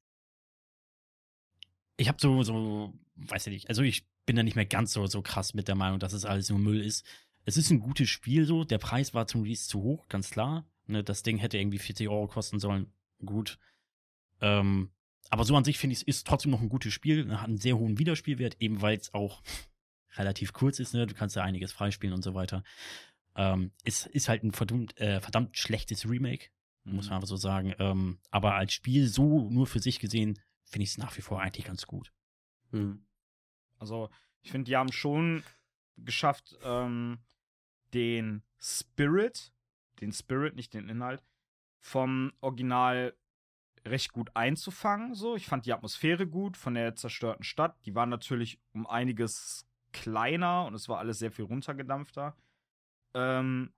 ich 1.97 2.09
habe 2.09 2.19
so, 2.21 2.43
so, 2.43 2.95
weiß 3.17 3.47
ich 3.49 3.53
nicht, 3.53 3.69
also 3.69 3.83
ich 3.83 4.07
bin 4.27 4.37
da 4.37 4.43
nicht 4.43 4.57
mehr 4.57 4.67
ganz 4.67 4.93
so, 4.93 5.07
so 5.07 5.23
krass 5.23 5.55
mit 5.55 5.69
der 5.69 5.75
Meinung, 5.75 5.99
dass 5.99 6.13
es 6.13 6.25
alles 6.25 6.49
nur 6.51 6.59
Müll 6.59 6.81
ist. 6.81 7.05
Es 7.45 7.57
ist 7.57 7.71
ein 7.71 7.81
gutes 7.81 8.09
Spiel 8.09 8.47
so, 8.47 8.65
der 8.65 8.79
Preis 8.79 9.13
war 9.15 9.27
zum 9.27 9.43
Release 9.43 9.69
zu 9.69 9.83
hoch, 9.83 10.09
ganz 10.09 10.31
klar. 10.31 10.67
Ne, 10.87 11.05
das 11.05 11.23
Ding 11.23 11.39
hätte 11.39 11.59
irgendwie 11.59 11.79
40 11.79 12.09
Euro 12.09 12.27
kosten 12.27 12.59
sollen, 12.59 12.93
gut. 13.25 13.59
Ähm, 14.41 14.91
aber 15.35 15.45
so 15.45 15.57
an 15.57 15.65
sich 15.65 15.79
finde 15.79 15.95
ich, 15.95 16.03
es 16.03 16.07
ist 16.07 16.29
trotzdem 16.29 16.53
noch 16.53 16.61
ein 16.61 16.69
gutes 16.69 16.93
Spiel, 16.93 17.25
ne, 17.25 17.41
hat 17.41 17.49
einen 17.49 17.59
sehr 17.59 17.77
hohen 17.77 17.99
Wiederspielwert, 17.99 18.57
eben 18.61 18.83
weil 18.83 18.97
es 18.97 19.13
auch 19.15 19.43
relativ 20.15 20.53
kurz 20.53 20.79
ist, 20.79 20.95
ne? 20.95 21.09
Du 21.09 21.15
kannst 21.15 21.35
ja 21.35 21.43
einiges 21.43 21.73
freispielen 21.73 22.15
und 22.15 22.23
so 22.23 22.35
weiter. 22.35 22.63
Ähm, 23.35 23.73
ist, 23.83 24.07
ist 24.07 24.29
halt 24.29 24.45
ein 24.45 24.53
verdammt, 24.53 24.97
äh, 25.01 25.21
verdammt 25.21 25.59
schlechtes 25.59 26.09
Remake, 26.09 26.51
muss 26.85 27.07
man 27.07 27.17
einfach 27.17 27.27
so 27.27 27.35
sagen. 27.35 27.75
Ähm, 27.81 28.21
aber 28.31 28.55
als 28.55 28.75
Spiel 28.75 29.09
so 29.09 29.51
nur 29.51 29.67
für 29.67 29.81
sich 29.81 29.99
gesehen, 29.99 30.39
finde 30.63 30.85
ich 30.85 30.91
es 30.91 30.99
nach 30.99 31.17
wie 31.17 31.23
vor 31.23 31.41
eigentlich 31.41 31.67
ganz 31.67 31.85
gut. 31.85 32.13
Hm. 32.71 33.05
Also, 33.79 34.11
ich 34.43 34.53
finde, 34.53 34.67
die 34.67 34.77
haben 34.77 34.93
schon 34.93 35.43
geschafft, 35.97 36.57
ähm, 36.63 37.19
den 37.93 38.45
Spirit, 38.61 39.53
den 40.01 40.13
Spirit, 40.13 40.55
nicht 40.55 40.75
den 40.75 40.89
Inhalt, 40.89 41.25
vom 41.81 42.33
Original 42.41 43.17
recht 43.87 44.13
gut 44.13 44.31
einzufangen. 44.35 45.15
So, 45.15 45.37
ich 45.37 45.47
fand 45.47 45.67
die 45.67 45.73
Atmosphäre 45.73 46.27
gut 46.27 46.57
von 46.57 46.75
der 46.75 46.97
zerstörten 46.97 47.45
Stadt. 47.45 47.77
Die 47.87 47.95
war 47.95 48.07
natürlich 48.07 48.59
um 48.73 48.87
einiges 48.87 49.67
kleiner 49.93 50.65
und 50.67 50.75
es 50.75 50.89
war 50.89 50.99
alles 50.99 51.19
sehr 51.19 51.31
viel 51.31 51.45
runtergedampfter. 51.45 52.37
Ähm, 53.15 53.73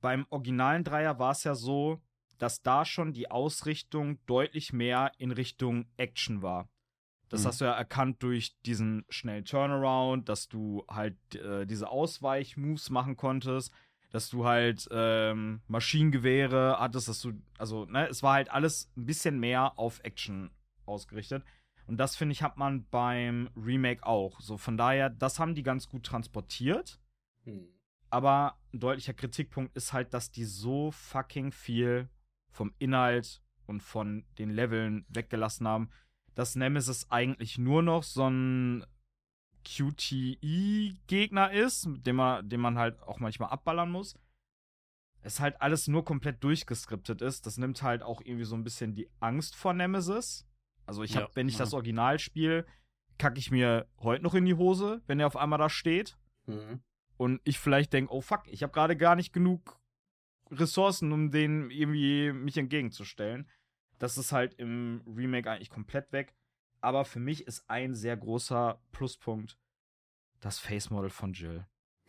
beim 0.00 0.26
originalen 0.30 0.84
Dreier 0.84 1.18
war 1.18 1.32
es 1.32 1.44
ja 1.44 1.54
so, 1.54 2.00
dass 2.38 2.62
da 2.62 2.84
schon 2.84 3.12
die 3.12 3.30
Ausrichtung 3.30 4.18
deutlich 4.26 4.72
mehr 4.72 5.12
in 5.16 5.30
Richtung 5.30 5.86
Action 5.96 6.42
war. 6.42 6.68
Das 7.28 7.42
Mhm. 7.42 7.46
hast 7.46 7.60
du 7.60 7.64
ja 7.64 7.72
erkannt 7.72 8.22
durch 8.22 8.56
diesen 8.62 9.04
schnellen 9.08 9.44
Turnaround, 9.44 10.28
dass 10.28 10.48
du 10.48 10.84
halt 10.88 11.16
äh, 11.34 11.66
diese 11.66 11.88
Ausweich-Moves 11.88 12.90
machen 12.90 13.16
konntest, 13.16 13.72
dass 14.16 14.30
du 14.30 14.46
halt 14.46 14.88
ähm, 14.92 15.60
Maschinengewehre 15.68 16.78
hattest, 16.80 17.06
dass 17.06 17.20
du, 17.20 17.34
also, 17.58 17.84
ne, 17.84 18.08
es 18.08 18.22
war 18.22 18.32
halt 18.32 18.50
alles 18.50 18.90
ein 18.96 19.04
bisschen 19.04 19.38
mehr 19.38 19.78
auf 19.78 20.00
Action 20.04 20.50
ausgerichtet. 20.86 21.44
Und 21.86 21.98
das, 21.98 22.16
finde 22.16 22.32
ich, 22.32 22.42
hat 22.42 22.56
man 22.56 22.86
beim 22.88 23.50
Remake 23.54 24.06
auch. 24.06 24.40
So, 24.40 24.56
von 24.56 24.78
daher, 24.78 25.10
das 25.10 25.38
haben 25.38 25.54
die 25.54 25.62
ganz 25.62 25.90
gut 25.90 26.04
transportiert. 26.04 26.98
Hm. 27.44 27.68
Aber 28.08 28.56
ein 28.72 28.80
deutlicher 28.80 29.12
Kritikpunkt 29.12 29.76
ist 29.76 29.92
halt, 29.92 30.14
dass 30.14 30.30
die 30.30 30.46
so 30.46 30.92
fucking 30.92 31.52
viel 31.52 32.08
vom 32.48 32.72
Inhalt 32.78 33.42
und 33.66 33.82
von 33.82 34.24
den 34.38 34.48
Leveln 34.48 35.04
weggelassen 35.10 35.68
haben, 35.68 35.90
dass 36.34 36.56
Nemesis 36.56 37.10
eigentlich 37.10 37.58
nur 37.58 37.82
noch 37.82 38.02
so 38.02 38.30
ein 38.30 38.86
QTE-Gegner 39.66 41.52
ist, 41.52 41.88
den 41.88 42.16
man, 42.16 42.48
den 42.48 42.60
man 42.60 42.78
halt 42.78 43.02
auch 43.02 43.18
manchmal 43.18 43.50
abballern 43.50 43.90
muss. 43.90 44.16
es 45.22 45.40
halt 45.40 45.60
alles 45.60 45.88
nur 45.88 46.04
komplett 46.04 46.42
durchgeskriptet 46.44 47.20
ist. 47.20 47.46
Das 47.46 47.58
nimmt 47.58 47.82
halt 47.82 48.02
auch 48.02 48.20
irgendwie 48.20 48.44
so 48.44 48.54
ein 48.54 48.62
bisschen 48.62 48.94
die 48.94 49.10
Angst 49.18 49.56
vor 49.56 49.74
Nemesis. 49.74 50.46
Also 50.86 51.02
ich 51.02 51.16
habe, 51.16 51.26
ja, 51.26 51.30
wenn 51.34 51.48
ich 51.48 51.54
ja. 51.54 51.60
das 51.60 51.74
Original 51.74 52.20
spiele, 52.20 52.64
kacke 53.18 53.38
ich 53.38 53.50
mir 53.50 53.88
heute 53.98 54.22
noch 54.22 54.34
in 54.34 54.44
die 54.44 54.54
Hose, 54.54 55.02
wenn 55.06 55.18
er 55.18 55.26
auf 55.26 55.36
einmal 55.36 55.58
da 55.58 55.68
steht. 55.68 56.16
Mhm. 56.46 56.80
Und 57.16 57.40
ich 57.44 57.58
vielleicht 57.58 57.92
denke, 57.92 58.12
oh 58.12 58.20
fuck, 58.20 58.46
ich 58.46 58.62
habe 58.62 58.72
gerade 58.72 58.96
gar 58.96 59.16
nicht 59.16 59.32
genug 59.32 59.80
Ressourcen, 60.50 61.10
um 61.12 61.32
den 61.32 61.70
irgendwie 61.70 62.32
mich 62.32 62.56
entgegenzustellen. 62.56 63.50
Das 63.98 64.18
ist 64.18 64.30
halt 64.30 64.54
im 64.54 65.02
Remake 65.06 65.50
eigentlich 65.50 65.70
komplett 65.70 66.12
weg. 66.12 66.36
Aber 66.80 67.04
für 67.04 67.20
mich 67.20 67.46
ist 67.46 67.64
ein 67.68 67.94
sehr 67.94 68.16
großer 68.16 68.80
Pluspunkt 68.92 69.58
das 70.40 70.58
Face 70.58 70.90
Model 70.90 71.10
von 71.10 71.32
Jill. 71.32 71.66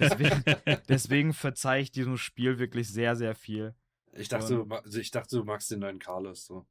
deswegen, 0.00 0.44
deswegen 0.88 1.32
verzeihe 1.34 1.82
ich 1.82 1.90
diesem 1.90 2.16
Spiel 2.16 2.58
wirklich 2.58 2.88
sehr, 2.88 3.14
sehr 3.14 3.34
viel. 3.34 3.74
Ich 4.12 4.28
dachte, 4.28 4.54
du, 4.54 4.74
also 4.74 4.98
ich 4.98 5.10
dachte, 5.10 5.36
du 5.36 5.44
magst 5.44 5.70
den 5.70 5.80
neuen 5.80 5.98
Carlos 5.98 6.46
so. 6.46 6.66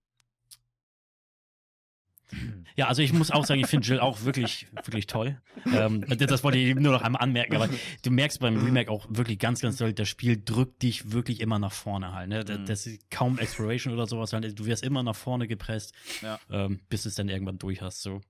Ja, 2.75 2.88
also 2.88 3.01
ich 3.01 3.13
muss 3.13 3.31
auch 3.31 3.45
sagen, 3.45 3.61
ich 3.61 3.67
finde 3.67 3.88
Jill 3.88 3.99
auch 3.99 4.23
wirklich, 4.23 4.67
wirklich 4.73 5.07
toll. 5.07 5.39
Ähm, 5.65 6.05
das 6.17 6.43
wollte 6.43 6.57
ich 6.57 6.75
nur 6.75 6.91
noch 6.91 7.01
einmal 7.01 7.21
anmerken, 7.21 7.55
aber 7.55 7.69
du 8.01 8.11
merkst 8.11 8.39
beim 8.39 8.57
Remake 8.57 8.91
auch 8.91 9.05
wirklich 9.09 9.39
ganz, 9.39 9.61
ganz 9.61 9.77
doll, 9.77 9.93
das 9.93 10.09
Spiel 10.09 10.41
drückt 10.43 10.81
dich 10.83 11.11
wirklich 11.11 11.39
immer 11.39 11.59
nach 11.59 11.71
vorne 11.71 12.13
halt. 12.13 12.29
Ne? 12.29 12.43
Das, 12.43 12.59
mhm. 12.59 12.65
das 12.65 12.88
ist 12.88 13.09
kaum 13.09 13.38
Exploration 13.38 13.93
oder 13.93 14.07
sowas, 14.07 14.33
halt. 14.33 14.59
du 14.59 14.65
wirst 14.65 14.83
immer 14.83 15.03
nach 15.03 15.15
vorne 15.15 15.47
gepresst, 15.47 15.93
ja. 16.21 16.39
ähm, 16.49 16.81
bis 16.89 17.03
du 17.03 17.09
es 17.09 17.15
dann 17.15 17.29
irgendwann 17.29 17.57
durch 17.57 17.81
hast. 17.81 18.01
So. 18.01 18.21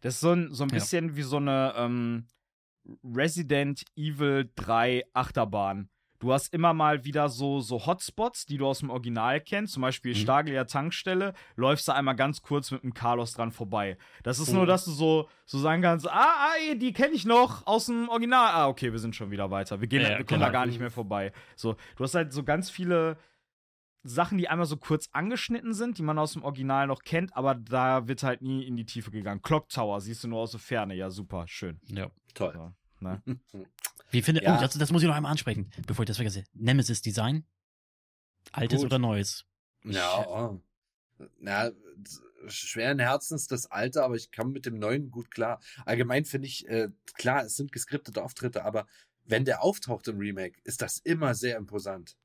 Das 0.00 0.14
ist 0.14 0.20
so 0.20 0.32
ein, 0.32 0.54
so 0.54 0.64
ein 0.64 0.70
bisschen 0.70 1.10
ja. 1.10 1.16
wie 1.16 1.22
so 1.22 1.36
eine 1.36 1.74
ähm, 1.76 2.26
Resident 3.04 3.84
Evil 3.96 4.50
3 4.56 5.04
Achterbahn. 5.12 5.88
Du 6.20 6.34
hast 6.34 6.52
immer 6.52 6.74
mal 6.74 7.04
wieder 7.04 7.30
so, 7.30 7.60
so 7.60 7.86
Hotspots, 7.86 8.44
die 8.44 8.58
du 8.58 8.66
aus 8.66 8.80
dem 8.80 8.90
Original 8.90 9.40
kennst, 9.40 9.72
zum 9.72 9.80
Beispiel 9.80 10.12
mhm. 10.12 10.18
Stageler 10.18 10.66
Tankstelle, 10.66 11.32
läufst 11.56 11.88
da 11.88 11.94
einmal 11.94 12.14
ganz 12.14 12.42
kurz 12.42 12.70
mit 12.70 12.82
dem 12.82 12.92
Carlos 12.92 13.32
dran 13.32 13.52
vorbei. 13.52 13.96
Das 14.22 14.38
ist 14.38 14.50
mhm. 14.50 14.56
nur, 14.56 14.66
dass 14.66 14.84
du 14.84 14.90
so, 14.92 15.28
so 15.46 15.58
sagen 15.58 15.80
kannst, 15.80 16.06
ah, 16.06 16.12
ah 16.12 16.74
die 16.74 16.92
kenne 16.92 17.14
ich 17.14 17.24
noch 17.24 17.66
aus 17.66 17.86
dem 17.86 18.10
Original. 18.10 18.50
Ah, 18.52 18.68
okay, 18.68 18.92
wir 18.92 18.98
sind 18.98 19.16
schon 19.16 19.30
wieder 19.30 19.50
weiter. 19.50 19.80
Wir, 19.80 19.88
gehen, 19.88 20.02
ja, 20.02 20.18
wir 20.18 20.24
kommen 20.26 20.40
da 20.40 20.50
gar 20.50 20.66
nicht 20.66 20.78
mehr 20.78 20.90
vorbei. 20.90 21.32
So, 21.56 21.76
du 21.96 22.04
hast 22.04 22.14
halt 22.14 22.34
so 22.34 22.44
ganz 22.44 22.68
viele 22.68 23.16
Sachen, 24.02 24.36
die 24.36 24.48
einmal 24.48 24.66
so 24.66 24.76
kurz 24.76 25.08
angeschnitten 25.12 25.72
sind, 25.72 25.96
die 25.96 26.02
man 26.02 26.18
aus 26.18 26.34
dem 26.34 26.42
Original 26.42 26.86
noch 26.86 27.02
kennt, 27.02 27.34
aber 27.34 27.54
da 27.54 28.08
wird 28.08 28.22
halt 28.22 28.42
nie 28.42 28.66
in 28.66 28.76
die 28.76 28.84
Tiefe 28.84 29.10
gegangen. 29.10 29.40
Clock 29.40 29.70
Tower 29.70 30.02
siehst 30.02 30.22
du 30.22 30.28
nur 30.28 30.40
aus 30.40 30.50
der 30.50 30.60
Ferne. 30.60 30.94
Ja, 30.94 31.08
super, 31.08 31.46
schön. 31.48 31.80
Ja, 31.86 32.10
toll. 32.34 32.52
So. 32.54 32.72
Ne? 33.00 33.22
Wie 34.10 34.22
findet, 34.22 34.44
ja. 34.44 34.56
oh, 34.56 34.60
das, 34.60 34.76
das, 34.76 34.90
muss 34.90 35.02
ich 35.02 35.08
noch 35.08 35.14
einmal 35.14 35.30
ansprechen, 35.30 35.70
bevor 35.86 36.02
ich 36.02 36.08
das 36.08 36.16
vergesse. 36.16 36.44
Nemesis 36.52 37.02
Design? 37.02 37.44
Altes 38.52 38.78
Gut. 38.78 38.86
oder 38.86 38.98
neues? 38.98 39.44
Ja, 39.84 40.26
oh. 40.26 40.60
na, 41.38 41.70
schweren 42.46 42.98
Herzens 42.98 43.46
das 43.46 43.70
alte, 43.70 44.02
aber 44.02 44.16
ich 44.16 44.30
kam 44.30 44.52
mit 44.52 44.66
dem 44.66 44.78
neuen 44.78 45.10
gut 45.10 45.30
klar. 45.30 45.60
Allgemein 45.84 46.24
finde 46.24 46.48
ich, 46.48 46.68
äh, 46.68 46.88
klar, 47.14 47.44
es 47.44 47.56
sind 47.56 47.72
geskriptete 47.72 48.22
Auftritte, 48.22 48.64
aber 48.64 48.86
wenn 49.24 49.44
der 49.44 49.62
auftaucht 49.62 50.08
im 50.08 50.18
Remake, 50.18 50.58
ist 50.64 50.82
das 50.82 50.98
immer 50.98 51.34
sehr 51.34 51.56
imposant. 51.56 52.16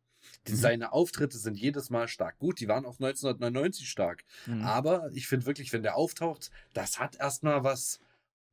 Die, 0.48 0.54
mhm. 0.54 0.58
Seine 0.58 0.92
Auftritte 0.92 1.38
sind 1.38 1.56
jedes 1.56 1.90
Mal 1.90 2.08
stark. 2.08 2.40
Gut, 2.40 2.60
die 2.60 2.68
waren 2.68 2.86
auch 2.86 3.00
1999 3.00 3.88
stark. 3.88 4.24
Mhm. 4.48 4.64
Aber 4.64 5.10
ich 5.14 5.28
finde 5.28 5.46
wirklich, 5.46 5.72
wenn 5.72 5.84
der 5.84 5.96
auftaucht, 5.96 6.50
das 6.74 7.00
hat 7.00 7.16
erstmal 7.16 7.64
was, 7.64 8.00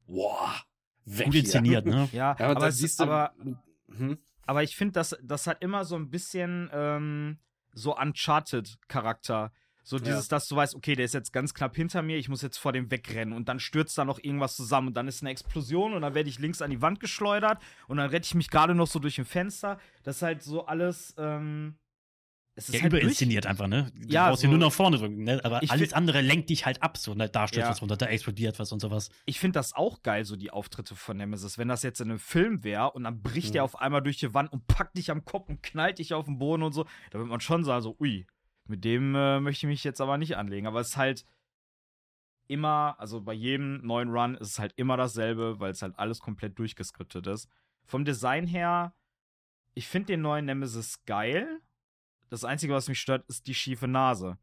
wow, 0.06 0.62
weg 1.04 1.26
Gut 1.26 1.34
inszeniert, 1.34 1.86
ne? 1.86 2.08
Ja, 2.12 2.36
ja 2.38 2.48
aber, 2.48 2.70
siehst 2.72 3.00
du, 3.00 3.04
aber, 3.04 3.32
hm? 3.96 4.18
aber 4.46 4.62
ich 4.62 4.76
finde, 4.76 4.92
das, 4.92 5.16
das 5.22 5.46
hat 5.46 5.62
immer 5.62 5.84
so 5.84 5.96
ein 5.96 6.10
bisschen 6.10 6.70
ähm, 6.72 7.38
so 7.72 7.96
Uncharted-Charakter. 7.96 9.52
So 9.84 9.98
dieses, 9.98 10.26
ja. 10.26 10.36
dass 10.36 10.46
du 10.46 10.54
weißt, 10.54 10.76
okay, 10.76 10.94
der 10.94 11.04
ist 11.04 11.14
jetzt 11.14 11.32
ganz 11.32 11.54
knapp 11.54 11.74
hinter 11.74 12.02
mir, 12.02 12.16
ich 12.16 12.28
muss 12.28 12.40
jetzt 12.40 12.58
vor 12.58 12.72
dem 12.72 12.90
wegrennen 12.92 13.34
und 13.34 13.48
dann 13.48 13.58
stürzt 13.58 13.98
da 13.98 14.04
noch 14.04 14.20
irgendwas 14.22 14.54
zusammen 14.54 14.88
und 14.88 14.94
dann 14.94 15.08
ist 15.08 15.22
eine 15.22 15.30
Explosion 15.30 15.92
und 15.92 16.02
dann 16.02 16.14
werde 16.14 16.28
ich 16.28 16.38
links 16.38 16.62
an 16.62 16.70
die 16.70 16.80
Wand 16.80 17.00
geschleudert 17.00 17.60
und 17.88 17.96
dann 17.96 18.08
rette 18.08 18.26
ich 18.26 18.36
mich 18.36 18.48
gerade 18.48 18.76
noch 18.76 18.86
so 18.86 19.00
durch 19.00 19.18
ein 19.18 19.24
Fenster. 19.24 19.80
Das 20.04 20.16
ist 20.16 20.22
halt 20.22 20.42
so 20.44 20.66
alles, 20.66 21.16
ähm, 21.18 21.74
es 22.54 22.68
ist 22.68 22.74
ja, 22.74 22.82
halt 22.82 22.92
überinszeniert 22.92 23.46
einfach, 23.46 23.66
ne? 23.66 23.90
Du 23.94 24.08
ja, 24.08 24.28
brauchst 24.28 24.42
so, 24.42 24.48
hier 24.48 24.56
nur 24.56 24.66
nach 24.66 24.74
vorne 24.74 24.98
drücken, 24.98 25.24
ne? 25.24 25.40
Aber 25.42 25.62
alles 25.68 25.94
andere 25.94 26.20
lenkt 26.20 26.50
dich 26.50 26.66
halt 26.66 26.82
ab, 26.82 26.98
so, 26.98 27.14
ne? 27.14 27.28
Da 27.28 27.48
stürzt 27.48 27.64
ja. 27.64 27.70
was 27.70 27.80
runter, 27.80 27.96
da 27.96 28.06
explodiert 28.06 28.58
was 28.58 28.72
und 28.72 28.80
sowas. 28.80 29.08
Ich 29.24 29.40
finde 29.40 29.58
das 29.58 29.72
auch 29.72 30.02
geil, 30.02 30.26
so 30.26 30.36
die 30.36 30.50
Auftritte 30.50 30.94
von 30.94 31.16
Nemesis. 31.16 31.56
Wenn 31.56 31.68
das 31.68 31.82
jetzt 31.82 32.02
in 32.02 32.10
einem 32.10 32.18
Film 32.18 32.62
wäre 32.62 32.90
und 32.92 33.04
dann 33.04 33.22
bricht 33.22 33.48
mhm. 33.48 33.52
der 33.54 33.64
auf 33.64 33.80
einmal 33.80 34.02
durch 34.02 34.18
die 34.18 34.34
Wand 34.34 34.52
und 34.52 34.66
packt 34.66 34.98
dich 34.98 35.10
am 35.10 35.24
Kopf 35.24 35.48
und 35.48 35.62
knallt 35.62 35.98
dich 35.98 36.12
auf 36.12 36.26
den 36.26 36.38
Boden 36.38 36.62
und 36.62 36.72
so, 36.72 36.84
da 37.10 37.18
wird 37.18 37.28
man 37.28 37.40
schon 37.40 37.64
sagen, 37.64 37.82
so, 37.82 37.96
ui, 37.98 38.26
mit 38.68 38.84
dem 38.84 39.14
äh, 39.14 39.40
möchte 39.40 39.66
ich 39.66 39.70
mich 39.70 39.84
jetzt 39.84 40.02
aber 40.02 40.18
nicht 40.18 40.36
anlegen. 40.36 40.66
Aber 40.66 40.80
es 40.80 40.90
ist 40.90 40.96
halt 40.98 41.24
immer, 42.48 42.96
also 42.98 43.22
bei 43.22 43.32
jedem 43.32 43.80
neuen 43.86 44.10
Run 44.10 44.34
ist 44.34 44.48
es 44.48 44.58
halt 44.58 44.74
immer 44.76 44.98
dasselbe, 44.98 45.58
weil 45.58 45.70
es 45.70 45.80
halt 45.80 45.98
alles 45.98 46.20
komplett 46.20 46.58
durchgeskriptet 46.58 47.26
ist. 47.28 47.48
Vom 47.86 48.04
Design 48.04 48.46
her, 48.46 48.94
ich 49.72 49.88
finde 49.88 50.08
den 50.08 50.20
neuen 50.20 50.44
Nemesis 50.44 51.02
geil 51.06 51.62
das 52.32 52.44
Einzige, 52.44 52.72
was 52.72 52.88
mich 52.88 52.98
stört, 52.98 53.28
ist 53.28 53.46
die 53.46 53.54
schiefe 53.54 53.86
Nase. 53.86 54.38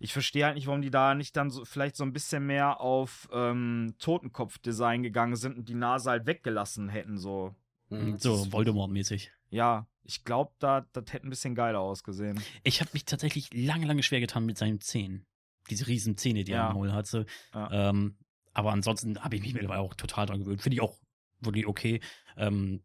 Ich 0.00 0.14
verstehe 0.14 0.46
halt 0.46 0.54
nicht, 0.54 0.66
warum 0.66 0.80
die 0.80 0.90
da 0.90 1.14
nicht 1.14 1.36
dann 1.36 1.50
so, 1.50 1.64
vielleicht 1.66 1.94
so 1.94 2.04
ein 2.04 2.14
bisschen 2.14 2.46
mehr 2.46 2.80
auf 2.80 3.28
ähm, 3.32 3.94
Totenkopf-Design 3.98 5.02
gegangen 5.02 5.36
sind 5.36 5.58
und 5.58 5.68
die 5.68 5.74
Nase 5.74 6.08
halt 6.08 6.26
weggelassen 6.26 6.88
hätten, 6.88 7.18
so. 7.18 7.54
Mhm, 7.90 8.16
so 8.16 8.50
Voldemort-mäßig. 8.50 9.30
Ja, 9.50 9.86
ich 10.04 10.24
glaube, 10.24 10.52
da, 10.58 10.86
das 10.92 11.12
hätte 11.12 11.26
ein 11.26 11.30
bisschen 11.30 11.54
geiler 11.54 11.80
ausgesehen. 11.80 12.40
Ich 12.62 12.80
habe 12.80 12.90
mich 12.94 13.04
tatsächlich 13.04 13.52
lange, 13.52 13.86
lange 13.86 14.02
schwer 14.02 14.20
getan 14.20 14.46
mit 14.46 14.56
seinen 14.56 14.80
Zähnen. 14.80 15.26
Diese 15.68 15.86
riesen 15.86 16.16
Zähne, 16.16 16.44
die 16.44 16.52
ja. 16.52 16.62
er 16.62 16.68
am 16.68 16.76
Maul 16.76 16.92
hatte. 16.92 17.26
Ja. 17.52 17.90
Ähm, 17.90 18.16
aber 18.54 18.72
ansonsten 18.72 19.22
habe 19.22 19.36
ich 19.36 19.42
mich 19.42 19.52
mittlerweile 19.52 19.80
auch 19.80 19.94
total 19.94 20.24
dran 20.24 20.40
gewöhnt. 20.40 20.62
Finde 20.62 20.76
ich 20.76 20.80
auch 20.80 20.98
wirklich 21.40 21.66
okay. 21.66 22.00
Ähm, 22.38 22.82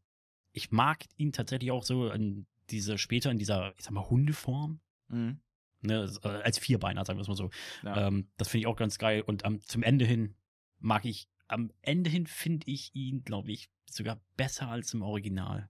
ich 0.52 0.72
mag 0.72 1.06
ihn 1.16 1.32
tatsächlich 1.32 1.72
auch 1.72 1.84
so 1.84 2.10
an 2.10 2.46
diese 2.74 2.98
später 2.98 3.32
in 3.32 3.38
dieser, 3.38 3.74
ich 3.78 3.86
sag 3.86 3.92
mal, 3.92 4.10
Hundeform. 4.10 4.82
Mhm. 5.08 5.40
Ne, 5.82 6.10
äh, 6.24 6.28
als 6.28 6.60
Vierbeiner, 6.60 7.06
sagen 7.06 7.18
wir 7.18 7.22
es 7.22 7.28
mal 7.28 7.36
so. 7.36 7.50
Ja. 7.84 8.08
Ähm, 8.08 8.30
das 8.38 8.48
finde 8.48 8.62
ich 8.62 8.68
auch 8.68 8.78
ganz 8.78 8.98
geil. 8.98 9.22
Und 9.22 9.46
ähm, 9.46 9.60
zum 9.62 9.84
Ende 9.84 10.06
hin 10.06 10.36
mag 10.80 11.06
ich, 11.06 11.28
am 11.48 11.72
Ende 11.82 12.10
hin 12.10 12.26
finde 12.26 12.68
ich 12.72 12.96
ihn, 12.96 13.24
glaube 13.24 13.52
ich, 13.52 13.70
sogar 13.90 14.22
besser 14.38 14.70
als 14.70 14.94
im 14.94 15.02
Original. 15.02 15.70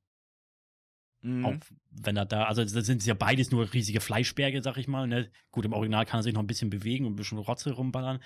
Mhm. 1.22 1.46
Auch 1.46 1.56
wenn 1.90 2.18
er 2.18 2.26
da, 2.26 2.44
also 2.44 2.64
das 2.64 2.86
sind 2.86 3.06
ja 3.06 3.14
beides 3.14 3.50
nur 3.50 3.74
riesige 3.74 4.02
Fleischberge, 4.02 4.62
sag 4.62 4.78
ich 4.78 4.88
mal. 4.88 5.08
Ne? 5.08 5.32
Gut, 5.52 5.66
im 5.66 5.74
Original 5.74 6.06
kann 6.06 6.20
er 6.20 6.24
sich 6.24 6.34
noch 6.34 6.44
ein 6.44 6.48
bisschen 6.48 6.70
bewegen 6.70 7.06
und 7.06 7.14
ein 7.14 7.16
bisschen 7.16 7.38
Rotze 7.38 7.72
rumballern. 7.72 8.22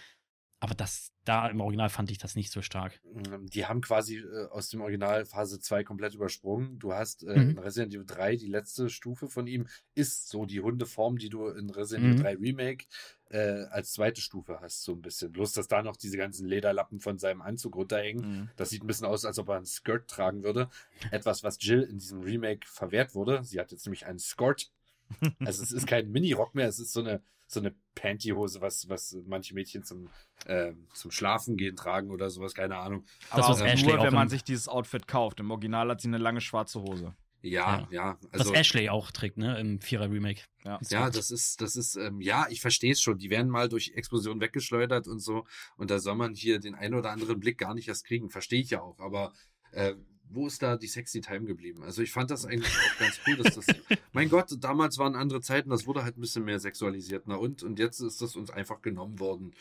Aber 0.60 0.74
das, 0.74 1.12
da 1.24 1.48
im 1.48 1.62
Original 1.62 1.89
fand 1.89 2.10
ich 2.10 2.17
das 2.17 2.36
nicht 2.36 2.52
so 2.52 2.63
stark. 2.63 3.00
Ähm, 3.32 3.46
die 3.46 3.67
haben 3.67 3.82
quasi 3.82 4.17
äh, 4.17 4.48
aus 4.50 4.70
dem 4.70 4.82
Original 4.82 5.24
Phase 5.26 5.60
2 5.60 5.84
komplett 5.84 6.15
übersprungen. 6.15 6.80
Du 6.80 6.93
hast 6.93 7.24
äh, 7.24 7.38
mhm. 7.38 7.50
in 7.52 7.60
Resident 7.60 7.93
Evil 7.93 8.06
3, 8.08 8.36
die 8.38 8.48
letzte 8.48 8.89
Stufe 8.89 9.28
von 9.28 9.46
ihm, 9.46 9.67
ist 9.93 10.30
so 10.30 10.46
die 10.46 10.62
Hundeform, 10.62 11.17
die 11.17 11.30
du 11.30 11.48
in 11.48 11.70
Resident 11.70 12.08
mhm. 12.08 12.13
Evil 12.13 12.24
3 12.24 12.36
Remake 12.38 12.86
äh, 13.30 13.65
als 13.70 13.91
zweite 13.93 14.20
Stufe 14.20 14.60
hast, 14.60 14.84
so 14.84 14.93
ein 14.93 15.02
bisschen. 15.02 15.32
Bloß, 15.32 15.54
dass 15.54 15.67
da 15.67 15.84
noch 15.84 15.96
diese 15.96 16.17
ganzen 16.17 16.48
Lederlappen 16.48 17.00
von 17.00 17.20
seinem 17.20 17.43
Anzug 17.43 17.76
runterhängen. 17.76 18.26
Mhm. 18.26 18.50
Das 18.56 18.72
sieht 18.72 18.84
ein 18.84 18.88
bisschen 18.88 19.06
aus, 19.06 19.26
als 19.26 19.38
ob 19.38 19.50
er 19.50 19.58
einen 19.58 19.65
Skirt 19.65 20.08
tragen 20.08 20.43
würde. 20.43 20.70
Etwas, 21.12 21.43
was 21.43 21.58
Jill 21.62 21.84
in 21.84 22.00
diesem 22.00 22.22
Remake 22.22 22.65
verwehrt 22.65 23.13
wurde. 23.13 23.43
Sie 23.43 23.60
hat 23.60 23.72
jetzt 23.72 23.86
nämlich 23.86 24.08
einen 24.08 24.20
Skirt. 24.20 24.72
Also 25.39 25.63
es 25.63 25.72
ist 25.72 25.88
kein 25.88 26.12
Mini-Rock 26.12 26.54
mehr, 26.54 26.67
es 26.67 26.80
ist 26.80 26.91
so 26.91 27.00
eine 27.00 27.22
so 27.47 27.60
eine 27.60 27.73
Pantyhose, 27.95 28.62
was, 28.62 28.88
was 28.89 29.17
manche 29.25 29.53
Mädchen 29.53 29.83
zum, 29.83 30.10
äh, 30.45 30.73
zum 30.93 31.12
Schlafen 31.12 31.57
gehen 31.57 31.76
tragen 31.76 32.11
oder 32.11 32.30
sowas, 32.30 32.53
keine 32.53 32.78
Ahnung. 32.78 33.05
Aber 33.30 33.41
das, 33.41 33.49
was 33.49 33.61
auch 33.61 33.86
nur, 33.86 34.03
wenn 34.03 34.13
man 34.13 34.30
sich 34.30 34.43
dieses 34.43 34.67
Outfit 34.67 35.07
kauft. 35.07 35.39
Im 35.39 35.49
Original 35.49 35.89
hat 35.89 36.01
sie 36.01 36.09
eine 36.09 36.17
lange 36.17 36.41
schwarze 36.41 36.82
Hose. 36.82 37.15
Ja, 37.41 37.80
ja. 37.80 37.88
ja 37.91 38.19
also, 38.32 38.51
was 38.51 38.59
Ashley 38.59 38.89
auch 38.89 39.11
trägt, 39.11 39.38
ne, 39.38 39.59
im 39.59 39.80
Vierer 39.80 40.11
Remake. 40.11 40.41
Ja, 40.65 40.80
ja 40.89 41.09
das 41.09 41.32
ist, 41.32 41.61
das 41.61 41.76
ist, 41.76 41.95
ähm, 41.95 42.19
ja, 42.19 42.47
ich 42.49 42.61
verstehe 42.61 42.91
es 42.91 43.01
schon. 43.01 43.17
Die 43.17 43.30
werden 43.30 43.49
mal 43.49 43.69
durch 43.69 43.93
Explosionen 43.95 44.41
weggeschleudert 44.41 45.07
und 45.07 45.19
so. 45.19 45.45
Und 45.78 45.91
da 45.91 45.99
soll 45.99 46.15
man 46.15 46.34
hier 46.34 46.59
den 46.59 46.76
einen 46.76 46.95
oder 46.95 47.11
anderen 47.11 47.39
Blick 47.39 47.57
gar 47.57 47.74
nicht 47.74 47.88
erst 47.88 48.05
kriegen. 48.05 48.30
Verstehe 48.30 48.61
ich 48.61 48.72
ja 48.72 48.82
auch. 48.82 48.99
Aber 48.99 49.34
äh, 49.72 49.93
wo 50.30 50.47
ist 50.47 50.61
da 50.61 50.78
die 50.78 50.88
sexy 50.88 51.21
Time 51.21 51.45
geblieben? 51.45 51.84
Also 51.84 52.01
ich 52.01 52.11
fand 52.11 52.32
das 52.32 52.45
eigentlich 52.45 52.73
auch 52.73 52.99
ganz 52.99 53.19
cool, 53.28 53.38
dass 53.38 53.55
das, 53.55 53.65
mein 54.13 54.30
Gott, 54.30 54.51
damals 54.59 54.97
waren 54.97 55.15
andere 55.15 55.41
Zeiten, 55.41 55.69
das 55.69 55.88
wurde 55.88 56.03
halt 56.03 56.17
ein 56.17 56.21
bisschen 56.21 56.45
mehr 56.45 56.59
sexualisiert, 56.59 57.23
na 57.28 57.36
und? 57.36 57.63
Und 57.63 57.80
jetzt 57.80 57.99
ist 57.99 58.21
das 58.21 58.36
uns 58.36 58.49
einfach 58.49 58.82
genommen 58.82 59.19
worden. 59.19 59.53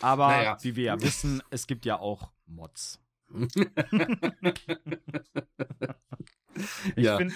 Aber 0.00 0.28
naja. 0.28 0.58
wie 0.62 0.76
wir 0.76 0.84
ja 0.84 1.00
wissen, 1.02 1.42
es 1.50 1.66
gibt 1.66 1.84
ja 1.84 1.98
auch 1.98 2.30
Mods. 2.46 3.00
ich 6.94 7.04
ja. 7.04 7.16
finde 7.16 7.34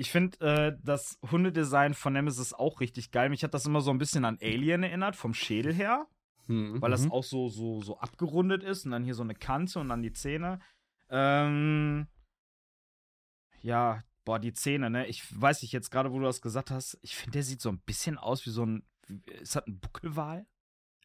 find, 0.00 0.40
äh, 0.40 0.72
das 0.82 1.18
Hundedesign 1.30 1.94
von 1.94 2.12
Nemesis 2.12 2.52
auch 2.52 2.80
richtig 2.80 3.10
geil. 3.10 3.28
Mich 3.28 3.42
hat 3.42 3.54
das 3.54 3.66
immer 3.66 3.80
so 3.80 3.90
ein 3.90 3.98
bisschen 3.98 4.24
an 4.24 4.38
Alien 4.40 4.84
erinnert, 4.84 5.16
vom 5.16 5.34
Schädel 5.34 5.74
her. 5.74 6.06
Mhm. 6.46 6.80
Weil 6.80 6.90
das 6.90 7.04
mhm. 7.04 7.12
auch 7.12 7.24
so, 7.24 7.48
so, 7.48 7.82
so 7.82 7.98
abgerundet 7.98 8.62
ist 8.62 8.84
und 8.84 8.92
dann 8.92 9.04
hier 9.04 9.14
so 9.14 9.22
eine 9.22 9.34
Kante 9.34 9.80
und 9.80 9.88
dann 9.88 10.02
die 10.02 10.12
Zähne. 10.12 10.60
Ähm, 11.12 12.08
ja, 13.60 14.02
Boah, 14.24 14.38
die 14.38 14.52
Zähne, 14.52 14.88
ne? 14.88 15.06
Ich 15.08 15.24
weiß 15.40 15.62
nicht, 15.62 15.72
jetzt 15.72 15.90
gerade, 15.90 16.12
wo 16.12 16.18
du 16.18 16.24
das 16.24 16.40
gesagt 16.40 16.70
hast, 16.70 16.98
ich 17.02 17.16
finde, 17.16 17.32
der 17.32 17.42
sieht 17.42 17.60
so 17.60 17.70
ein 17.70 17.80
bisschen 17.80 18.18
aus 18.18 18.46
wie 18.46 18.50
so 18.50 18.64
ein. 18.64 18.84
Ist 19.40 19.56
das 19.56 19.66
ein 19.66 19.80
Buckelwal? 19.80 20.46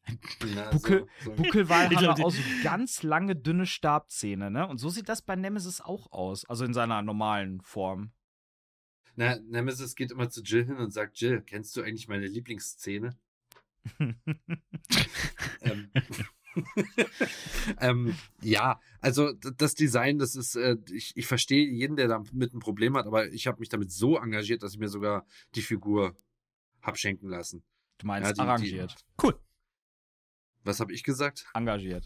Na, 0.55 0.69
Buckel, 0.69 1.07
so, 1.19 1.31
so. 1.31 1.35
Buckelwal 1.35 1.89
haben 1.89 1.97
glaub, 1.97 2.19
auch 2.19 2.31
so 2.31 2.41
ganz 2.63 3.01
lange, 3.01 3.35
dünne 3.35 3.65
Stabzähne, 3.65 4.51
ne? 4.51 4.67
Und 4.67 4.77
so 4.77 4.89
sieht 4.89 5.09
das 5.09 5.23
bei 5.23 5.35
Nemesis 5.35 5.81
auch 5.81 6.11
aus. 6.11 6.45
Also 6.45 6.63
in 6.63 6.73
seiner 6.73 7.01
normalen 7.01 7.59
Form. 7.61 8.11
Na, 9.15 9.35
Nemesis 9.39 9.95
geht 9.95 10.11
immer 10.11 10.29
zu 10.29 10.43
Jill 10.43 10.65
hin 10.65 10.77
und 10.77 10.93
sagt, 10.93 11.19
Jill, 11.19 11.41
kennst 11.41 11.75
du 11.75 11.81
eigentlich 11.81 12.07
meine 12.07 12.27
Lieblingsszene? 12.27 13.17
ähm, 15.61 15.91
ähm, 17.79 18.15
ja, 18.41 18.79
also 19.01 19.31
das 19.33 19.75
Design, 19.75 20.17
das 20.19 20.35
ist, 20.35 20.55
äh, 20.55 20.77
ich, 20.91 21.15
ich 21.15 21.27
verstehe 21.27 21.67
jeden, 21.67 21.95
der 21.95 22.07
damit 22.07 22.53
ein 22.53 22.59
Problem 22.59 22.95
hat, 22.97 23.05
aber 23.05 23.27
ich 23.31 23.47
habe 23.47 23.59
mich 23.59 23.69
damit 23.69 23.91
so 23.91 24.17
engagiert, 24.17 24.63
dass 24.63 24.73
ich 24.73 24.79
mir 24.79 24.89
sogar 24.89 25.25
die 25.55 25.61
Figur 25.61 26.17
hab 26.81 26.97
schenken 26.97 27.27
lassen. 27.29 27.63
Du 27.97 28.07
meinst 28.07 28.27
Ja, 28.27 28.33
die- 28.33 28.37
die- 28.37 28.41
arrangiert. 28.41 28.95
Cool. 29.21 29.39
Was 30.63 30.79
habe 30.79 30.93
ich 30.93 31.03
gesagt? 31.03 31.45
Engagiert. 31.53 32.05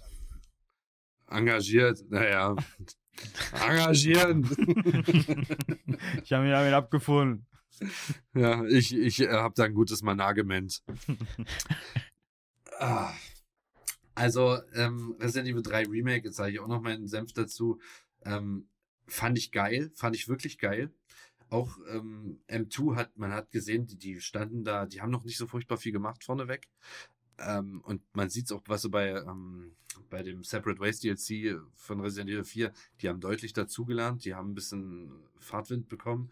Engagiert, 1.27 2.03
naja. 2.09 2.55
Engagieren. 3.53 4.43
Ich 6.23 6.31
habe 6.33 6.43
mich 6.43 6.51
damit 6.53 6.73
abgefunden. 6.73 7.45
ja, 8.33 8.63
ich, 8.65 8.95
ich 8.95 9.19
äh, 9.21 9.29
habe 9.31 9.53
da 9.55 9.63
ein 9.63 9.73
gutes 9.73 10.01
Management. 10.01 10.83
ah. 12.79 13.13
Also, 14.21 14.59
ähm, 14.75 15.15
Resident 15.19 15.49
Evil 15.49 15.63
3 15.63 15.87
Remake, 15.87 16.25
jetzt 16.25 16.35
sage 16.35 16.51
ich 16.51 16.59
auch 16.59 16.67
noch 16.67 16.83
meinen 16.83 17.07
Senf 17.07 17.33
dazu, 17.33 17.79
ähm, 18.23 18.67
fand 19.07 19.35
ich 19.35 19.51
geil, 19.51 19.91
fand 19.95 20.15
ich 20.15 20.27
wirklich 20.27 20.59
geil. 20.59 20.93
Auch 21.49 21.79
ähm, 21.89 22.39
M2 22.47 22.95
hat, 22.97 23.17
man 23.17 23.31
hat 23.33 23.49
gesehen, 23.49 23.87
die, 23.87 23.97
die 23.97 24.21
standen 24.21 24.63
da, 24.63 24.85
die 24.85 25.01
haben 25.01 25.09
noch 25.09 25.23
nicht 25.23 25.39
so 25.39 25.47
furchtbar 25.47 25.77
viel 25.77 25.91
gemacht 25.91 26.23
vorneweg. 26.23 26.69
Ähm, 27.39 27.81
und 27.81 28.03
man 28.13 28.29
sieht 28.29 28.45
es 28.45 28.51
auch, 28.51 28.61
was 28.67 28.83
so 28.83 28.91
bei, 28.91 29.09
ähm, 29.09 29.75
bei 30.11 30.21
dem 30.21 30.43
Separate 30.43 30.79
Ways 30.79 30.99
DLC 30.99 31.59
von 31.73 31.99
Resident 31.99 32.29
Evil 32.29 32.43
4, 32.43 32.71
die 33.01 33.09
haben 33.09 33.21
deutlich 33.21 33.53
dazugelernt, 33.53 34.23
die 34.23 34.35
haben 34.35 34.51
ein 34.51 34.55
bisschen 34.55 35.13
Fahrtwind 35.39 35.89
bekommen. 35.89 36.31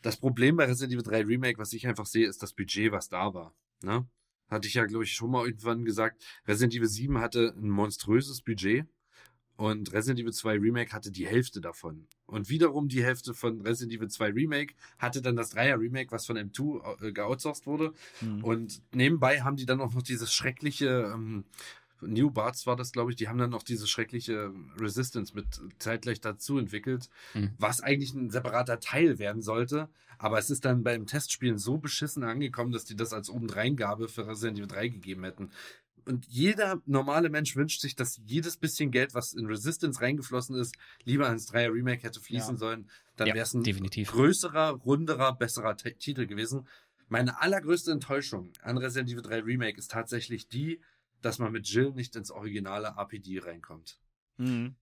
Das 0.00 0.16
Problem 0.16 0.56
bei 0.56 0.64
Resident 0.64 0.94
Evil 0.94 1.02
3 1.02 1.26
Remake, 1.26 1.58
was 1.58 1.74
ich 1.74 1.86
einfach 1.86 2.06
sehe, 2.06 2.26
ist 2.26 2.42
das 2.42 2.54
Budget, 2.54 2.90
was 2.90 3.10
da 3.10 3.34
war. 3.34 3.54
Ne? 3.82 4.06
Hatte 4.48 4.68
ich 4.68 4.74
ja, 4.74 4.86
glaube 4.86 5.04
ich, 5.04 5.12
schon 5.12 5.30
mal 5.30 5.46
irgendwann 5.46 5.84
gesagt. 5.84 6.24
Resident 6.46 6.74
Evil 6.74 6.88
7 6.88 7.18
hatte 7.18 7.54
ein 7.56 7.68
monströses 7.68 8.42
Budget 8.42 8.86
und 9.58 9.92
Resident 9.92 10.20
Evil 10.20 10.32
2 10.32 10.52
Remake 10.58 10.92
hatte 10.92 11.10
die 11.10 11.26
Hälfte 11.26 11.60
davon. 11.60 12.06
Und 12.26 12.48
wiederum 12.48 12.86
die 12.86 13.02
Hälfte 13.02 13.34
von 13.34 13.60
Resident 13.60 13.92
Evil 13.92 14.08
2 14.08 14.30
Remake 14.30 14.74
hatte 14.98 15.20
dann 15.20 15.34
das 15.34 15.52
3er 15.52 15.80
Remake, 15.80 16.12
was 16.12 16.26
von 16.26 16.38
M2 16.38 17.02
äh, 17.02 17.12
geoutsourced 17.12 17.66
wurde. 17.66 17.92
Hm. 18.20 18.44
Und 18.44 18.80
nebenbei 18.94 19.40
haben 19.40 19.56
die 19.56 19.66
dann 19.66 19.80
auch 19.80 19.92
noch 19.94 20.02
dieses 20.02 20.32
schreckliche, 20.32 21.10
ähm, 21.12 21.44
New 22.02 22.30
Barts 22.30 22.66
war 22.66 22.76
das, 22.76 22.92
glaube 22.92 23.10
ich, 23.10 23.16
die 23.16 23.28
haben 23.28 23.38
dann 23.38 23.50
noch 23.50 23.62
diese 23.62 23.86
schreckliche 23.86 24.52
Resistance 24.78 25.34
mit 25.34 25.46
zeitgleich 25.78 26.20
dazu 26.20 26.58
entwickelt, 26.58 27.08
Mhm. 27.34 27.50
was 27.58 27.80
eigentlich 27.80 28.14
ein 28.14 28.30
separater 28.30 28.80
Teil 28.80 29.18
werden 29.18 29.42
sollte. 29.42 29.88
Aber 30.18 30.38
es 30.38 30.50
ist 30.50 30.64
dann 30.64 30.82
beim 30.82 31.06
Testspielen 31.06 31.58
so 31.58 31.78
beschissen 31.78 32.24
angekommen, 32.24 32.72
dass 32.72 32.84
die 32.84 32.96
das 32.96 33.12
als 33.12 33.30
Obendreingabe 33.30 34.08
für 34.08 34.26
Resident 34.26 34.58
Evil 34.58 34.66
3 34.68 34.88
gegeben 34.88 35.24
hätten. 35.24 35.50
Und 36.04 36.26
jeder 36.26 36.80
normale 36.86 37.28
Mensch 37.28 37.54
wünscht 37.54 37.80
sich, 37.82 37.94
dass 37.94 38.18
jedes 38.24 38.56
bisschen 38.56 38.90
Geld, 38.90 39.12
was 39.14 39.34
in 39.34 39.46
Resistance 39.46 40.00
reingeflossen 40.00 40.56
ist, 40.56 40.74
lieber 41.04 41.30
ins 41.30 41.46
3er 41.46 41.72
Remake 41.72 42.02
hätte 42.02 42.18
fließen 42.20 42.54
Ja. 42.54 42.58
sollen. 42.58 42.88
Dann 43.16 43.28
Ja, 43.28 43.34
wäre 43.34 43.44
es 43.44 43.52
ein 43.54 43.62
definitiv. 43.62 44.10
größerer, 44.10 44.70
runderer, 44.70 45.34
besserer 45.34 45.76
T 45.76 45.92
Titel 45.92 46.26
gewesen. 46.26 46.66
Meine 47.10 47.40
allergrößte 47.40 47.92
Enttäuschung 47.92 48.52
an 48.62 48.78
Resident 48.78 49.10
Evil 49.10 49.22
3 49.22 49.40
Remake 49.40 49.78
ist 49.78 49.90
tatsächlich 49.90 50.48
die, 50.48 50.80
dass 51.22 51.38
man 51.38 51.52
mit 51.52 51.68
Jill 51.68 51.92
nicht 51.92 52.16
ins 52.16 52.30
originale 52.30 52.94
RPG 52.96 53.40
reinkommt. 53.40 53.98
Hm. 54.38 54.76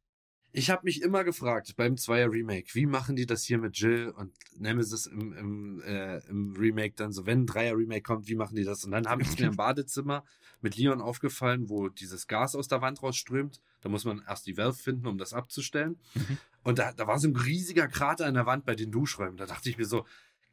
Ich 0.52 0.70
habe 0.70 0.84
mich 0.84 1.02
immer 1.02 1.22
gefragt 1.22 1.74
beim 1.76 1.98
Zweier 1.98 2.30
Remake, 2.30 2.68
wie 2.72 2.86
machen 2.86 3.14
die 3.14 3.26
das 3.26 3.44
hier 3.44 3.58
mit 3.58 3.76
Jill 3.76 4.08
und 4.08 4.32
Nemesis 4.56 5.04
im, 5.04 5.32
im, 5.34 5.82
äh, 5.82 6.18
im 6.28 6.56
Remake 6.56 6.94
dann 6.96 7.12
so, 7.12 7.26
wenn 7.26 7.40
ein 7.40 7.46
Dreier 7.46 7.76
Remake 7.76 8.02
kommt, 8.02 8.26
wie 8.28 8.36
machen 8.36 8.56
die 8.56 8.64
das? 8.64 8.82
Und 8.84 8.92
dann 8.92 9.06
habe 9.06 9.20
ich 9.20 9.28
es 9.28 9.38
mir 9.38 9.48
im 9.48 9.56
Badezimmer 9.56 10.24
mit 10.62 10.76
Leon 10.76 11.02
aufgefallen, 11.02 11.68
wo 11.68 11.88
dieses 11.88 12.26
Gas 12.26 12.54
aus 12.54 12.68
der 12.68 12.80
Wand 12.80 13.02
rausströmt. 13.02 13.60
Da 13.82 13.90
muss 13.90 14.06
man 14.06 14.22
erst 14.26 14.46
die 14.46 14.56
Valve 14.56 14.78
finden, 14.78 15.06
um 15.06 15.18
das 15.18 15.34
abzustellen. 15.34 15.98
Mhm. 16.14 16.38
Und 16.62 16.78
da, 16.78 16.92
da 16.92 17.06
war 17.06 17.18
so 17.18 17.28
ein 17.28 17.36
riesiger 17.36 17.86
Krater 17.86 18.26
in 18.26 18.34
der 18.34 18.46
Wand 18.46 18.64
bei 18.64 18.74
den 18.74 18.90
Duschräumen. 18.90 19.36
Da 19.36 19.46
dachte 19.46 19.68
ich 19.68 19.76
mir 19.76 19.84
so, 19.84 20.06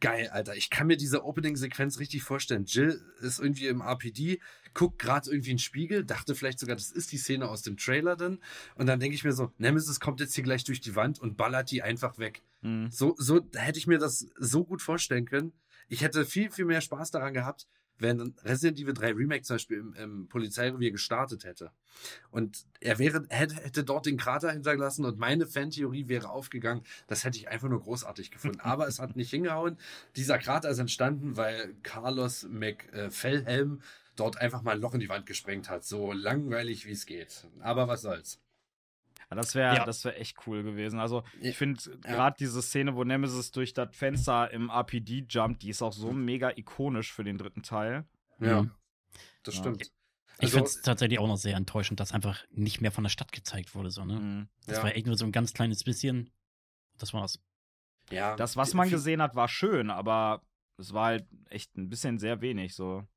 geil, 0.04 0.28
Alter, 0.34 0.54
ich 0.58 0.70
kann 0.70 0.88
mir 0.88 0.98
diese 0.98 1.24
Opening-Sequenz 1.24 1.98
richtig 1.98 2.24
vorstellen. 2.24 2.66
Jill 2.66 3.02
ist 3.22 3.40
irgendwie 3.40 3.68
im 3.68 3.80
RPD, 3.80 4.42
guckt 4.74 5.00
gerade 5.00 5.32
irgendwie 5.32 5.52
in 5.52 5.56
den 5.56 5.60
Spiegel, 5.60 6.04
dachte 6.04 6.36
vielleicht 6.36 6.60
sogar, 6.60 6.76
das 6.76 6.92
ist 6.92 7.14
die 7.14 7.18
Szene 7.18 7.48
aus 7.48 7.62
dem 7.62 7.78
Trailer 7.78 8.18
dann. 8.18 8.40
Und 8.76 8.88
dann 8.88 9.00
denke 9.00 9.16
ich 9.16 9.24
mir 9.24 9.32
so, 9.32 9.54
Nemesis 9.58 10.02
kommt 10.02 10.20
jetzt 10.20 10.36
hier 10.36 10.44
gleich 10.44 10.66
durch 10.66 10.82
die 10.82 10.98
Wand 10.98 11.20
und 11.20 11.38
ballert 11.38 11.72
die 11.72 11.84
einfach 11.84 12.18
weg. 12.18 12.42
Hm. 12.64 12.92
So, 12.92 13.16
so 13.18 13.48
hätte 13.56 13.80
ich 13.80 13.88
mir 13.88 13.98
das 13.98 14.28
so 14.38 14.66
gut 14.66 14.82
vorstellen 14.82 15.24
können. 15.24 15.54
Ich 15.88 16.02
hätte 16.02 16.26
viel, 16.26 16.52
viel 16.52 16.66
mehr 16.66 16.82
Spaß 16.82 17.12
daran 17.12 17.34
gehabt, 17.34 17.66
wenn 18.00 18.34
Resident 18.44 18.80
Evil 18.80 18.94
3 18.94 19.14
Remake 19.14 19.44
zum 19.44 19.56
Beispiel 19.56 19.78
im, 19.78 19.94
im 19.94 20.28
Polizeirevier 20.28 20.92
gestartet 20.92 21.44
hätte. 21.44 21.72
Und 22.32 22.66
er 22.80 23.00
wäre, 23.00 23.26
hätte, 23.30 23.56
hätte 23.56 23.84
dort 23.84 24.06
den 24.06 24.18
Krater 24.18 24.52
hinterlassen 24.52 25.06
und 25.06 25.18
meine 25.20 25.46
Fantheorie 25.46 26.08
wäre 26.08 26.30
aufgegangen. 26.30 26.84
Das 27.08 27.24
hätte 27.24 27.38
ich 27.38 27.50
einfach 27.50 27.70
nur 27.70 27.82
großartig 27.82 28.32
gefunden. 28.32 28.60
Aber 28.62 28.88
es 28.88 29.00
hat 29.00 29.16
nicht 29.16 29.30
hingehauen. 29.30 29.78
Dieser 30.16 30.38
Krater 30.40 30.70
ist 30.70 30.80
entstanden, 30.80 31.38
weil 31.38 31.76
Carlos 31.84 32.48
McFellhelm 32.50 33.82
dort 34.16 34.38
einfach 34.38 34.62
mal 34.62 34.76
ein 34.76 34.82
Loch 34.82 34.94
in 34.94 35.00
die 35.00 35.10
Wand 35.10 35.26
gesprengt 35.26 35.70
hat. 35.70 35.86
So 35.86 36.12
langweilig 36.12 36.86
wie 36.86 36.92
es 36.92 37.06
geht. 37.06 37.48
Aber 37.62 37.88
was 37.88 38.02
soll's. 38.02 38.43
Ja, 39.34 39.36
das 39.36 39.56
wäre 39.56 39.76
Ja. 39.78 39.86
das 39.86 40.06
wär 40.06 40.20
echt 40.20 40.38
cool 40.48 40.62
gewesen. 40.64 41.00
Also, 41.00 41.24
ich 41.42 41.58
finde 41.58 41.82
Ja. 42.06 42.12
gerade 42.14 42.36
diese 42.40 42.62
Szene, 42.62 42.96
wo 42.96 43.04
Nemesis 43.04 43.52
durch 43.52 43.74
das 43.74 43.96
Fenster 43.96 44.52
im 44.52 44.70
RPG 44.70 45.26
jumpt, 45.30 45.64
die 45.64 45.70
ist 45.70 45.82
auch 45.82 45.92
so 45.94 46.12
mega 46.12 46.52
ikonisch 46.56 47.12
für 47.12 47.24
den 47.24 47.38
dritten 47.40 47.64
Teil. 47.64 48.06
Ja, 48.40 48.62
Mhm. 48.64 48.72
das 49.44 49.56
Ja. 49.56 49.62
stimmt. 49.62 49.82
Ich 49.82 49.92
Also- 50.46 50.58
finde 50.58 50.70
es 50.70 50.82
tatsächlich 50.82 51.20
auch 51.20 51.28
noch 51.28 51.38
sehr 51.38 51.56
enttäuschend, 51.56 52.00
dass 52.00 52.12
einfach 52.12 52.44
nicht 52.52 52.82
mehr 52.82 52.92
von 52.92 53.04
der 53.04 53.10
Stadt 53.12 53.32
gezeigt 53.32 53.74
wurde. 53.76 53.90
So, 53.92 54.04
ne? 54.06 54.20
Mhm. 54.20 54.48
Das 54.66 54.78
Ja. 54.78 54.84
war 54.84 54.96
echt 54.96 55.06
nur 55.08 55.18
so 55.18 55.26
ein 55.26 55.32
ganz 55.32 55.54
kleines 55.54 55.84
bisschen. 55.84 56.30
Das 56.98 57.14
war's. 57.14 57.40
Ja, 58.12 58.36
Das, 58.36 58.56
was 58.58 58.74
man 58.74 58.90
gesehen 58.90 59.22
hat, 59.22 59.36
war 59.36 59.48
schön, 59.48 59.90
aber 59.90 60.44
es 60.78 60.94
war 60.94 61.06
halt 61.08 61.28
echt 61.50 61.76
ein 61.78 61.90
bisschen 61.90 62.20
sehr 62.20 62.42
wenig 62.42 62.76
so. 62.76 63.08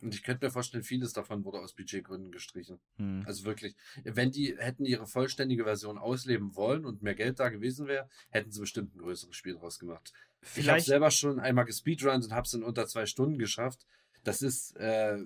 Und 0.00 0.14
ich 0.14 0.22
könnte 0.22 0.44
mir 0.44 0.50
vorstellen, 0.50 0.84
vieles 0.84 1.12
davon 1.12 1.44
wurde 1.44 1.58
aus 1.58 1.74
Budgetgründen 1.74 2.30
gestrichen. 2.30 2.78
Hm. 2.96 3.24
Also 3.26 3.44
wirklich, 3.44 3.74
wenn 4.04 4.30
die 4.30 4.56
hätten 4.58 4.84
ihre 4.84 5.06
vollständige 5.06 5.64
Version 5.64 5.98
ausleben 5.98 6.54
wollen 6.54 6.84
und 6.84 7.02
mehr 7.02 7.14
Geld 7.14 7.40
da 7.40 7.48
gewesen 7.48 7.86
wäre, 7.86 8.08
hätten 8.30 8.52
sie 8.52 8.60
bestimmt 8.60 8.94
ein 8.94 8.98
größeres 8.98 9.34
Spiel 9.34 9.54
draus 9.54 9.78
gemacht. 9.78 10.12
Ich 10.42 10.48
habe 10.48 10.60
Vielleicht, 10.62 10.86
selber 10.86 11.10
schon 11.10 11.40
einmal 11.40 11.64
gespeedrunnt 11.64 12.24
und 12.24 12.32
habe 12.32 12.46
es 12.46 12.52
in 12.52 12.62
unter 12.62 12.86
zwei 12.86 13.06
Stunden 13.06 13.38
geschafft. 13.38 13.86
Das 14.22 14.42
ist, 14.42 14.76
äh, 14.76 15.18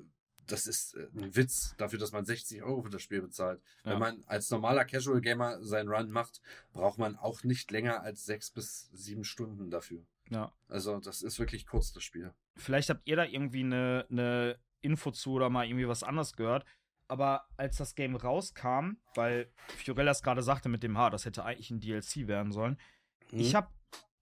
das 0.47 0.67
ist 0.67 0.95
äh, 0.95 1.09
ein 1.15 1.35
Witz 1.35 1.75
dafür, 1.77 1.99
dass 1.99 2.13
man 2.13 2.25
60 2.25 2.63
Euro 2.63 2.83
für 2.83 2.91
das 2.91 3.03
Spiel 3.03 3.23
bezahlt. 3.23 3.61
Ja. 3.85 3.93
Wenn 3.93 3.99
man 3.99 4.25
als 4.27 4.51
normaler 4.51 4.85
Casual 4.85 5.21
Gamer 5.21 5.63
seinen 5.65 5.89
Run 5.89 6.11
macht, 6.11 6.41
braucht 6.73 6.99
man 6.99 7.17
auch 7.17 7.43
nicht 7.43 7.71
länger 7.71 8.03
als 8.03 8.25
sechs 8.25 8.51
bis 8.51 8.89
sieben 8.93 9.25
Stunden 9.25 9.71
dafür. 9.71 10.05
Ja. 10.31 10.53
Also 10.69 10.99
das 10.99 11.23
ist 11.23 11.39
wirklich 11.39 11.67
kurz 11.67 11.93
das 11.93 12.03
Spiel. 12.03 12.33
Vielleicht 12.57 12.91
habt 12.91 13.07
ihr 13.07 13.17
da 13.17 13.25
irgendwie 13.25 13.65
eine, 13.65 14.07
eine 14.11 14.59
Info 14.81 15.11
zu 15.11 15.33
oder 15.33 15.51
mal 15.51 15.67
irgendwie 15.67 15.89
was 15.89 16.03
anderes 16.03 16.35
gehört. 16.35 16.65
Aber 17.09 17.49
als 17.57 17.77
das 17.77 17.97
Game 17.97 18.15
rauskam, 18.15 18.93
weil 19.15 19.53
Fiorella 19.69 20.13
es 20.13 20.23
gerade 20.23 20.43
sagte 20.43 20.69
mit 20.69 20.85
dem 20.85 20.97
Haar, 20.97 21.11
das 21.11 21.25
hätte 21.25 21.45
eigentlich 21.45 21.71
ein 21.71 21.81
DLC 21.81 22.29
werden 22.29 22.53
sollen. 22.53 22.81
Hm? 23.31 23.41
Ich 23.41 23.55
habe 23.57 23.69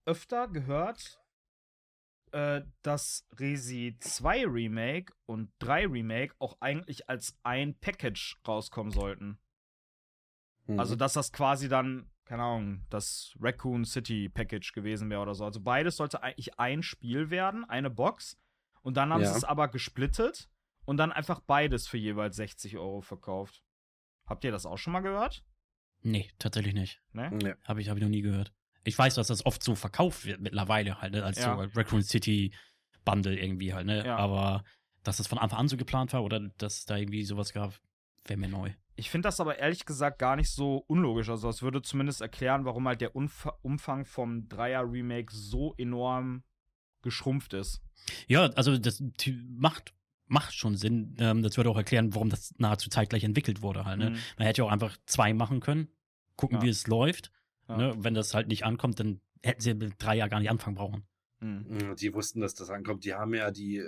öfter 0.07 0.49
gehört, 0.49 1.21
äh, 2.33 2.63
dass 2.83 3.27
Resi 3.39 3.97
2 4.01 4.47
Remake 4.47 5.13
und 5.27 5.51
3 5.59 5.87
Remake 5.87 6.35
auch 6.39 6.57
eigentlich 6.61 7.09
als 7.09 7.39
ein 7.43 7.79
Package 7.79 8.41
rauskommen 8.47 8.93
sollten. 8.93 9.39
Mhm. 10.67 10.81
Also, 10.81 10.97
dass 10.97 11.15
das 11.15 11.33
quasi 11.33 11.69
dann, 11.69 12.11
keine 12.29 12.43
Ahnung, 12.43 12.85
das 12.91 13.35
Raccoon 13.41 13.85
City 13.85 14.29
Package 14.29 14.73
gewesen 14.73 15.09
wäre 15.11 15.23
oder 15.23 15.35
so. 15.35 15.45
Also, 15.45 15.61
beides 15.61 15.97
sollte 15.97 16.23
eigentlich 16.23 16.59
ein 16.59 16.83
Spiel 16.83 17.31
werden, 17.31 17.65
eine 17.65 17.91
Box. 17.91 18.39
Und 18.83 18.97
dann 18.97 19.13
haben 19.13 19.23
Ja. 19.23 19.31
sie 19.33 19.39
es 19.39 19.45
aber 19.45 19.69
gesplittet 19.69 20.49
und 20.85 20.99
dann 20.99 21.11
einfach 21.11 21.41
beides 21.41 21.89
für 21.89 21.97
jeweils 21.99 22.37
60 22.37 22.77
Euro 22.77 23.01
verkauft. 23.01 23.63
Habt 24.27 24.45
ihr 24.45 24.53
das 24.53 24.67
auch 24.67 24.77
schon 24.79 24.93
mal 24.93 25.01
gehört? 25.01 25.43
Nee, 26.03 26.31
tatsächlich 26.39 26.75
nicht. 26.75 27.01
Ne? 27.13 27.31
Nee. 27.33 27.55
Habe 27.65 27.81
ich, 27.81 27.89
hab 27.89 27.97
ich 27.97 28.03
noch 28.03 28.11
nie 28.11 28.23
gehört. 28.23 28.53
Ich 28.85 28.97
weiß, 28.97 29.15
dass 29.17 29.27
das 29.29 29.45
oft 29.45 29.63
so 29.63 29.75
verkauft 29.75 30.25
wird 30.27 30.41
mittlerweile 30.41 31.01
halt, 31.01 31.13
ne, 31.15 31.25
als 31.25 31.39
Ja. 31.39 31.57
so 31.57 31.79
Raccoon 31.79 32.03
City 32.03 32.55
Bundle 33.05 33.39
irgendwie 33.39 33.73
halt, 33.75 33.87
ne? 33.87 34.05
Ja. 34.07 34.17
Aber 34.17 34.65
dass 35.03 35.17
das 35.17 35.27
von 35.27 35.39
Anfang 35.39 35.59
an 35.61 35.69
so 35.69 35.77
geplant 35.77 36.13
war 36.13 36.23
oder 36.23 36.41
dass 36.59 36.79
es 36.81 36.85
da 36.85 36.97
irgendwie 36.97 37.25
sowas 37.25 37.53
gab, 37.53 37.81
wäre 38.27 38.39
mir 38.39 38.49
neu. 38.49 38.73
Ich 38.99 39.11
finde 39.11 39.29
das 39.29 39.39
aber 39.39 39.61
ehrlich 39.61 39.87
gesagt 39.87 40.19
gar 40.19 40.35
nicht 40.35 40.51
so 40.51 40.85
unlogisch. 40.89 41.29
Also, 41.29 41.47
das 41.47 41.63
würde 41.63 41.83
zumindest 41.83 42.21
erklären, 42.21 42.65
warum 42.65 42.89
halt 42.89 43.01
der 43.01 43.15
Umf 43.15 43.47
Umfang 43.63 44.05
vom 44.05 44.49
Dreier-Remake 44.49 45.33
so 45.33 45.73
enorm 45.79 46.43
geschrumpft 47.03 47.55
ist. 47.55 47.81
Ja, 48.27 48.47
also 48.57 48.77
das 48.77 49.01
macht 49.49 49.95
macht 50.27 50.53
schon 50.53 50.77
Sinn. 50.77 51.15
Ähm, 51.21 51.43
das 51.43 51.57
würde 51.57 51.71
auch 51.71 51.77
erklären, 51.77 52.13
warum 52.13 52.29
das 52.29 52.53
nahezu 52.59 52.91
zeitgleich 52.91 53.23
entwickelt 53.23 53.63
wurde 53.63 53.85
halt. 53.85 54.01
Ne? 54.01 54.11
Mhm. 54.11 54.19
Man 54.37 54.47
hätte 54.47 54.63
ja 54.63 54.65
auch 54.65 54.73
einfach 54.73 54.97
zwei 55.07 55.33
machen 55.33 55.61
können, 55.61 55.89
gucken, 56.35 56.59
ja. 56.59 56.65
wie 56.65 56.69
es 56.69 56.89
läuft. 56.89 57.31
Ja. 57.69 57.77
Ne? 57.77 57.95
Wenn 57.99 58.15
das 58.15 58.35
halt 58.35 58.49
nicht 58.49 58.65
ankommt, 58.65 58.99
dann 58.99 59.21
hätten 59.45 59.61
sie 59.61 59.75
mit 59.75 59.95
drei 59.99 60.17
ja 60.17 60.27
gar 60.27 60.41
nicht 60.41 60.51
anfangen 60.51 60.75
brauchen. 60.75 61.07
Mhm. 61.39 61.95
Die 61.95 62.13
wussten, 62.13 62.41
dass 62.41 62.55
das 62.55 62.69
ankommt. 62.69 63.05
Die 63.05 63.15
haben 63.15 63.33
ja 63.33 63.53
die, 63.53 63.81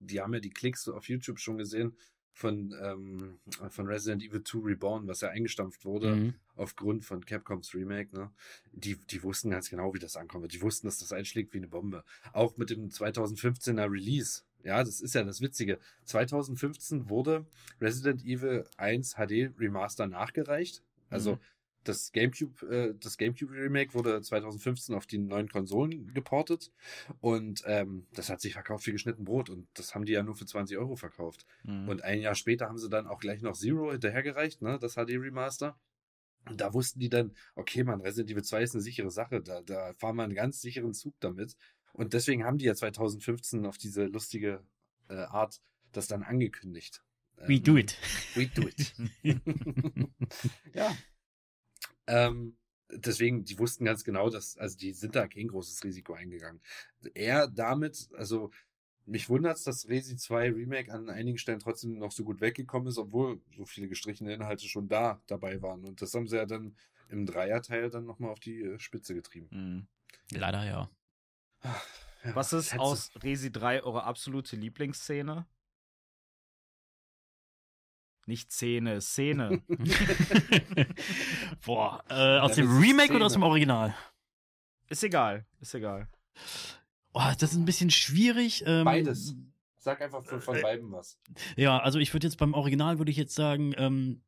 die 0.00 0.20
haben 0.20 0.34
ja 0.34 0.40
die 0.40 0.50
Klicks 0.50 0.88
auf 0.88 1.08
YouTube 1.08 1.38
schon 1.38 1.56
gesehen 1.56 1.96
von, 2.36 2.74
ähm, 2.82 3.38
von 3.70 3.86
Resident 3.86 4.22
Evil 4.22 4.44
2 4.44 4.58
Reborn, 4.58 5.08
was 5.08 5.22
ja 5.22 5.30
eingestampft 5.30 5.86
wurde 5.86 6.14
mhm. 6.14 6.34
aufgrund 6.54 7.02
von 7.02 7.24
Capcoms 7.24 7.74
Remake, 7.74 8.14
ne? 8.14 8.30
Die, 8.72 8.96
die 8.96 9.22
wussten 9.22 9.48
ganz 9.48 9.70
genau, 9.70 9.94
wie 9.94 9.98
das 9.98 10.18
ankommt. 10.18 10.52
Die 10.52 10.60
wussten, 10.60 10.86
dass 10.86 10.98
das 10.98 11.12
einschlägt 11.12 11.54
wie 11.54 11.58
eine 11.58 11.68
Bombe. 11.68 12.04
Auch 12.34 12.58
mit 12.58 12.68
dem 12.68 12.90
2015er 12.90 13.90
Release. 13.90 14.42
Ja, 14.62 14.84
das 14.84 15.00
ist 15.00 15.14
ja 15.14 15.24
das 15.24 15.40
Witzige. 15.40 15.78
2015 16.04 17.08
wurde 17.08 17.46
Resident 17.80 18.22
Evil 18.22 18.66
1 18.76 19.14
HD 19.14 19.58
Remaster 19.58 20.06
nachgereicht. 20.06 20.82
Also 21.08 21.36
mhm 21.36 21.40
das 21.88 22.12
GameCube, 22.12 22.66
äh, 22.66 22.94
das 22.98 23.16
GameCube 23.16 23.52
Remake 23.52 23.94
wurde 23.94 24.20
2015 24.20 24.94
auf 24.94 25.06
die 25.06 25.18
neuen 25.18 25.48
Konsolen 25.48 26.12
geportet 26.12 26.72
und 27.20 27.62
ähm, 27.66 28.06
das 28.12 28.28
hat 28.28 28.40
sich 28.40 28.54
verkauft 28.54 28.86
wie 28.86 28.92
geschnitten 28.92 29.24
Brot 29.24 29.50
und 29.50 29.68
das 29.74 29.94
haben 29.94 30.04
die 30.04 30.12
ja 30.12 30.22
nur 30.22 30.36
für 30.36 30.46
20 30.46 30.76
Euro 30.78 30.96
verkauft. 30.96 31.46
Mhm. 31.64 31.88
Und 31.88 32.02
ein 32.02 32.20
Jahr 32.20 32.34
später 32.34 32.68
haben 32.68 32.78
sie 32.78 32.88
dann 32.88 33.06
auch 33.06 33.18
gleich 33.18 33.42
noch 33.42 33.56
Zero 33.56 33.92
hinterhergereicht, 33.92 34.62
ne, 34.62 34.78
das 34.78 34.94
HD 34.94 35.12
Remaster. 35.12 35.78
Und 36.48 36.60
da 36.60 36.72
wussten 36.74 37.00
die 37.00 37.08
dann, 37.08 37.34
okay, 37.56 37.82
man, 37.82 38.00
Resident 38.00 38.30
Evil 38.30 38.44
2 38.44 38.62
ist 38.62 38.74
eine 38.74 38.82
sichere 38.82 39.10
Sache, 39.10 39.42
da, 39.42 39.62
da 39.62 39.94
fahren 39.94 40.16
wir 40.16 40.22
einen 40.22 40.34
ganz 40.34 40.60
sicheren 40.60 40.94
Zug 40.94 41.14
damit. 41.18 41.56
Und 41.92 42.12
deswegen 42.12 42.44
haben 42.44 42.58
die 42.58 42.66
ja 42.66 42.74
2015 42.74 43.66
auf 43.66 43.78
diese 43.78 44.04
lustige 44.04 44.62
äh, 45.08 45.14
Art 45.14 45.60
das 45.92 46.06
dann 46.06 46.22
angekündigt. 46.22 47.02
We 47.46 47.54
ähm, 47.54 47.62
do 47.62 47.76
it. 47.76 47.96
We 48.34 48.46
do 48.46 48.68
it. 48.68 48.94
ja, 50.74 50.96
ähm, 52.06 52.56
deswegen, 52.90 53.44
die 53.44 53.58
wussten 53.58 53.84
ganz 53.84 54.04
genau, 54.04 54.30
dass, 54.30 54.56
also 54.56 54.76
die 54.76 54.92
sind 54.92 55.14
da 55.14 55.26
kein 55.26 55.48
großes 55.48 55.84
Risiko 55.84 56.14
eingegangen. 56.14 56.60
Er 57.14 57.48
damit, 57.48 58.08
also 58.14 58.50
mich 59.06 59.28
wundert 59.28 59.56
es, 59.56 59.64
dass 59.64 59.88
Resi 59.88 60.16
2 60.16 60.50
Remake 60.52 60.92
an 60.92 61.08
einigen 61.08 61.38
Stellen 61.38 61.60
trotzdem 61.60 61.98
noch 61.98 62.12
so 62.12 62.24
gut 62.24 62.40
weggekommen 62.40 62.88
ist, 62.88 62.98
obwohl 62.98 63.40
so 63.56 63.64
viele 63.64 63.88
gestrichene 63.88 64.34
Inhalte 64.34 64.66
schon 64.66 64.88
da 64.88 65.22
dabei 65.26 65.62
waren. 65.62 65.84
Und 65.84 66.02
das 66.02 66.12
haben 66.14 66.26
sie 66.26 66.36
ja 66.36 66.46
dann 66.46 66.76
im 67.08 67.24
Dreierteil 67.24 67.88
dann 67.88 68.04
nochmal 68.04 68.30
auf 68.30 68.40
die 68.40 68.62
äh, 68.62 68.78
Spitze 68.80 69.14
getrieben. 69.14 69.48
Mhm. 69.50 69.86
Leider 70.36 70.64
ja. 70.64 70.90
Ach, 71.60 71.86
ja. 72.24 72.34
Was 72.34 72.52
ist 72.52 72.72
Hetze. 72.72 72.82
aus 72.82 73.10
Resi 73.22 73.52
3 73.52 73.84
eure 73.84 74.02
absolute 74.02 74.56
Lieblingsszene? 74.56 75.46
Nicht 78.26 78.50
Szene, 78.50 79.00
Szene. 79.00 79.62
Boah, 81.64 82.02
äh, 82.08 82.38
aus 82.38 82.56
dem 82.56 82.68
Remake 82.76 83.04
Szene. 83.04 83.16
oder 83.16 83.26
aus 83.26 83.32
dem 83.34 83.44
Original? 83.44 83.94
Ist 84.88 85.04
egal, 85.04 85.46
ist 85.60 85.74
egal. 85.74 86.08
Oh, 87.12 87.22
das 87.38 87.52
ist 87.52 87.56
ein 87.56 87.64
bisschen 87.64 87.90
schwierig. 87.90 88.64
Ähm, 88.66 88.84
Beides. 88.84 89.36
Sag 89.78 90.00
einfach 90.02 90.24
von, 90.24 90.40
von 90.40 90.56
äh, 90.56 90.62
beiden 90.62 90.90
was. 90.90 91.18
Ja, 91.56 91.78
also 91.78 92.00
ich 92.00 92.12
würde 92.12 92.26
jetzt 92.26 92.36
beim 92.38 92.54
Original 92.54 92.98
würde 92.98 93.12
ich 93.12 93.16
jetzt 93.16 93.36
sagen, 93.36 93.72
ähm, 93.76 94.22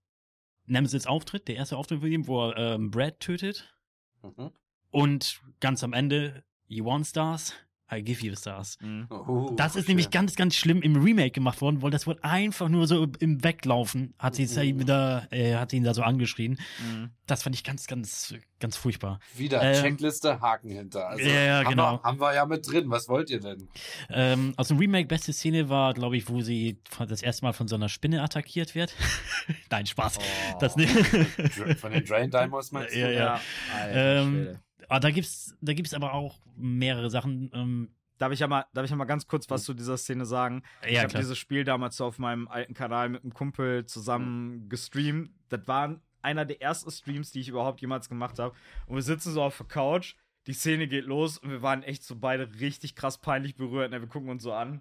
Nemesis 0.66 1.06
Auftritt, 1.06 1.48
der 1.48 1.56
erste 1.56 1.76
Auftritt 1.76 2.00
von 2.00 2.12
ihm, 2.12 2.26
wo 2.28 2.48
er 2.48 2.74
ähm, 2.74 2.90
Brad 2.92 3.18
tötet. 3.18 3.74
Mhm. 4.22 4.52
Und 4.90 5.40
ganz 5.58 5.82
am 5.82 5.92
Ende, 5.92 6.44
You 6.66 6.84
Want 6.84 7.06
Stars. 7.06 7.54
I 7.90 8.02
give 8.02 8.24
you 8.24 8.34
stars. 8.36 8.78
Mhm. 8.80 9.06
Oh, 9.10 9.52
das 9.56 9.74
ist 9.74 9.88
nämlich 9.88 10.10
ganz, 10.10 10.36
ganz 10.36 10.54
schlimm 10.54 10.82
im 10.82 10.96
Remake 10.96 11.30
gemacht 11.30 11.60
worden, 11.60 11.80
weil 11.80 11.90
das 11.90 12.06
wurde 12.06 12.22
einfach 12.22 12.68
nur 12.68 12.86
so 12.86 13.06
im 13.18 13.42
Weglaufen, 13.42 14.14
hat 14.18 14.34
sie 14.34 14.46
mhm. 14.46 14.80
wieder, 14.80 15.26
äh, 15.30 15.54
hat 15.54 15.72
ihn 15.72 15.84
da 15.84 15.94
so 15.94 16.02
angeschrien. 16.02 16.58
Mhm. 16.80 17.10
Das 17.26 17.42
fand 17.42 17.56
ich 17.56 17.64
ganz, 17.64 17.86
ganz, 17.86 18.34
ganz 18.60 18.76
furchtbar. 18.76 19.20
Wieder 19.36 19.62
ähm, 19.62 19.82
Checkliste, 19.82 20.40
Haken 20.40 20.70
hinter. 20.70 21.08
Also, 21.08 21.24
ja, 21.24 21.40
ja, 21.40 21.62
genau. 21.62 21.92
Wir, 21.92 22.02
haben 22.02 22.20
wir 22.20 22.34
ja 22.34 22.46
mit 22.46 22.70
drin. 22.70 22.90
Was 22.90 23.08
wollt 23.08 23.30
ihr 23.30 23.40
denn? 23.40 23.68
Ähm, 24.10 24.52
aus 24.56 24.68
dem 24.68 24.78
Remake 24.78 25.08
beste 25.08 25.32
Szene 25.32 25.68
war, 25.68 25.94
glaube 25.94 26.16
ich, 26.16 26.28
wo 26.28 26.42
sie 26.42 26.78
das 26.98 27.22
erste 27.22 27.44
Mal 27.44 27.52
von 27.52 27.68
so 27.68 27.76
einer 27.76 27.88
Spinne 27.88 28.22
attackiert 28.22 28.74
wird. 28.74 28.94
Nein, 29.70 29.86
Spaß. 29.86 30.18
Oh. 30.18 30.58
Das, 30.60 30.72
von 30.72 31.92
den 31.92 32.04
Drain 32.04 32.30
Dimos 32.30 32.72
meinst 32.72 32.94
du? 32.94 32.98
Ja, 32.98 33.10
ja. 33.10 33.40
Alter, 33.74 34.22
ähm, 34.22 34.58
Ah, 34.88 35.00
da 35.00 35.10
gibt's, 35.10 35.56
da 35.60 35.72
gibt's 35.72 35.94
aber 35.94 36.14
auch 36.14 36.40
mehrere 36.56 37.10
Sachen. 37.10 37.50
Ähm, 37.54 37.90
Darf 38.18 38.32
ich 38.32 38.40
ja 38.40 38.48
mal, 38.48 38.66
darf 38.74 38.84
ich 38.84 38.90
ja 38.90 38.96
mal 38.96 39.04
ganz 39.04 39.26
kurz 39.26 39.48
was 39.48 39.62
hm. 39.62 39.66
zu 39.66 39.74
dieser 39.74 39.96
Szene 39.96 40.26
sagen? 40.26 40.62
Ja, 40.82 40.88
ich 40.88 40.98
habe 40.98 41.18
dieses 41.18 41.38
Spiel 41.38 41.64
damals 41.64 41.96
so 41.96 42.04
auf 42.04 42.18
meinem 42.18 42.48
alten 42.48 42.74
Kanal 42.74 43.08
mit 43.08 43.22
einem 43.22 43.32
Kumpel 43.32 43.86
zusammen 43.86 44.68
gestreamt. 44.68 45.30
Das 45.48 45.60
war 45.66 46.00
einer 46.20 46.44
der 46.44 46.60
ersten 46.60 46.90
Streams, 46.90 47.30
die 47.30 47.40
ich 47.40 47.48
überhaupt 47.48 47.80
jemals 47.80 48.08
gemacht 48.08 48.38
habe. 48.38 48.54
Und 48.86 48.96
wir 48.96 49.02
sitzen 49.02 49.32
so 49.32 49.42
auf 49.42 49.56
der 49.56 49.66
Couch, 49.66 50.16
die 50.46 50.52
Szene 50.52 50.88
geht 50.88 51.04
los 51.04 51.38
und 51.38 51.50
wir 51.50 51.62
waren 51.62 51.82
echt 51.82 52.02
so 52.02 52.16
beide 52.16 52.52
richtig 52.58 52.96
krass 52.96 53.18
peinlich 53.18 53.54
berührt. 53.54 53.92
Ne? 53.92 54.00
Wir 54.00 54.08
gucken 54.08 54.30
uns 54.30 54.42
so 54.42 54.52
an. 54.52 54.80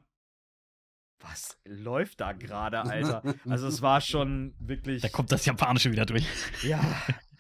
Was 1.20 1.58
läuft 1.66 2.22
da 2.22 2.32
gerade, 2.32 2.82
Alter? 2.82 3.24
Also 3.50 3.68
es 3.68 3.82
war 3.82 4.02
schon 4.02 4.56
wirklich. 4.60 5.02
Da 5.02 5.10
kommt 5.10 5.32
das 5.32 5.46
Japanische 5.46 5.92
wieder 5.92 6.06
durch. 6.06 6.26
Ja. 6.64 6.80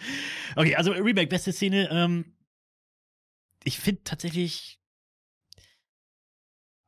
okay, 0.55 0.75
also 0.75 0.91
Remake, 0.91 1.27
beste 1.27 1.51
Szene. 1.51 1.89
Ähm, 1.91 2.36
ich 3.67 3.79
finde 3.79 4.01
tatsächlich, 4.05 4.79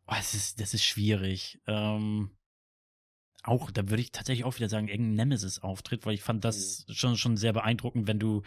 oh, 0.08 0.16
das, 0.16 0.34
ist, 0.34 0.62
das 0.62 0.74
ist 0.74 0.86
schwierig. 0.86 1.60
Ähm, 1.68 2.32
auch, 3.44 3.70
da 3.70 3.90
würde 3.90 4.02
ich 4.02 4.14
tatsächlich 4.14 4.46
auch 4.46 4.56
wieder 4.56 4.70
sagen, 4.70 4.88
irgendein 4.88 5.28
Nemesis-Auftritt, 5.28 6.06
weil 6.06 6.14
ich 6.14 6.24
fand 6.24 6.46
das 6.46 6.86
mhm. 6.88 6.94
schon, 6.94 7.18
schon 7.18 7.38
sehr 7.38 7.52
beeindruckend, 7.52 8.08
wenn 8.08 8.20
du 8.20 8.44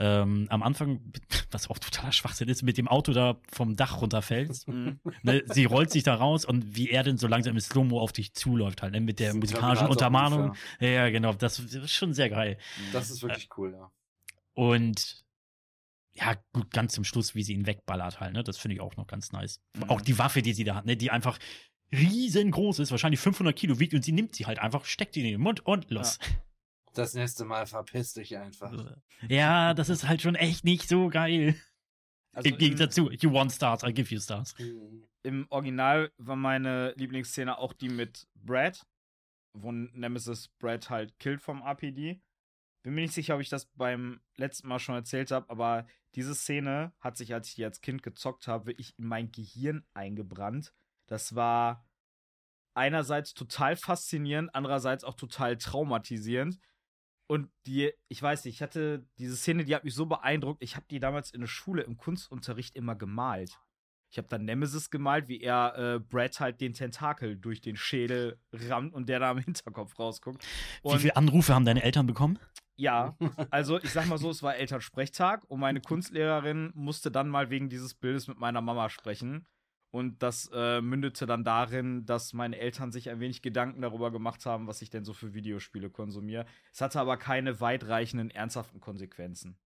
ähm, 0.00 0.46
am 0.48 0.62
Anfang, 0.62 1.12
was 1.50 1.68
auch 1.68 1.78
totaler 1.78 2.12
Schwachsinn 2.12 2.48
ist, 2.48 2.62
mit 2.62 2.78
dem 2.78 2.88
Auto 2.88 3.12
da 3.12 3.38
vom 3.52 3.76
Dach 3.76 4.00
runterfällst. 4.00 4.66
Mhm. 4.74 4.98
ne, 5.22 5.42
sie 5.46 5.66
rollt 5.66 5.90
sich 5.90 6.04
da 6.04 6.14
raus 6.14 6.46
und 6.46 6.74
wie 6.74 6.88
er 6.88 7.02
denn 7.02 7.18
so 7.18 7.26
langsam 7.26 7.52
im 7.52 7.60
Slow-Mo 7.60 8.00
auf 8.00 8.12
dich 8.12 8.32
zuläuft, 8.32 8.80
halt, 8.80 8.92
ne, 8.92 9.00
mit 9.02 9.20
der 9.20 9.34
musikalischen 9.34 9.88
Untermahnung. 9.88 10.54
Ja. 10.80 10.88
ja, 10.88 11.10
genau, 11.10 11.34
das 11.34 11.58
ist 11.58 11.92
schon 11.92 12.14
sehr 12.14 12.30
geil. 12.30 12.56
Das 12.94 13.10
ist 13.10 13.22
wirklich 13.22 13.50
cool, 13.58 13.72
ja. 13.72 13.92
Und 14.54 15.23
ja, 16.16 16.36
gut, 16.52 16.70
ganz 16.70 16.94
zum 16.94 17.04
Schluss, 17.04 17.34
wie 17.34 17.42
sie 17.42 17.54
ihn 17.54 17.66
wegballert 17.66 18.20
halt, 18.20 18.32
ne? 18.34 18.44
Das 18.44 18.56
finde 18.56 18.76
ich 18.76 18.80
auch 18.80 18.96
noch 18.96 19.06
ganz 19.06 19.32
nice. 19.32 19.60
Mhm. 19.76 19.84
Auch 19.84 20.00
die 20.00 20.18
Waffe, 20.18 20.42
die 20.42 20.52
sie 20.52 20.64
da 20.64 20.76
hat, 20.76 20.86
ne? 20.86 20.96
Die 20.96 21.10
einfach 21.10 21.38
riesengroß 21.92 22.78
ist, 22.78 22.90
wahrscheinlich 22.90 23.20
500 23.20 23.54
Kilo 23.56 23.78
wiegt 23.78 23.94
und 23.94 24.04
sie 24.04 24.12
nimmt 24.12 24.34
sie 24.34 24.46
halt 24.46 24.58
einfach, 24.58 24.84
steckt 24.84 25.16
die 25.16 25.20
in 25.20 25.26
den 25.26 25.40
Mund 25.40 25.64
und 25.66 25.90
los. 25.90 26.18
Ja. 26.20 26.28
Das 26.94 27.14
nächste 27.14 27.44
Mal 27.44 27.66
verpiss 27.66 28.12
dich 28.12 28.36
einfach. 28.36 28.72
Ja, 29.28 29.74
das 29.74 29.88
ist 29.88 30.06
halt 30.06 30.22
schon 30.22 30.36
echt 30.36 30.64
nicht 30.64 30.88
so 30.88 31.08
geil. 31.08 31.60
Also 32.32 32.50
Im 32.50 32.58
Gegensatz 32.58 32.94
zu 32.94 33.10
You 33.10 33.32
want 33.32 33.52
stars, 33.52 33.82
I 33.82 33.92
give 33.92 34.12
you 34.14 34.20
stars. 34.20 34.54
Mhm. 34.58 35.04
Im 35.22 35.46
Original 35.50 36.12
war 36.18 36.36
meine 36.36 36.92
Lieblingsszene 36.96 37.58
auch 37.58 37.72
die 37.72 37.88
mit 37.88 38.28
Brad, 38.34 38.86
wo 39.54 39.72
Nemesis 39.72 40.48
Brad 40.58 40.90
halt 40.90 41.18
killt 41.18 41.40
vom 41.40 41.62
RPD. 41.62 42.20
Bin 42.84 42.94
mir 42.94 43.00
nicht 43.00 43.14
sicher, 43.14 43.34
ob 43.34 43.40
ich 43.40 43.48
das 43.48 43.64
beim 43.64 44.20
letzten 44.36 44.68
Mal 44.68 44.78
schon 44.78 44.94
erzählt 44.94 45.30
habe, 45.30 45.48
aber 45.48 45.86
diese 46.14 46.34
Szene 46.34 46.92
hat 47.00 47.16
sich, 47.16 47.32
als 47.32 47.48
ich 47.48 47.54
die 47.54 47.64
als 47.64 47.80
Kind 47.80 48.02
gezockt 48.02 48.46
habe, 48.46 48.66
wirklich 48.66 48.98
in 48.98 49.06
mein 49.06 49.32
Gehirn 49.32 49.86
eingebrannt. 49.94 50.74
Das 51.06 51.34
war 51.34 51.88
einerseits 52.74 53.32
total 53.32 53.76
faszinierend, 53.76 54.54
andererseits 54.54 55.02
auch 55.02 55.14
total 55.14 55.56
traumatisierend. 55.56 56.60
Und 57.26 57.50
die, 57.66 57.90
ich 58.08 58.22
weiß 58.22 58.44
nicht, 58.44 58.56
ich 58.56 58.62
hatte 58.62 59.08
diese 59.16 59.34
Szene, 59.34 59.64
die 59.64 59.74
hat 59.74 59.84
mich 59.84 59.94
so 59.94 60.04
beeindruckt. 60.04 60.62
Ich 60.62 60.76
habe 60.76 60.84
die 60.90 61.00
damals 61.00 61.30
in 61.30 61.40
der 61.40 61.48
Schule 61.48 61.82
im 61.82 61.96
Kunstunterricht 61.96 62.76
immer 62.76 62.96
gemalt. 62.96 63.58
Ich 64.10 64.18
habe 64.18 64.28
dann 64.28 64.44
Nemesis 64.44 64.90
gemalt, 64.90 65.26
wie 65.28 65.40
er 65.40 65.74
äh, 65.76 65.98
Brad 66.00 66.38
halt 66.38 66.60
den 66.60 66.74
Tentakel 66.74 67.36
durch 67.36 67.62
den 67.62 67.76
Schädel 67.76 68.38
rammt 68.52 68.92
und 68.92 69.08
der 69.08 69.20
da 69.20 69.30
am 69.30 69.38
Hinterkopf 69.38 69.98
rausguckt. 69.98 70.46
Und 70.82 70.96
Wie 70.96 71.00
viele 71.00 71.16
Anrufe 71.16 71.54
haben 71.54 71.64
deine 71.64 71.82
Eltern 71.82 72.06
bekommen? 72.06 72.38
Ja, 72.76 73.16
also 73.50 73.78
ich 73.80 73.90
sag 73.90 74.06
mal 74.06 74.18
so, 74.18 74.30
es 74.30 74.42
war 74.42 74.56
Elternsprechtag 74.56 75.44
und 75.48 75.60
meine 75.60 75.80
Kunstlehrerin 75.80 76.72
musste 76.74 77.10
dann 77.10 77.28
mal 77.28 77.50
wegen 77.50 77.68
dieses 77.68 77.94
Bildes 77.94 78.28
mit 78.28 78.38
meiner 78.38 78.60
Mama 78.60 78.88
sprechen. 78.88 79.46
Und 79.90 80.24
das 80.24 80.50
äh, 80.52 80.80
mündete 80.80 81.24
dann 81.24 81.44
darin, 81.44 82.04
dass 82.04 82.32
meine 82.32 82.58
Eltern 82.58 82.90
sich 82.90 83.10
ein 83.10 83.20
wenig 83.20 83.42
Gedanken 83.42 83.80
darüber 83.80 84.10
gemacht 84.10 84.44
haben, 84.44 84.66
was 84.66 84.82
ich 84.82 84.90
denn 84.90 85.04
so 85.04 85.12
für 85.12 85.34
Videospiele 85.34 85.88
konsumiere. 85.88 86.46
Es 86.72 86.80
hatte 86.80 86.98
aber 86.98 87.16
keine 87.16 87.60
weitreichenden, 87.60 88.30
ernsthaften 88.30 88.80
Konsequenzen. 88.80 89.56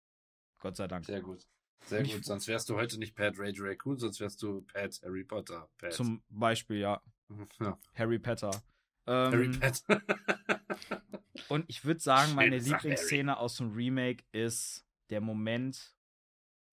Gott 0.59 0.76
sei 0.76 0.86
Dank. 0.86 1.06
Sehr 1.06 1.22
gut. 1.22 1.46
Sehr 1.86 2.02
gut. 2.02 2.26
Sonst 2.26 2.46
wärst 2.46 2.68
du 2.68 2.76
heute 2.76 2.98
nicht 2.98 3.14
Pat 3.14 3.38
Rage 3.38 3.62
Raccoon, 3.62 3.98
sonst 3.98 4.20
wärst 4.20 4.42
du 4.42 4.61
Pat 4.62 5.00
Harry 5.02 5.24
Potter. 5.24 5.70
Pat. 5.78 5.94
Zum 5.94 6.22
Beispiel, 6.28 6.76
ja. 6.78 7.00
ja. 7.61 7.78
Harry 7.94 8.18
Potter. 8.18 8.50
Harry 9.09 9.46
Ähm, 9.46 9.61
Pat. 9.61 9.82
und 11.48 11.64
ich 11.68 11.84
würde 11.84 12.00
sagen, 12.00 12.34
meine 12.34 12.56
Schöne 12.56 12.62
Sache, 12.62 12.88
Lieblingsszene 12.88 13.36
aus 13.36 13.56
dem 13.56 13.72
Remake 13.72 14.24
ist 14.32 14.84
der 15.11 15.20
Moment, 15.20 15.96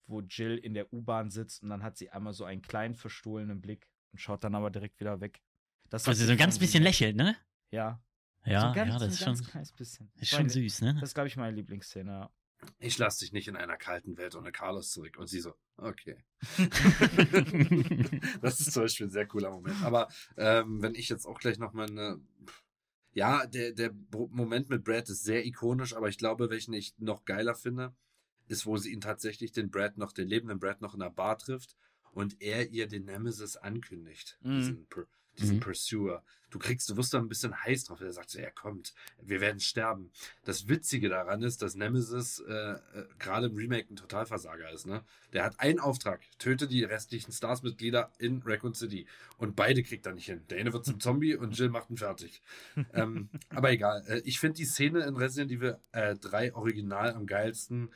wo 0.06 0.20
Jill 0.20 0.56
in 0.58 0.74
der 0.74 0.92
U-Bahn 0.92 1.30
sitzt 1.30 1.62
und 1.62 1.70
dann 1.70 1.82
hat 1.82 1.96
sie 1.96 2.10
einmal 2.10 2.32
so 2.32 2.44
einen 2.44 2.62
kleinen 2.62 2.94
verstohlenen 2.94 3.60
Blick 3.60 3.88
und 4.12 4.20
schaut 4.20 4.44
dann 4.44 4.54
aber 4.54 4.70
direkt 4.70 5.00
wieder 5.00 5.20
weg. 5.20 5.40
Das 5.88 6.06
Also 6.06 6.24
so 6.24 6.32
ein 6.32 6.38
ganz 6.38 6.58
bisschen 6.58 6.82
lächelt, 6.82 7.16
ne? 7.16 7.36
Ja. 7.70 8.02
Ja, 8.44 8.68
so 8.68 8.74
ganz, 8.74 8.92
ja, 8.92 8.98
das 8.98 9.02
ein 9.02 9.08
ist 9.10 9.24
ganz 9.24 9.72
schon, 9.98 10.10
ist 10.20 10.30
schon 10.30 10.48
süß, 10.48 10.82
ne? 10.82 10.94
Das 10.94 11.10
ist, 11.10 11.14
glaube 11.14 11.26
ich, 11.26 11.36
meine 11.36 11.56
Lieblingsszene. 11.56 12.30
Ich 12.78 12.98
lasse 12.98 13.20
dich 13.20 13.32
nicht 13.32 13.48
in 13.48 13.56
einer 13.56 13.76
kalten 13.76 14.16
Welt 14.16 14.34
ohne 14.34 14.52
Carlos 14.52 14.90
zurück. 14.90 15.16
Und 15.18 15.26
sie 15.28 15.40
so, 15.40 15.54
okay. 15.76 16.16
das 18.40 18.60
ist 18.60 18.72
zum 18.72 18.82
Beispiel 18.84 19.06
ein 19.06 19.10
sehr 19.10 19.26
cooler 19.26 19.50
Moment. 19.50 19.82
Aber 19.82 20.08
ähm, 20.36 20.82
wenn 20.82 20.94
ich 20.94 21.08
jetzt 21.08 21.26
auch 21.26 21.38
gleich 21.38 21.58
noch 21.58 21.72
mal 21.72 21.88
eine. 21.88 22.20
Ja, 23.12 23.46
der, 23.46 23.72
der 23.72 23.94
Moment 24.10 24.68
mit 24.68 24.84
Brad 24.84 25.08
ist 25.08 25.24
sehr 25.24 25.46
ikonisch, 25.46 25.96
aber 25.96 26.08
ich 26.10 26.18
glaube, 26.18 26.50
welchen 26.50 26.74
ich 26.74 26.94
noch 26.98 27.24
geiler 27.24 27.54
finde, 27.54 27.94
ist, 28.46 28.66
wo 28.66 28.76
sie 28.76 28.92
ihn 28.92 29.00
tatsächlich, 29.00 29.52
den 29.52 29.70
Brad 29.70 29.96
noch, 29.96 30.12
den 30.12 30.28
lebenden 30.28 30.58
Brad 30.58 30.82
noch 30.82 30.92
in 30.92 31.00
der 31.00 31.08
Bar 31.10 31.38
trifft 31.38 31.76
und 32.12 32.42
er 32.42 32.68
ihr 32.70 32.88
den 32.88 33.06
Nemesis 33.06 33.56
ankündigt. 33.56 34.38
Mhm. 34.42 34.86
Diesen, 35.38 35.56
Mhm. 35.56 35.60
Pursuer. 35.60 36.22
Du 36.50 36.60
kriegst, 36.60 36.88
du 36.88 36.96
wirst 36.96 37.12
da 37.12 37.18
ein 37.18 37.28
bisschen 37.28 37.54
heiß 37.64 37.84
drauf. 37.84 38.00
Er 38.00 38.12
sagt 38.12 38.30
so, 38.30 38.38
er 38.38 38.52
kommt, 38.52 38.94
wir 39.20 39.40
werden 39.40 39.58
sterben. 39.60 40.10
Das 40.44 40.68
Witzige 40.68 41.08
daran 41.08 41.42
ist, 41.42 41.60
dass 41.60 41.74
Nemesis 41.74 42.38
äh, 42.38 42.52
äh, 42.52 42.78
gerade 43.18 43.46
im 43.46 43.56
Remake 43.56 43.92
ein 43.92 43.96
Totalversager 43.96 44.70
ist. 44.70 44.86
Ne? 44.86 45.02
Der 45.32 45.44
hat 45.44 45.58
einen 45.58 45.80
Auftrag, 45.80 46.22
töte 46.38 46.68
die 46.68 46.84
restlichen 46.84 47.32
Stars-Mitglieder 47.32 48.12
in 48.18 48.42
Raccoon 48.44 48.74
City. 48.74 49.06
Und 49.38 49.56
beide 49.56 49.82
kriegt 49.82 50.06
er 50.06 50.12
nicht 50.12 50.26
hin. 50.26 50.44
Der 50.48 50.58
eine 50.58 50.72
wird 50.72 50.86
zum 50.86 51.00
Zombie 51.00 51.34
und 51.34 51.58
Jill 51.58 51.68
macht 51.68 51.90
ihn 51.90 51.96
fertig. 51.96 52.40
ähm, 52.94 53.28
aber 53.50 53.72
egal. 53.72 54.04
Äh, 54.06 54.20
ich 54.20 54.38
finde 54.38 54.56
die 54.56 54.66
Szene 54.66 55.00
in 55.00 55.16
Resident 55.16 55.50
Evil 55.50 55.78
äh, 55.92 56.14
3 56.14 56.54
original 56.54 57.12
am 57.12 57.26
geilsten, 57.26 57.92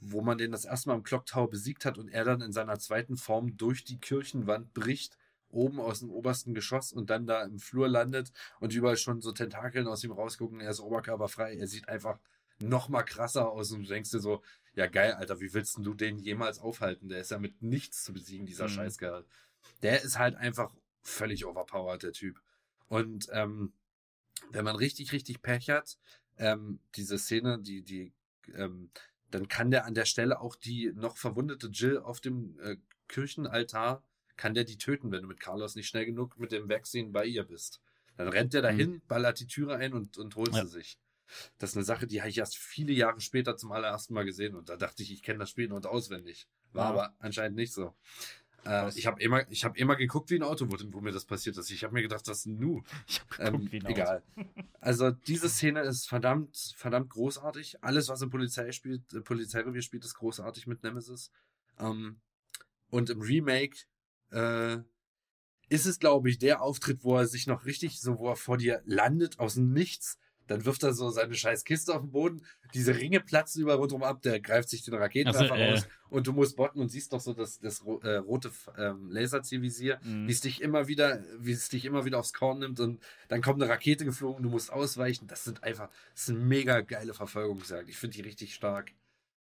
wo 0.00 0.20
man 0.20 0.36
den 0.36 0.52
das 0.52 0.66
erste 0.66 0.90
Mal 0.90 0.96
im 0.96 1.02
Clock 1.02 1.24
Tower 1.24 1.48
besiegt 1.48 1.86
hat 1.86 1.96
und 1.96 2.08
er 2.08 2.24
dann 2.24 2.42
in 2.42 2.52
seiner 2.52 2.78
zweiten 2.78 3.16
Form 3.16 3.56
durch 3.56 3.84
die 3.84 3.98
Kirchenwand 3.98 4.74
bricht 4.74 5.16
oben 5.54 5.80
aus 5.80 6.00
dem 6.00 6.10
obersten 6.10 6.54
Geschoss 6.54 6.92
und 6.92 7.10
dann 7.10 7.26
da 7.26 7.42
im 7.42 7.58
Flur 7.58 7.88
landet 7.88 8.32
und 8.60 8.74
überall 8.74 8.96
schon 8.96 9.20
so 9.20 9.32
Tentakeln 9.32 9.86
aus 9.86 10.04
ihm 10.04 10.12
rausgucken. 10.12 10.60
Er 10.60 10.70
ist 10.70 10.80
oberkörperfrei. 10.80 11.56
Er 11.56 11.66
sieht 11.66 11.88
einfach 11.88 12.18
noch 12.60 12.88
mal 12.88 13.02
krasser 13.02 13.50
aus 13.50 13.72
und 13.72 13.82
du 13.82 13.88
denkst 13.88 14.10
dir 14.10 14.20
so, 14.20 14.42
ja 14.74 14.86
geil, 14.86 15.12
Alter, 15.12 15.40
wie 15.40 15.52
willst 15.54 15.78
du 15.78 15.94
den 15.94 16.18
jemals 16.18 16.58
aufhalten? 16.58 17.08
Der 17.08 17.20
ist 17.20 17.30
ja 17.30 17.38
mit 17.38 17.62
nichts 17.62 18.04
zu 18.04 18.12
besiegen, 18.12 18.46
dieser 18.46 18.64
Mhm. 18.64 18.70
Scheißkerl. 18.70 19.24
Der 19.82 20.02
ist 20.02 20.18
halt 20.18 20.36
einfach 20.36 20.72
völlig 21.02 21.46
overpowered, 21.46 22.02
der 22.02 22.12
Typ. 22.12 22.40
Und 22.88 23.28
ähm, 23.32 23.72
wenn 24.50 24.64
man 24.64 24.76
richtig, 24.76 25.12
richtig 25.12 25.42
Pech 25.42 25.70
hat, 25.70 25.98
ähm, 26.38 26.80
diese 26.96 27.18
Szene, 27.18 27.60
die, 27.60 27.82
die, 27.82 28.12
ähm, 28.54 28.90
dann 29.30 29.48
kann 29.48 29.70
der 29.70 29.84
an 29.84 29.94
der 29.94 30.04
Stelle 30.04 30.40
auch 30.40 30.56
die 30.56 30.92
noch 30.94 31.16
verwundete 31.16 31.68
Jill 31.68 31.98
auf 31.98 32.20
dem 32.20 32.58
äh, 32.60 32.76
Kirchenaltar, 33.08 34.02
kann 34.36 34.54
der 34.54 34.64
die 34.64 34.78
töten, 34.78 35.10
wenn 35.12 35.22
du 35.22 35.28
mit 35.28 35.40
Carlos 35.40 35.74
nicht 35.74 35.88
schnell 35.88 36.06
genug 36.06 36.38
mit 36.38 36.52
dem 36.52 36.68
Vaccine 36.68 37.10
bei 37.10 37.24
ihr 37.26 37.44
bist. 37.44 37.80
Dann 38.16 38.28
rennt 38.28 38.52
der 38.54 38.62
dahin, 38.62 39.02
ballert 39.08 39.40
die 39.40 39.46
Türe 39.46 39.76
ein 39.76 39.92
und, 39.92 40.18
und 40.18 40.36
holt 40.36 40.54
Ja. 40.54 40.64
sie 40.64 40.70
sich. 40.70 40.98
Das 41.58 41.70
ist 41.70 41.76
eine 41.76 41.84
Sache, 41.84 42.06
die 42.06 42.20
habe 42.20 42.30
ich 42.30 42.38
erst 42.38 42.56
viele 42.56 42.92
Jahre 42.92 43.20
später 43.20 43.56
zum 43.56 43.72
allerersten 43.72 44.14
Mal 44.14 44.24
gesehen 44.24 44.54
und 44.54 44.68
da 44.68 44.76
dachte 44.76 45.02
ich, 45.02 45.10
ich 45.12 45.22
kenne 45.22 45.38
das 45.40 45.50
Spiel 45.50 45.72
und 45.72 45.86
auswendig. 45.86 46.46
War 46.72 46.84
Ja. 46.84 46.90
aber 46.90 47.14
anscheinend 47.18 47.56
nicht 47.56 47.72
so. 47.72 47.94
Äh, 48.66 48.90
ich 48.96 49.06
habe 49.06 49.20
immer, 49.22 49.50
ich 49.50 49.64
habe 49.64 49.76
immer 49.78 49.96
geguckt 49.96 50.30
wie 50.30 50.36
ein 50.36 50.42
Auto, 50.42 50.66
wo, 50.70 50.76
wo 50.92 51.00
mir 51.00 51.12
das 51.12 51.24
passiert 51.24 51.56
ist. 51.58 51.70
Ich 51.70 51.82
habe 51.84 51.92
mir 51.94 52.02
gedacht, 52.02 52.26
das 52.28 52.38
ist 52.40 52.46
ein 52.46 52.58
Nu. 52.58 52.82
Ich 53.08 53.20
hab 53.20 53.38
Ähm, 53.40 53.52
geguckt, 53.52 53.72
wie 53.72 53.76
ein 53.78 53.86
Auto. 53.86 53.92
egal. 53.92 54.22
Also 54.80 55.10
diese 55.10 55.48
Szene 55.50 55.80
ist 55.82 56.08
verdammt, 56.08 56.56
verdammt 56.76 57.10
großartig. 57.10 57.82
Alles, 57.82 58.08
was 58.08 58.22
im 58.22 58.30
Polizei 58.30 58.70
spielt, 58.72 59.12
äh, 59.12 59.20
Polizeirevier 59.22 59.82
spielt, 59.82 60.04
ist 60.04 60.14
großartig 60.14 60.66
mit 60.66 60.82
Nemesis. 60.82 61.30
Ähm, 61.78 62.20
und 62.90 63.10
im 63.10 63.20
Remake 63.22 63.76
äh, 64.34 64.82
ist 65.68 65.86
es, 65.86 65.98
glaube 65.98 66.28
ich, 66.28 66.38
der 66.38 66.62
Auftritt, 66.62 67.04
wo 67.04 67.16
er 67.16 67.26
sich 67.26 67.46
noch 67.46 67.64
richtig, 67.64 68.00
so 68.00 68.18
wo 68.18 68.28
er 68.28 68.36
vor 68.36 68.58
dir 68.58 68.82
landet 68.84 69.38
aus 69.38 69.54
dem 69.54 69.72
Nichts. 69.72 70.18
Dann 70.46 70.66
wirft 70.66 70.82
er 70.82 70.92
so 70.92 71.08
seine 71.08 71.34
scheiß 71.34 71.64
Kiste 71.64 71.94
auf 71.94 72.02
den 72.02 72.10
Boden. 72.10 72.44
Diese 72.74 72.94
Ringe 72.94 73.20
platzen 73.20 73.62
über 73.62 73.76
rundum 73.76 74.02
ab. 74.02 74.20
Der 74.20 74.40
greift 74.40 74.68
sich 74.68 74.84
den 74.84 74.92
Raketenwerfer 74.92 75.54
Also, 75.54 75.54
äh, 75.54 75.72
raus. 75.72 75.88
Und 76.10 76.26
du 76.26 76.34
musst 76.34 76.56
botten 76.56 76.82
und 76.82 76.90
siehst 76.90 77.14
doch 77.14 77.20
so 77.20 77.32
das, 77.32 77.60
das 77.60 77.80
äh, 78.02 78.16
rote 78.16 78.50
ähm, 78.76 79.10
Laserzielvisier 79.10 80.00
Mhm. 80.04 80.28
wie 80.28 80.32
es 80.32 80.42
dich 80.42 80.60
immer 80.60 80.86
wieder, 80.86 81.24
wie 81.38 81.52
es 81.52 81.70
dich 81.70 81.86
immer 81.86 82.04
wieder 82.04 82.18
aufs 82.18 82.34
Korn 82.34 82.58
nimmt 82.58 82.78
und 82.78 83.02
dann 83.28 83.40
kommt 83.40 83.62
eine 83.62 83.72
Rakete 83.72 84.04
geflogen, 84.04 84.42
du 84.42 84.50
musst 84.50 84.70
ausweichen. 84.70 85.26
Das 85.28 85.44
sind 85.44 85.64
einfach, 85.64 85.88
das 86.12 86.26
sind 86.26 86.46
mega 86.46 86.82
geile 86.82 87.14
Verfolgungsjagd. 87.14 87.88
Ich 87.88 87.96
finde 87.96 88.16
die 88.16 88.22
richtig 88.22 88.54
stark. 88.54 88.92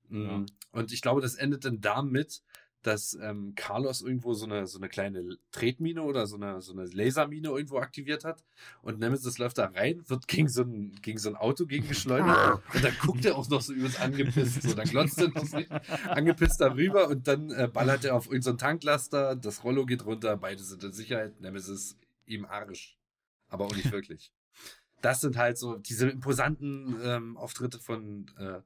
Mm. 0.10 0.22
Ja. 0.22 0.46
Und 0.74 0.92
ich 0.92 1.02
glaube, 1.02 1.22
das 1.22 1.34
endet 1.34 1.66
dann 1.66 1.82
damit, 1.82 2.44
dass 2.84 3.18
ähm, 3.22 3.54
Carlos 3.56 4.02
irgendwo 4.02 4.34
so 4.34 4.46
eine, 4.46 4.68
so 4.68 4.78
eine 4.78 4.90
kleine 4.90 5.38
Tretmine 5.52 6.04
oder 6.04 6.28
so 6.28 6.36
eine, 6.36 6.62
so 6.62 6.74
eine 6.74 6.86
Lasermine 6.86 7.48
irgendwo 7.48 7.80
aktiviert 7.80 8.26
hat. 8.26 8.44
Und 8.82 9.00
Nemesis 9.00 9.38
läuft 9.38 9.58
da 9.58 9.68
rein, 9.68 10.04
wird 10.08 10.28
gegen 10.28 10.50
so 10.50 10.64
ein, 10.64 10.96
gegen 11.02 11.18
so 11.18 11.30
ein 11.30 11.36
Auto 11.36 11.66
gegen 11.66 11.88
geschleudert. 11.88 12.62
und 12.74 12.84
dann 12.84 12.94
guckt 13.02 13.26
er 13.26 13.38
auch 13.38 13.50
noch 13.50 13.62
so 13.62 13.74
übelst 13.74 14.00
angepisst. 14.00 14.64
So, 14.64 14.74
dann 14.74 14.88
glotzt 14.88 15.18
er 15.20 15.30
noch 15.30 15.46
so 15.46 15.58
angepisst 16.10 16.60
darüber 16.60 17.08
und 17.08 17.28
dann 17.28 17.52
äh, 17.52 17.70
ballert 17.72 18.06
er 18.06 18.16
auf 18.16 18.26
irgendeinen 18.28 18.58
Tanklaster. 18.58 19.36
Das 19.36 19.64
Rollo 19.64 19.86
geht 19.86 20.06
runter, 20.06 20.36
beide 20.38 20.62
sind 20.62 20.84
in 20.84 20.92
Sicherheit. 20.92 21.40
Nemesis 21.40 21.98
ihm 22.26 22.46
Arsch. 22.46 22.98
Aber 23.48 23.66
auch 23.66 23.76
nicht 23.76 23.92
wirklich. 23.92 24.32
Das 25.02 25.22
sind 25.22 25.38
halt 25.38 25.58
so 25.58 25.78
diese 25.78 26.10
imposanten 26.10 26.98
ähm, 27.04 27.38
Auftritte 27.38 27.80
von, 27.80 28.32
äh, 28.38 28.62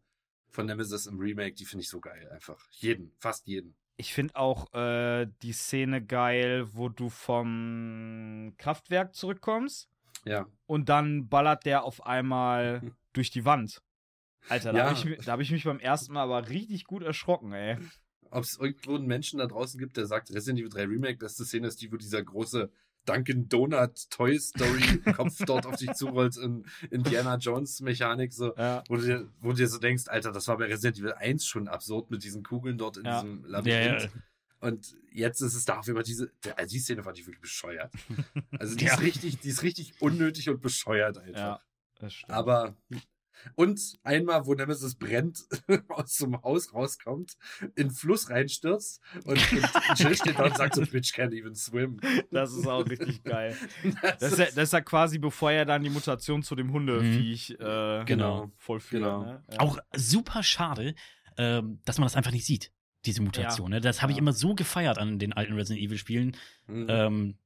von 0.50 0.66
Nemesis 0.66 1.06
im 1.08 1.20
Remake, 1.20 1.56
die 1.56 1.66
finde 1.66 1.84
ich 1.84 1.90
so 1.90 2.00
geil 2.00 2.30
einfach. 2.30 2.68
Jeden, 2.72 3.12
fast 3.18 3.48
jeden. 3.48 3.76
Ich 3.98 4.14
finde 4.14 4.36
auch 4.36 4.72
äh, 4.74 5.28
die 5.42 5.54
Szene 5.54 6.06
geil, 6.06 6.68
wo 6.74 6.88
du 6.90 7.10
vom 7.10 8.54
Kraftwerk 8.58 9.16
zurückkommst 9.16 9.90
Ja. 10.26 10.46
und 10.68 10.88
dann 10.90 11.28
ballert 11.30 11.66
der 11.66 11.84
auf 11.84 12.06
einmal 12.06 12.82
durch 13.14 13.32
die 13.32 13.46
Wand. 13.46 13.82
Alter, 14.50 14.72
da 14.72 14.78
Ja. 14.80 14.86
habe 14.96 15.14
ich, 15.16 15.28
hab 15.28 15.40
ich 15.40 15.52
mich 15.52 15.64
beim 15.64 15.80
ersten 15.80 16.14
Mal 16.14 16.24
aber 16.24 16.48
richtig 16.50 16.86
gut 16.86 17.02
erschrocken, 17.04 17.54
ey. 17.54 17.78
Ob 18.30 18.44
es 18.44 18.58
irgendwo 18.60 18.96
einen 18.96 19.08
Menschen 19.08 19.40
da 19.40 19.48
draußen 19.48 19.80
gibt, 19.80 19.98
der 19.98 20.06
sagt, 20.06 20.30
Resident 20.32 20.60
Evil 20.60 20.70
3 20.70 20.84
Remake, 20.84 21.18
beste 21.18 21.44
Szene 21.46 21.68
ist 21.68 21.82
die, 21.82 21.92
wo 21.92 21.96
dieser 21.98 22.22
große 22.24 22.70
Dunkin' 23.08 23.48
Donut 23.50 24.10
Toy 24.10 24.38
Story 24.40 25.00
Kopf 25.16 25.38
dort 25.46 25.66
auf 25.66 25.78
dich 25.78 25.92
zurollt 25.94 26.38
in 26.38 26.66
Indiana 26.92 27.38
Jones 27.38 27.80
Mechanik, 27.82 28.34
so, 28.34 28.56
Ja. 28.56 28.84
wo 28.90 28.98
du, 28.98 29.02
dir, 29.06 29.28
wo 29.40 29.50
du 29.52 29.56
dir 29.56 29.68
so 29.68 29.78
denkst, 29.80 30.04
Alter, 30.08 30.32
das 30.32 30.48
war 30.48 30.58
bei 30.58 30.66
Resident 30.66 31.00
Evil 31.00 31.14
1 31.14 31.46
schon 31.46 31.68
absurd 31.68 32.12
mit 32.12 32.24
diesen 32.24 32.44
Kugeln 32.44 32.78
dort 32.78 32.98
in 32.98 33.06
Ja. 33.06 33.22
diesem 33.22 33.44
Labyrinth. 33.46 34.04
ja. 34.04 34.10
Und 34.60 34.96
jetzt 35.12 35.42
ist 35.42 35.54
es 35.54 35.66
dafür 35.66 35.92
über 35.92 36.04
diese, 36.04 36.32
also 36.56 36.74
die 36.74 36.80
Szene 36.80 37.04
fand 37.04 37.18
ich 37.20 37.26
wirklich 37.28 37.42
bescheuert. 37.42 37.94
Also 38.58 38.76
die 38.76 38.86
ist 38.88 39.02
richtig, 39.02 39.40
die 39.40 39.50
ist 39.50 39.62
richtig 39.64 40.02
unnötig 40.02 40.50
und 40.50 40.62
bescheuert 40.62 41.20
einfach. 41.20 41.40
Ja, 41.40 41.62
das 42.00 42.14
stimmt. 42.14 42.32
Aber 42.34 42.76
und 43.56 43.80
einmal, 44.04 44.46
wo 44.46 44.54
Nemesis 44.54 44.96
brennt, 44.96 45.46
aus 45.90 46.18
dem 46.18 46.42
Haus 46.44 46.74
rauskommt, 46.74 47.34
in 47.62 47.88
den 47.88 47.92
Fluss 47.92 48.30
reinstürzt 48.30 49.02
und, 49.26 49.38
und 49.52 49.70
Jill 50.00 50.16
steht 50.16 50.38
da 50.40 50.46
und 50.46 50.58
sagt 50.58 50.76
so, 50.76 50.82
Bitch 50.82 51.14
can't 51.14 51.34
even 51.38 51.56
swim. 51.56 52.00
das 52.32 52.54
ist 52.54 52.68
auch 52.68 52.86
richtig 52.88 53.24
geil. 53.24 53.56
Das 54.02 54.18
Das 54.20 54.32
ist, 54.34 54.40
ja, 54.40 54.46
das 54.46 54.58
ist 54.58 54.74
ja 54.74 54.82
quasi, 54.82 55.18
bevor 55.20 55.52
er 55.52 55.66
dann 55.66 55.84
die 55.84 55.90
Mutation 55.90 56.44
zu 56.44 56.56
dem 56.56 56.72
Hundeviech 56.72 57.52
äh, 57.60 58.04
Genau. 58.06 58.52
vollführt. 58.58 59.04
Genau. 59.04 59.24
Ne? 59.24 59.44
Ja. 59.52 59.60
Auch 59.60 59.78
super 59.96 60.44
schade, 60.44 60.96
ähm, 61.38 61.80
dass 61.86 61.98
man 61.98 62.06
das 62.06 62.16
einfach 62.16 62.32
nicht 62.32 62.46
sieht, 62.46 62.72
diese 63.06 63.22
Mutation. 63.22 63.70
Ne? 63.70 63.82
Das 63.82 64.02
habe 64.02 64.12
ich 64.12 64.18
immer 64.18 64.34
so 64.34 64.56
gefeiert 64.56 64.98
an 64.98 65.20
den 65.20 65.34
alten 65.34 65.54
Resident 65.54 65.86
Evil 65.86 65.98
Spielen. 65.98 66.36
Mhm. 66.68 66.88
Ähm, 66.90 67.38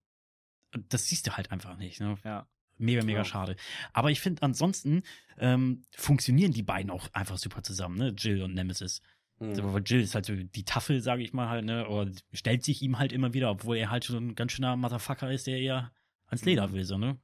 das 0.89 1.07
siehst 1.07 1.27
du 1.27 1.31
halt 1.35 1.51
einfach 1.51 1.77
nicht. 1.77 1.99
Ne? 1.99 2.15
Ja. 2.23 2.47
Mega, 2.81 3.03
mega 3.03 3.19
Ja. 3.19 3.25
schade. 3.25 3.55
Aber 3.93 4.11
ich 4.11 4.19
finde, 4.19 4.41
ansonsten 4.43 5.03
ähm, 5.37 5.83
funktionieren 5.95 6.51
die 6.51 6.63
beiden 6.63 6.91
auch 6.91 7.07
einfach 7.13 7.37
super 7.37 7.63
zusammen, 7.63 7.97
ne? 7.97 8.09
Jill 8.17 8.41
und 8.41 8.53
Nemesis. 8.53 9.01
Mhm. 9.39 9.49
Also, 9.49 9.73
weil 9.73 9.83
Jill 9.85 10.01
ist 10.01 10.15
halt 10.15 10.25
so 10.25 10.35
die 10.35 10.65
Tafel, 10.65 11.01
sage 11.01 11.23
ich 11.23 11.33
mal 11.33 11.47
halt, 11.49 11.65
ne? 11.65 11.87
Oder 11.87 12.11
stellt 12.33 12.63
sich 12.63 12.81
ihm 12.81 12.99
halt 12.99 13.11
immer 13.13 13.33
wieder, 13.33 13.49
obwohl 13.51 13.77
er 13.77 13.89
halt 13.91 14.05
schon 14.05 14.29
ein 14.29 14.35
ganz 14.35 14.51
schöner 14.53 14.75
Motherfucker 14.75 15.31
ist, 15.31 15.47
der 15.47 15.57
eher 15.59 15.91
ans 16.27 16.43
Leder 16.45 16.67
Mhm. 16.67 16.73
will, 16.73 16.83
so, 16.83 16.97
ne? 16.97 17.19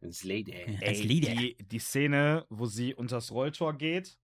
Ins 0.00 0.24
Lady. 0.24 0.52
Als 0.82 1.00
Ey, 1.00 1.06
Leder. 1.06 1.30
die, 1.34 1.56
die 1.56 1.78
Szene, 1.78 2.44
wo 2.50 2.66
sie 2.66 2.94
unters 2.94 3.30
Rolltor 3.32 3.76
geht 3.78 4.18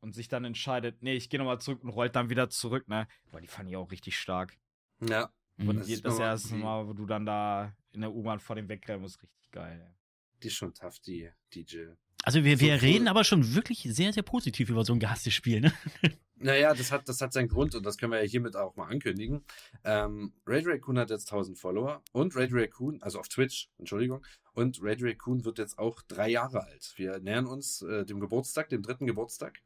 und 0.00 0.14
sich 0.14 0.28
dann 0.28 0.44
entscheidet, 0.44 1.02
nee, 1.02 1.14
ich 1.14 1.30
gehe 1.30 1.38
nochmal 1.38 1.60
zurück 1.60 1.82
und 1.82 1.90
rollt 1.90 2.14
dann 2.14 2.30
wieder 2.30 2.50
zurück, 2.50 2.88
ne? 2.88 3.08
Boah, 3.30 3.40
die 3.40 3.46
fand 3.48 3.68
ich 3.70 3.76
auch 3.76 3.90
richtig 3.90 4.18
stark. 4.18 4.58
Ja. 5.00 5.30
Mhm. 5.56 5.68
Und 5.68 5.76
Das 5.80 5.88
ist 5.88 6.04
das 6.04 6.12
nochmal 6.14 6.28
erste 6.28 6.54
Mal, 6.56 6.86
wo 6.88 6.92
du 6.92 7.06
dann 7.06 7.24
da 7.26 7.74
in 7.92 8.02
der 8.02 8.12
U-Bahn 8.12 8.38
vor 8.38 8.54
dem 8.56 8.68
wegrennen 8.68 9.00
musst, 9.02 9.22
richtig 9.22 9.50
geil. 9.50 9.94
Die 10.42 10.48
ist 10.48 10.54
schon 10.54 10.74
tough, 10.74 10.98
die, 11.00 11.28
die 11.54 11.62
Jill. 11.62 11.96
Also 12.24 12.44
wir, 12.44 12.60
wir 12.60 12.78
So- 12.78 12.86
reden 12.86 13.08
aber 13.08 13.24
schon 13.24 13.54
wirklich 13.54 13.82
sehr, 13.90 14.12
sehr 14.12 14.22
positiv 14.22 14.70
über 14.70 14.84
so 14.84 14.92
ein 14.92 15.00
gehasstes 15.00 15.34
Spiel, 15.34 15.60
ne? 15.60 15.72
Naja, 16.40 16.72
das 16.72 16.92
hat, 16.92 17.08
das 17.08 17.20
hat 17.20 17.32
seinen 17.32 17.48
Grund 17.48 17.74
und 17.74 17.84
das 17.84 17.98
können 17.98 18.12
wir 18.12 18.22
ja 18.22 18.28
hiermit 18.28 18.54
auch 18.54 18.76
mal 18.76 18.86
ankündigen. 18.86 19.44
Ähm, 19.82 20.32
Radio 20.46 20.70
Raccoon 20.70 20.96
hat 20.96 21.10
jetzt 21.10 21.26
1000 21.32 21.58
Follower 21.58 22.00
und 22.12 22.36
Radio 22.36 22.58
Raccoon, 22.58 23.02
also 23.02 23.18
auf 23.18 23.28
Twitch, 23.28 23.68
Entschuldigung, 23.76 24.24
und 24.52 24.78
Radio 24.80 25.08
Raccoon 25.08 25.44
wird 25.44 25.58
jetzt 25.58 25.80
auch 25.80 26.00
drei 26.02 26.28
Jahre 26.30 26.62
alt. 26.62 26.92
Wir 26.94 27.18
nähern 27.18 27.46
uns 27.46 27.82
äh, 27.82 28.04
dem 28.04 28.20
Geburtstag, 28.20 28.68
dem 28.68 28.82
dritten 28.82 29.08
Geburtstag. 29.08 29.58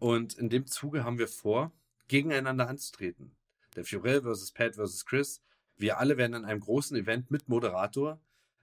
Und 0.00 0.34
in 0.34 0.48
dem 0.48 0.66
Zuge 0.66 1.04
haben 1.04 1.18
wir 1.18 1.28
vor, 1.28 1.70
gegeneinander 2.08 2.68
anzutreten. 2.68 3.36
Der 3.76 3.84
Fiorell 3.84 4.22
versus 4.22 4.50
Pat 4.50 4.74
versus 4.74 5.04
Chris. 5.04 5.40
Wir 5.76 5.98
alle 6.00 6.16
werden 6.16 6.34
an 6.34 6.44
einem 6.44 6.58
großen 6.58 6.96
Event 6.96 7.30
mit 7.30 7.48
Moderator 7.48 8.20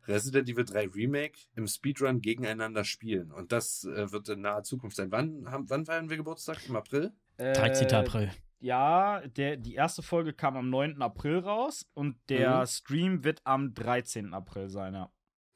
Resident 0.08 0.50
Evil 0.50 0.66
3 0.66 0.88
Remake 0.90 1.40
im 1.56 1.68
Speedrun 1.68 2.22
gegeneinander 2.22 2.84
spielen. 2.84 3.32
Und 3.32 3.52
das 3.52 3.84
äh, 3.86 4.12
wird 4.12 4.30
in 4.30 4.42
naher 4.42 4.64
Zukunft 4.64 4.96
sein. 4.96 5.12
Wann, 5.12 5.50
haben, 5.50 5.70
wann 5.70 5.86
feiern 5.86 6.10
wir 6.10 6.18
Geburtstag? 6.18 6.68
Im 6.68 6.76
April? 6.76 7.12
13. 7.38 7.88
Äh, 7.88 7.94
April. 7.94 8.32
Ja, 8.60 9.22
der, 9.28 9.58
die 9.58 9.76
erste 9.76 10.02
Folge 10.02 10.34
kam 10.34 10.58
am 10.58 10.70
9. 10.70 11.02
April 11.02 11.40
raus 11.40 11.86
und 11.94 12.18
der 12.30 12.62
mhm. 12.62 12.68
Stream 12.68 13.24
wird 13.24 13.42
am 13.44 13.74
13. 13.74 14.34
April 14.34 14.70
sein, 14.70 14.94
ja. 14.94 15.12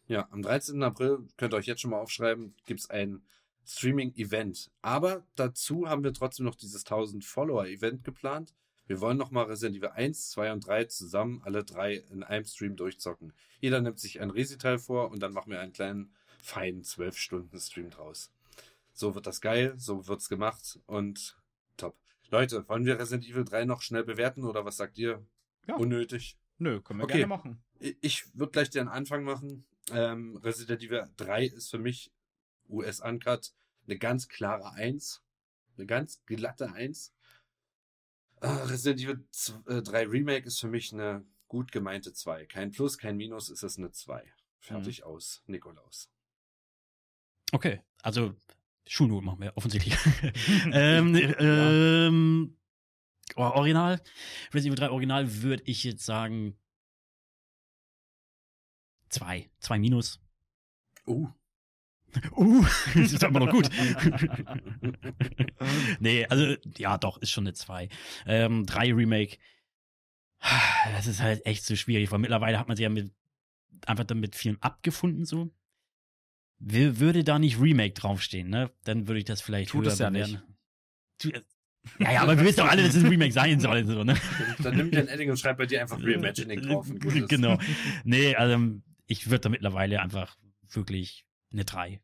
Ja, 0.08 0.28
am 0.32 0.42
13. 0.42 0.82
April, 0.84 1.28
könnt 1.38 1.54
ihr 1.54 1.58
euch 1.58 1.68
jetzt 1.68 1.82
schon 1.82 1.92
mal 1.92 2.00
aufschreiben, 2.00 2.56
gibt 2.66 2.80
es 2.80 2.90
ein 2.90 3.24
Streaming-Event. 3.66 4.72
Aber 4.82 5.24
dazu 5.36 5.88
haben 5.88 6.04
wir 6.04 6.14
trotzdem 6.14 6.46
noch 6.46 6.56
dieses 6.56 6.84
1000 6.84 7.24
Follower-Event 7.24 8.04
geplant. 8.04 8.54
Wir 8.90 9.02
wollen 9.02 9.20
nochmal 9.20 9.46
Resident 9.46 9.78
Evil 9.78 9.90
1, 9.90 10.32
2 10.32 10.52
und 10.52 10.66
3 10.66 10.86
zusammen, 10.86 11.44
alle 11.46 11.64
drei 11.64 11.98
in 12.10 12.24
einem 12.24 12.44
Stream 12.44 12.76
durchzocken. 12.76 13.34
Jeder 13.62 13.82
nimmt 13.82 14.00
sich 14.00 14.20
ein 14.20 14.32
Resi-Teil 14.32 14.80
vor 14.80 15.12
und 15.12 15.22
dann 15.22 15.32
machen 15.32 15.52
wir 15.52 15.60
einen 15.60 15.74
kleinen, 15.74 16.12
feinen 16.42 16.82
12-Stunden-Stream 16.82 17.92
draus. 17.92 18.32
So 18.92 19.14
wird 19.14 19.28
das 19.28 19.42
geil, 19.42 19.76
so 19.78 20.08
wird's 20.08 20.28
gemacht 20.28 20.80
und 20.88 21.38
top. 21.78 22.00
Leute, 22.32 22.68
wollen 22.68 22.84
wir 22.84 22.98
Resident 22.98 23.30
Evil 23.30 23.46
3 23.46 23.66
noch 23.66 23.84
schnell 23.84 24.04
bewerten 24.04 24.44
oder 24.44 24.66
was 24.66 24.78
sagt 24.78 24.98
ihr? 24.98 25.24
Ja. 25.68 25.76
Unnötig? 25.76 26.40
Nö, 26.58 26.82
können 26.82 27.00
wir 27.00 27.04
okay. 27.04 27.20
gerne 27.20 27.28
machen. 27.28 27.62
Ich 28.02 28.26
würde 28.34 28.54
gleich 28.54 28.72
den 28.72 28.88
Anfang 28.88 29.24
machen. 29.24 29.66
Ähm, 29.92 30.36
Resident 30.38 30.82
Evil 30.82 31.08
3 31.18 31.46
ist 31.46 31.70
für 31.70 31.78
mich 31.78 32.12
US 32.68 33.02
Uncut 33.02 33.54
eine 33.86 34.00
ganz 34.00 34.28
klare 34.30 34.74
1. 34.74 35.22
Eine 35.78 35.86
ganz 35.86 36.24
glatte 36.26 36.74
1. 36.74 37.14
Äh, 38.42 38.48
Resident 38.48 39.02
Evil 39.02 39.26
3 39.66 40.02
äh, 40.02 40.06
Remake 40.06 40.48
ist 40.48 40.60
für 40.60 40.68
mich 40.68 40.94
eine 40.94 41.26
gut 41.48 41.72
gemeinte 41.72 42.14
2. 42.14 42.46
Kein 42.46 42.72
Plus, 42.72 42.98
kein 42.98 43.18
Minus, 43.18 43.50
ist 43.50 43.64
es 43.64 43.78
eine 43.78 43.92
2. 43.92 44.24
Fertig 44.60 45.00
mhm. 45.00 45.06
aus, 45.06 45.44
Nikolaus. 45.48 46.10
Okay, 47.52 47.82
also 48.02 48.36
Schulnoten 48.88 49.26
machen 49.26 49.42
wir 49.42 49.58
offensichtlich. 49.58 49.98
ähm, 50.72 51.16
ähm, 51.40 52.58
oh, 53.36 53.42
Original, 53.42 54.02
Resident 54.54 54.80
Evil 54.80 54.88
3 54.88 54.90
Original 54.92 55.42
würde 55.42 55.64
ich 55.66 55.84
jetzt 55.84 56.06
sagen 56.06 56.58
zwei, 59.10 59.50
zwei 59.60 59.80
Minus. 59.80 60.20
Uh. 61.06 61.30
Uh, 62.36 62.66
das 62.96 63.14
ist 63.14 63.24
aber 63.24 63.40
noch 63.40 63.52
gut. 63.52 63.70
nee, 66.00 66.26
also, 66.26 66.56
ja, 66.78 66.98
doch, 66.98 67.18
ist 67.20 67.32
schon 67.32 67.46
eine 67.46 67.54
2. 67.54 67.90
Ähm, 68.26 68.66
3 68.66 68.94
Remake. 68.94 69.38
Das 70.94 71.08
ist 71.08 71.22
halt 71.22 71.46
echt 71.46 71.66
so 71.66 71.76
schwierig, 71.76 72.12
weil 72.12 72.20
mittlerweile 72.20 72.58
hat 72.58 72.68
man 72.68 72.78
sich 72.78 72.84
ja 72.84 72.90
mit, 72.90 73.12
einfach 73.86 74.06
damit 74.06 74.36
vielen 74.36 74.62
abgefunden, 74.62 75.26
so 75.26 75.52
würde 76.60 77.24
da 77.24 77.40
nicht 77.40 77.60
Remake 77.60 77.94
draufstehen, 77.94 78.50
ne? 78.50 78.72
Dann 78.84 79.08
würde 79.08 79.20
ich 79.20 79.26
das 79.26 79.42
vielleicht 79.42 79.72
Tut 79.72 79.86
höher 79.86 79.94
es 79.94 80.00
ja 80.00 80.10
nicht. 80.10 80.42
Ja, 82.00 82.12
ja, 82.12 82.22
aber 82.22 82.38
wir 82.38 82.46
wissen 82.46 82.60
doch 82.60 82.70
alle, 82.70 82.84
dass 82.84 82.96
es 82.96 83.04
ein 83.04 83.10
Remake 83.10 83.32
sein 83.32 83.60
soll. 83.60 83.86
So, 83.86 84.04
ne? 84.04 84.16
Dann 84.62 84.76
nimm 84.76 84.92
den 84.92 85.08
Edding 85.08 85.30
und 85.30 85.38
schreib 85.38 85.58
bei 85.58 85.66
dir 85.66 85.82
einfach 85.82 85.98
Reimagining 86.02 86.62
drauf. 86.62 86.88
Genau. 87.30 87.58
Nee, 88.04 88.36
also 88.36 88.82
ich 89.08 89.30
würde 89.30 89.42
da 89.42 89.50
mittlerweile 89.50 90.02
einfach 90.02 90.38
wirklich 90.70 91.26
eine 91.52 91.66
3. 91.66 92.02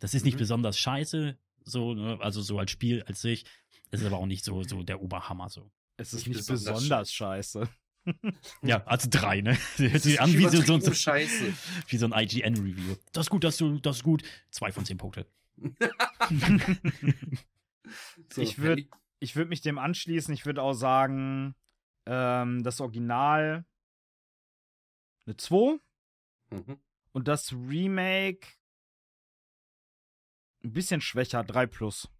Das 0.00 0.14
ist 0.14 0.24
nicht 0.24 0.34
mhm. 0.34 0.38
besonders 0.38 0.78
scheiße, 0.78 1.38
so, 1.64 1.94
ne? 1.94 2.18
also 2.20 2.42
so 2.42 2.58
als 2.58 2.70
Spiel 2.70 3.02
als 3.04 3.20
sich. 3.20 3.44
Es 3.90 4.00
ist 4.00 4.06
aber 4.06 4.18
auch 4.18 4.26
nicht 4.26 4.44
so, 4.44 4.62
so 4.62 4.82
der 4.82 5.00
Oberhammer 5.00 5.48
so. 5.48 5.70
Es 5.96 6.12
ist 6.12 6.26
nicht, 6.26 6.36
nicht 6.36 6.48
besonders, 6.48 6.74
besonders 6.74 7.12
scheiße. 7.12 7.68
ja, 8.62 8.84
also 8.84 9.08
drei, 9.10 9.40
ne? 9.40 9.56
Das 9.78 10.04
ist 10.06 10.20
an 10.20 10.32
wie 10.32 10.48
so, 10.48 10.60
so, 10.60 10.78
so, 10.78 10.92
Scheiße. 10.92 11.54
wie 11.88 11.96
so 11.96 12.06
ein 12.06 12.12
IGN-Review. 12.12 12.96
Das 13.12 13.26
ist 13.26 13.30
gut, 13.30 13.44
das, 13.44 13.56
du, 13.56 13.78
das 13.78 13.96
ist 13.96 14.02
gut. 14.02 14.22
Zwei 14.50 14.72
von 14.72 14.84
zehn 14.84 14.98
Punkte. 14.98 15.26
so, 18.30 18.42
ich 18.42 18.58
würde 18.58 18.86
ich 19.20 19.36
würd 19.36 19.48
mich 19.48 19.62
dem 19.62 19.78
anschließen. 19.78 20.34
Ich 20.34 20.44
würde 20.44 20.62
auch 20.62 20.74
sagen, 20.74 21.54
ähm, 22.06 22.62
das 22.62 22.80
Original 22.80 23.64
eine 25.26 25.36
2 25.36 25.78
mhm. 26.50 26.78
und 27.12 27.28
das 27.28 27.52
Remake 27.52 28.46
ein 30.64 30.72
bisschen 30.72 31.00
schwächer, 31.00 31.44
3 31.44 31.66
plus. 31.66 32.10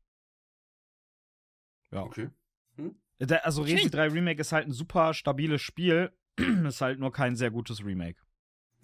Ja. 1.91 2.03
Okay. 2.03 2.31
Hm? 2.77 2.97
Also 3.43 3.63
Resi 3.63 3.91
3 3.91 4.09
Remake 4.09 4.41
ist 4.41 4.53
halt 4.53 4.67
ein 4.67 4.73
super 4.73 5.15
stabiles 5.15 5.63
Spiel, 5.63 6.13
ist 6.67 6.81
halt 6.81 6.99
nur 6.99 7.13
kein 7.13 7.37
sehr 7.37 7.51
gutes 7.51 7.85
Remake. 7.85 8.21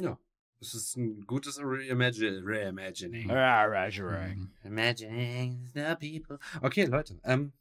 Ja. 0.01 0.19
Es 0.63 0.75
ist 0.75 0.97
ein 0.97 1.23
gutes 1.27 1.59
Reimagining. 1.59 2.45
Reimagining. 2.45 3.31
Reimagining. 3.31 4.51
Imagining 4.63 5.71
the 5.73 5.97
people. 5.99 6.39
Okay, 6.61 6.85
Leute. 6.85 7.19
Ähm, 7.25 7.55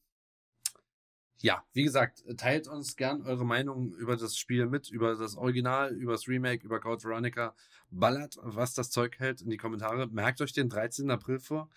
ja, 1.41 1.63
wie 1.73 1.83
gesagt, 1.83 2.23
teilt 2.37 2.67
uns 2.67 2.97
gern 2.97 3.21
eure 3.21 3.45
Meinung 3.45 3.93
über 3.95 4.17
das 4.17 4.37
Spiel 4.37 4.65
mit, 4.67 4.89
über 4.89 5.15
das 5.15 5.37
Original, 5.37 5.95
über 5.95 6.11
das 6.11 6.27
Remake, 6.27 6.65
über 6.65 6.79
Code 6.81 7.03
Veronica. 7.03 7.55
Ballert, 7.91 8.37
was 8.41 8.73
das 8.73 8.91
Zeug 8.91 9.17
hält, 9.19 9.41
in 9.41 9.49
die 9.49 9.57
Kommentare. 9.57 10.07
Merkt 10.07 10.41
euch 10.41 10.51
den 10.51 10.69
13. 10.69 11.09
April 11.09 11.39
vor. 11.39 11.69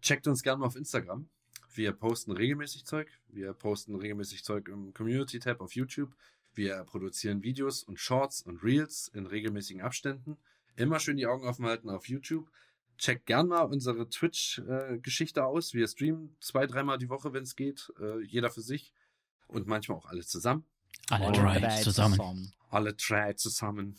Checkt 0.00 0.26
uns 0.26 0.42
gern 0.42 0.60
mal 0.60 0.66
auf 0.66 0.76
Instagram. 0.76 1.28
Wir 1.74 1.92
posten 1.92 2.32
regelmäßig 2.32 2.84
Zeug. 2.84 3.08
Wir 3.28 3.52
posten 3.52 3.94
regelmäßig 3.96 4.44
Zeug 4.44 4.68
im 4.68 4.94
Community-Tab 4.94 5.60
auf 5.60 5.74
YouTube. 5.74 6.14
Wir 6.54 6.84
produzieren 6.84 7.42
Videos 7.42 7.82
und 7.82 8.00
Shorts 8.00 8.42
und 8.42 8.62
Reels 8.62 9.08
in 9.14 9.26
regelmäßigen 9.26 9.82
Abständen. 9.82 10.38
Immer 10.76 11.00
schön 11.00 11.16
die 11.16 11.26
Augen 11.26 11.46
offen 11.46 11.66
halten 11.66 11.90
auf 11.90 12.08
YouTube. 12.08 12.50
Checkt 12.98 13.26
gern 13.26 13.48
mal 13.48 13.62
unsere 13.62 14.08
Twitch-Geschichte 14.08 15.40
äh, 15.40 15.42
aus. 15.42 15.74
Wir 15.74 15.86
streamen 15.88 16.36
zwei, 16.40 16.66
dreimal 16.66 16.98
die 16.98 17.08
Woche, 17.08 17.32
wenn 17.32 17.42
es 17.42 17.56
geht. 17.56 17.92
Äh, 18.00 18.20
jeder 18.22 18.50
für 18.50 18.60
sich. 18.60 18.92
Und 19.52 19.66
manchmal 19.66 19.98
auch 19.98 20.06
alle 20.06 20.24
zusammen. 20.24 20.64
Alle 21.10 21.32
drei 21.32 21.82
zusammen. 21.82 22.52
Alle 22.70 22.94
drei 22.94 23.34
zusammen. 23.34 23.96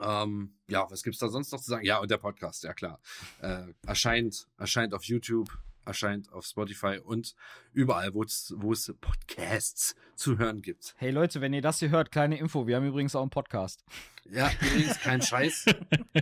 Ähm, 0.00 0.54
ja, 0.68 0.88
was 0.90 1.02
gibt's 1.02 1.18
da 1.18 1.28
sonst 1.28 1.50
noch 1.50 1.60
zu 1.60 1.70
sagen? 1.70 1.84
Ja, 1.84 1.98
und 1.98 2.10
der 2.10 2.18
Podcast, 2.18 2.62
ja 2.62 2.74
klar. 2.74 3.00
Äh, 3.40 3.72
erscheint, 3.86 4.46
erscheint 4.58 4.94
auf 4.94 5.04
YouTube 5.04 5.50
erscheint 5.84 6.32
auf 6.32 6.46
Spotify 6.46 7.00
und 7.02 7.34
überall, 7.72 8.14
wo 8.14 8.22
es 8.22 8.94
Podcasts 9.00 9.96
zu 10.14 10.38
hören 10.38 10.62
gibt. 10.62 10.94
Hey 10.98 11.10
Leute, 11.10 11.40
wenn 11.40 11.52
ihr 11.52 11.62
das 11.62 11.78
hier 11.80 11.90
hört, 11.90 12.12
kleine 12.12 12.38
Info, 12.38 12.66
wir 12.66 12.76
haben 12.76 12.86
übrigens 12.86 13.16
auch 13.16 13.22
einen 13.22 13.30
Podcast. 13.30 13.84
Ja, 14.30 14.50
übrigens 14.60 15.00
kein 15.00 15.22
Scheiß. 15.22 15.66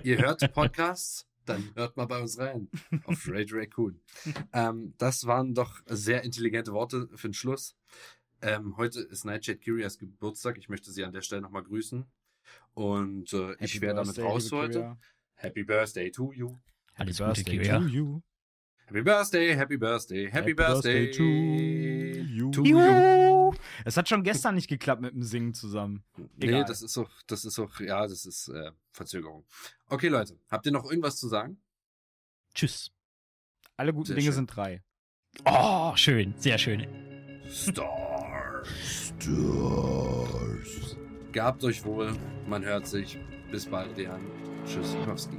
ihr 0.05 0.18
hört 0.18 0.53
Podcasts, 0.55 1.26
dann 1.45 1.70
hört 1.74 1.97
mal 1.97 2.07
bei 2.07 2.20
uns 2.20 2.39
rein 2.39 2.70
auf 3.05 3.28
Radio 3.28 3.59
Raccoon. 3.59 4.01
ähm, 4.53 4.95
das 4.97 5.26
waren 5.26 5.55
doch 5.55 5.80
sehr 5.86 6.22
intelligente 6.24 6.72
Worte 6.72 7.09
für 7.14 7.28
den 7.28 7.34
Schluss. 7.34 7.76
Ähm, 8.41 8.76
heute 8.76 9.01
ist 9.01 9.24
Nightshade 9.24 9.59
Curious 9.59 9.99
Geburtstag. 9.99 10.59
Ich 10.59 10.68
möchte 10.68 10.93
sie 10.93 11.05
an 11.05 11.12
der 11.12 11.22
Stelle 11.22 11.43
nochmal 11.43 11.64
grüßen. 11.64 12.07
Und 12.74 13.32
äh, 13.32 13.55
ich 13.59 13.80
wäre 13.80 13.97
damit 13.97 14.18
raus 14.18 14.51
heute. 14.53 14.97
Happy 15.34 15.64
Birthday 15.64 16.11
to 16.11 16.32
you. 16.32 16.57
Happy 16.95 17.12
Birthday 17.12 17.62
to 17.62 17.86
you. 17.86 18.22
Happy 18.86 19.03
Birthday, 19.03 19.55
Happy 19.55 19.76
Birthday, 19.76 20.24
Happy, 20.30 20.32
happy 20.32 20.55
Birthday, 20.55 21.07
birthday, 21.07 21.12
to, 21.12 21.22
you. 22.24 22.51
to 22.51 22.64
you. 22.64 23.53
Es 23.84 23.99
hat 23.99 24.09
schon 24.09 24.22
gestern 24.22 24.55
nicht 24.55 24.68
geklappt 24.68 25.03
mit 25.03 25.12
dem 25.12 25.22
Singen 25.22 25.53
zusammen. 25.53 26.05
Egal. 26.41 26.61
Nee, 26.61 26.64
das 26.66 26.80
ist 26.80 26.97
doch, 26.97 27.11
das 27.26 27.45
ist 27.45 27.59
doch, 27.59 27.80
ja, 27.80 28.07
das 28.07 28.24
ist 28.24 28.49
äh, 28.49 28.72
Verzögerung. 28.93 29.45
Okay, 29.89 30.09
Leute, 30.09 30.39
habt 30.49 30.64
ihr 30.64 30.72
noch 30.72 30.89
irgendwas 30.89 31.18
zu 31.18 31.28
sagen? 31.28 31.61
Tschüss. 32.55 32.91
Alle 33.76 33.93
guten 33.93 34.07
sehr 34.07 34.16
Dinge 34.16 34.26
schön. 34.28 34.34
sind 34.34 34.57
drei. 34.57 34.82
Oh, 35.45 35.95
schön, 35.95 36.34
sehr 36.39 36.57
schön. 36.57 36.86
Stars. 37.51 38.08
Stars. 38.85 40.97
Gehabt 41.33 41.64
euch 41.64 41.85
wohl, 41.85 42.12
man 42.47 42.64
hört 42.64 42.87
sich. 42.87 43.19
Bis 43.51 43.66
bald, 43.66 43.97
Dejan. 43.97 44.21
Tschüss, 44.66 44.97
Kowski. 45.05 45.37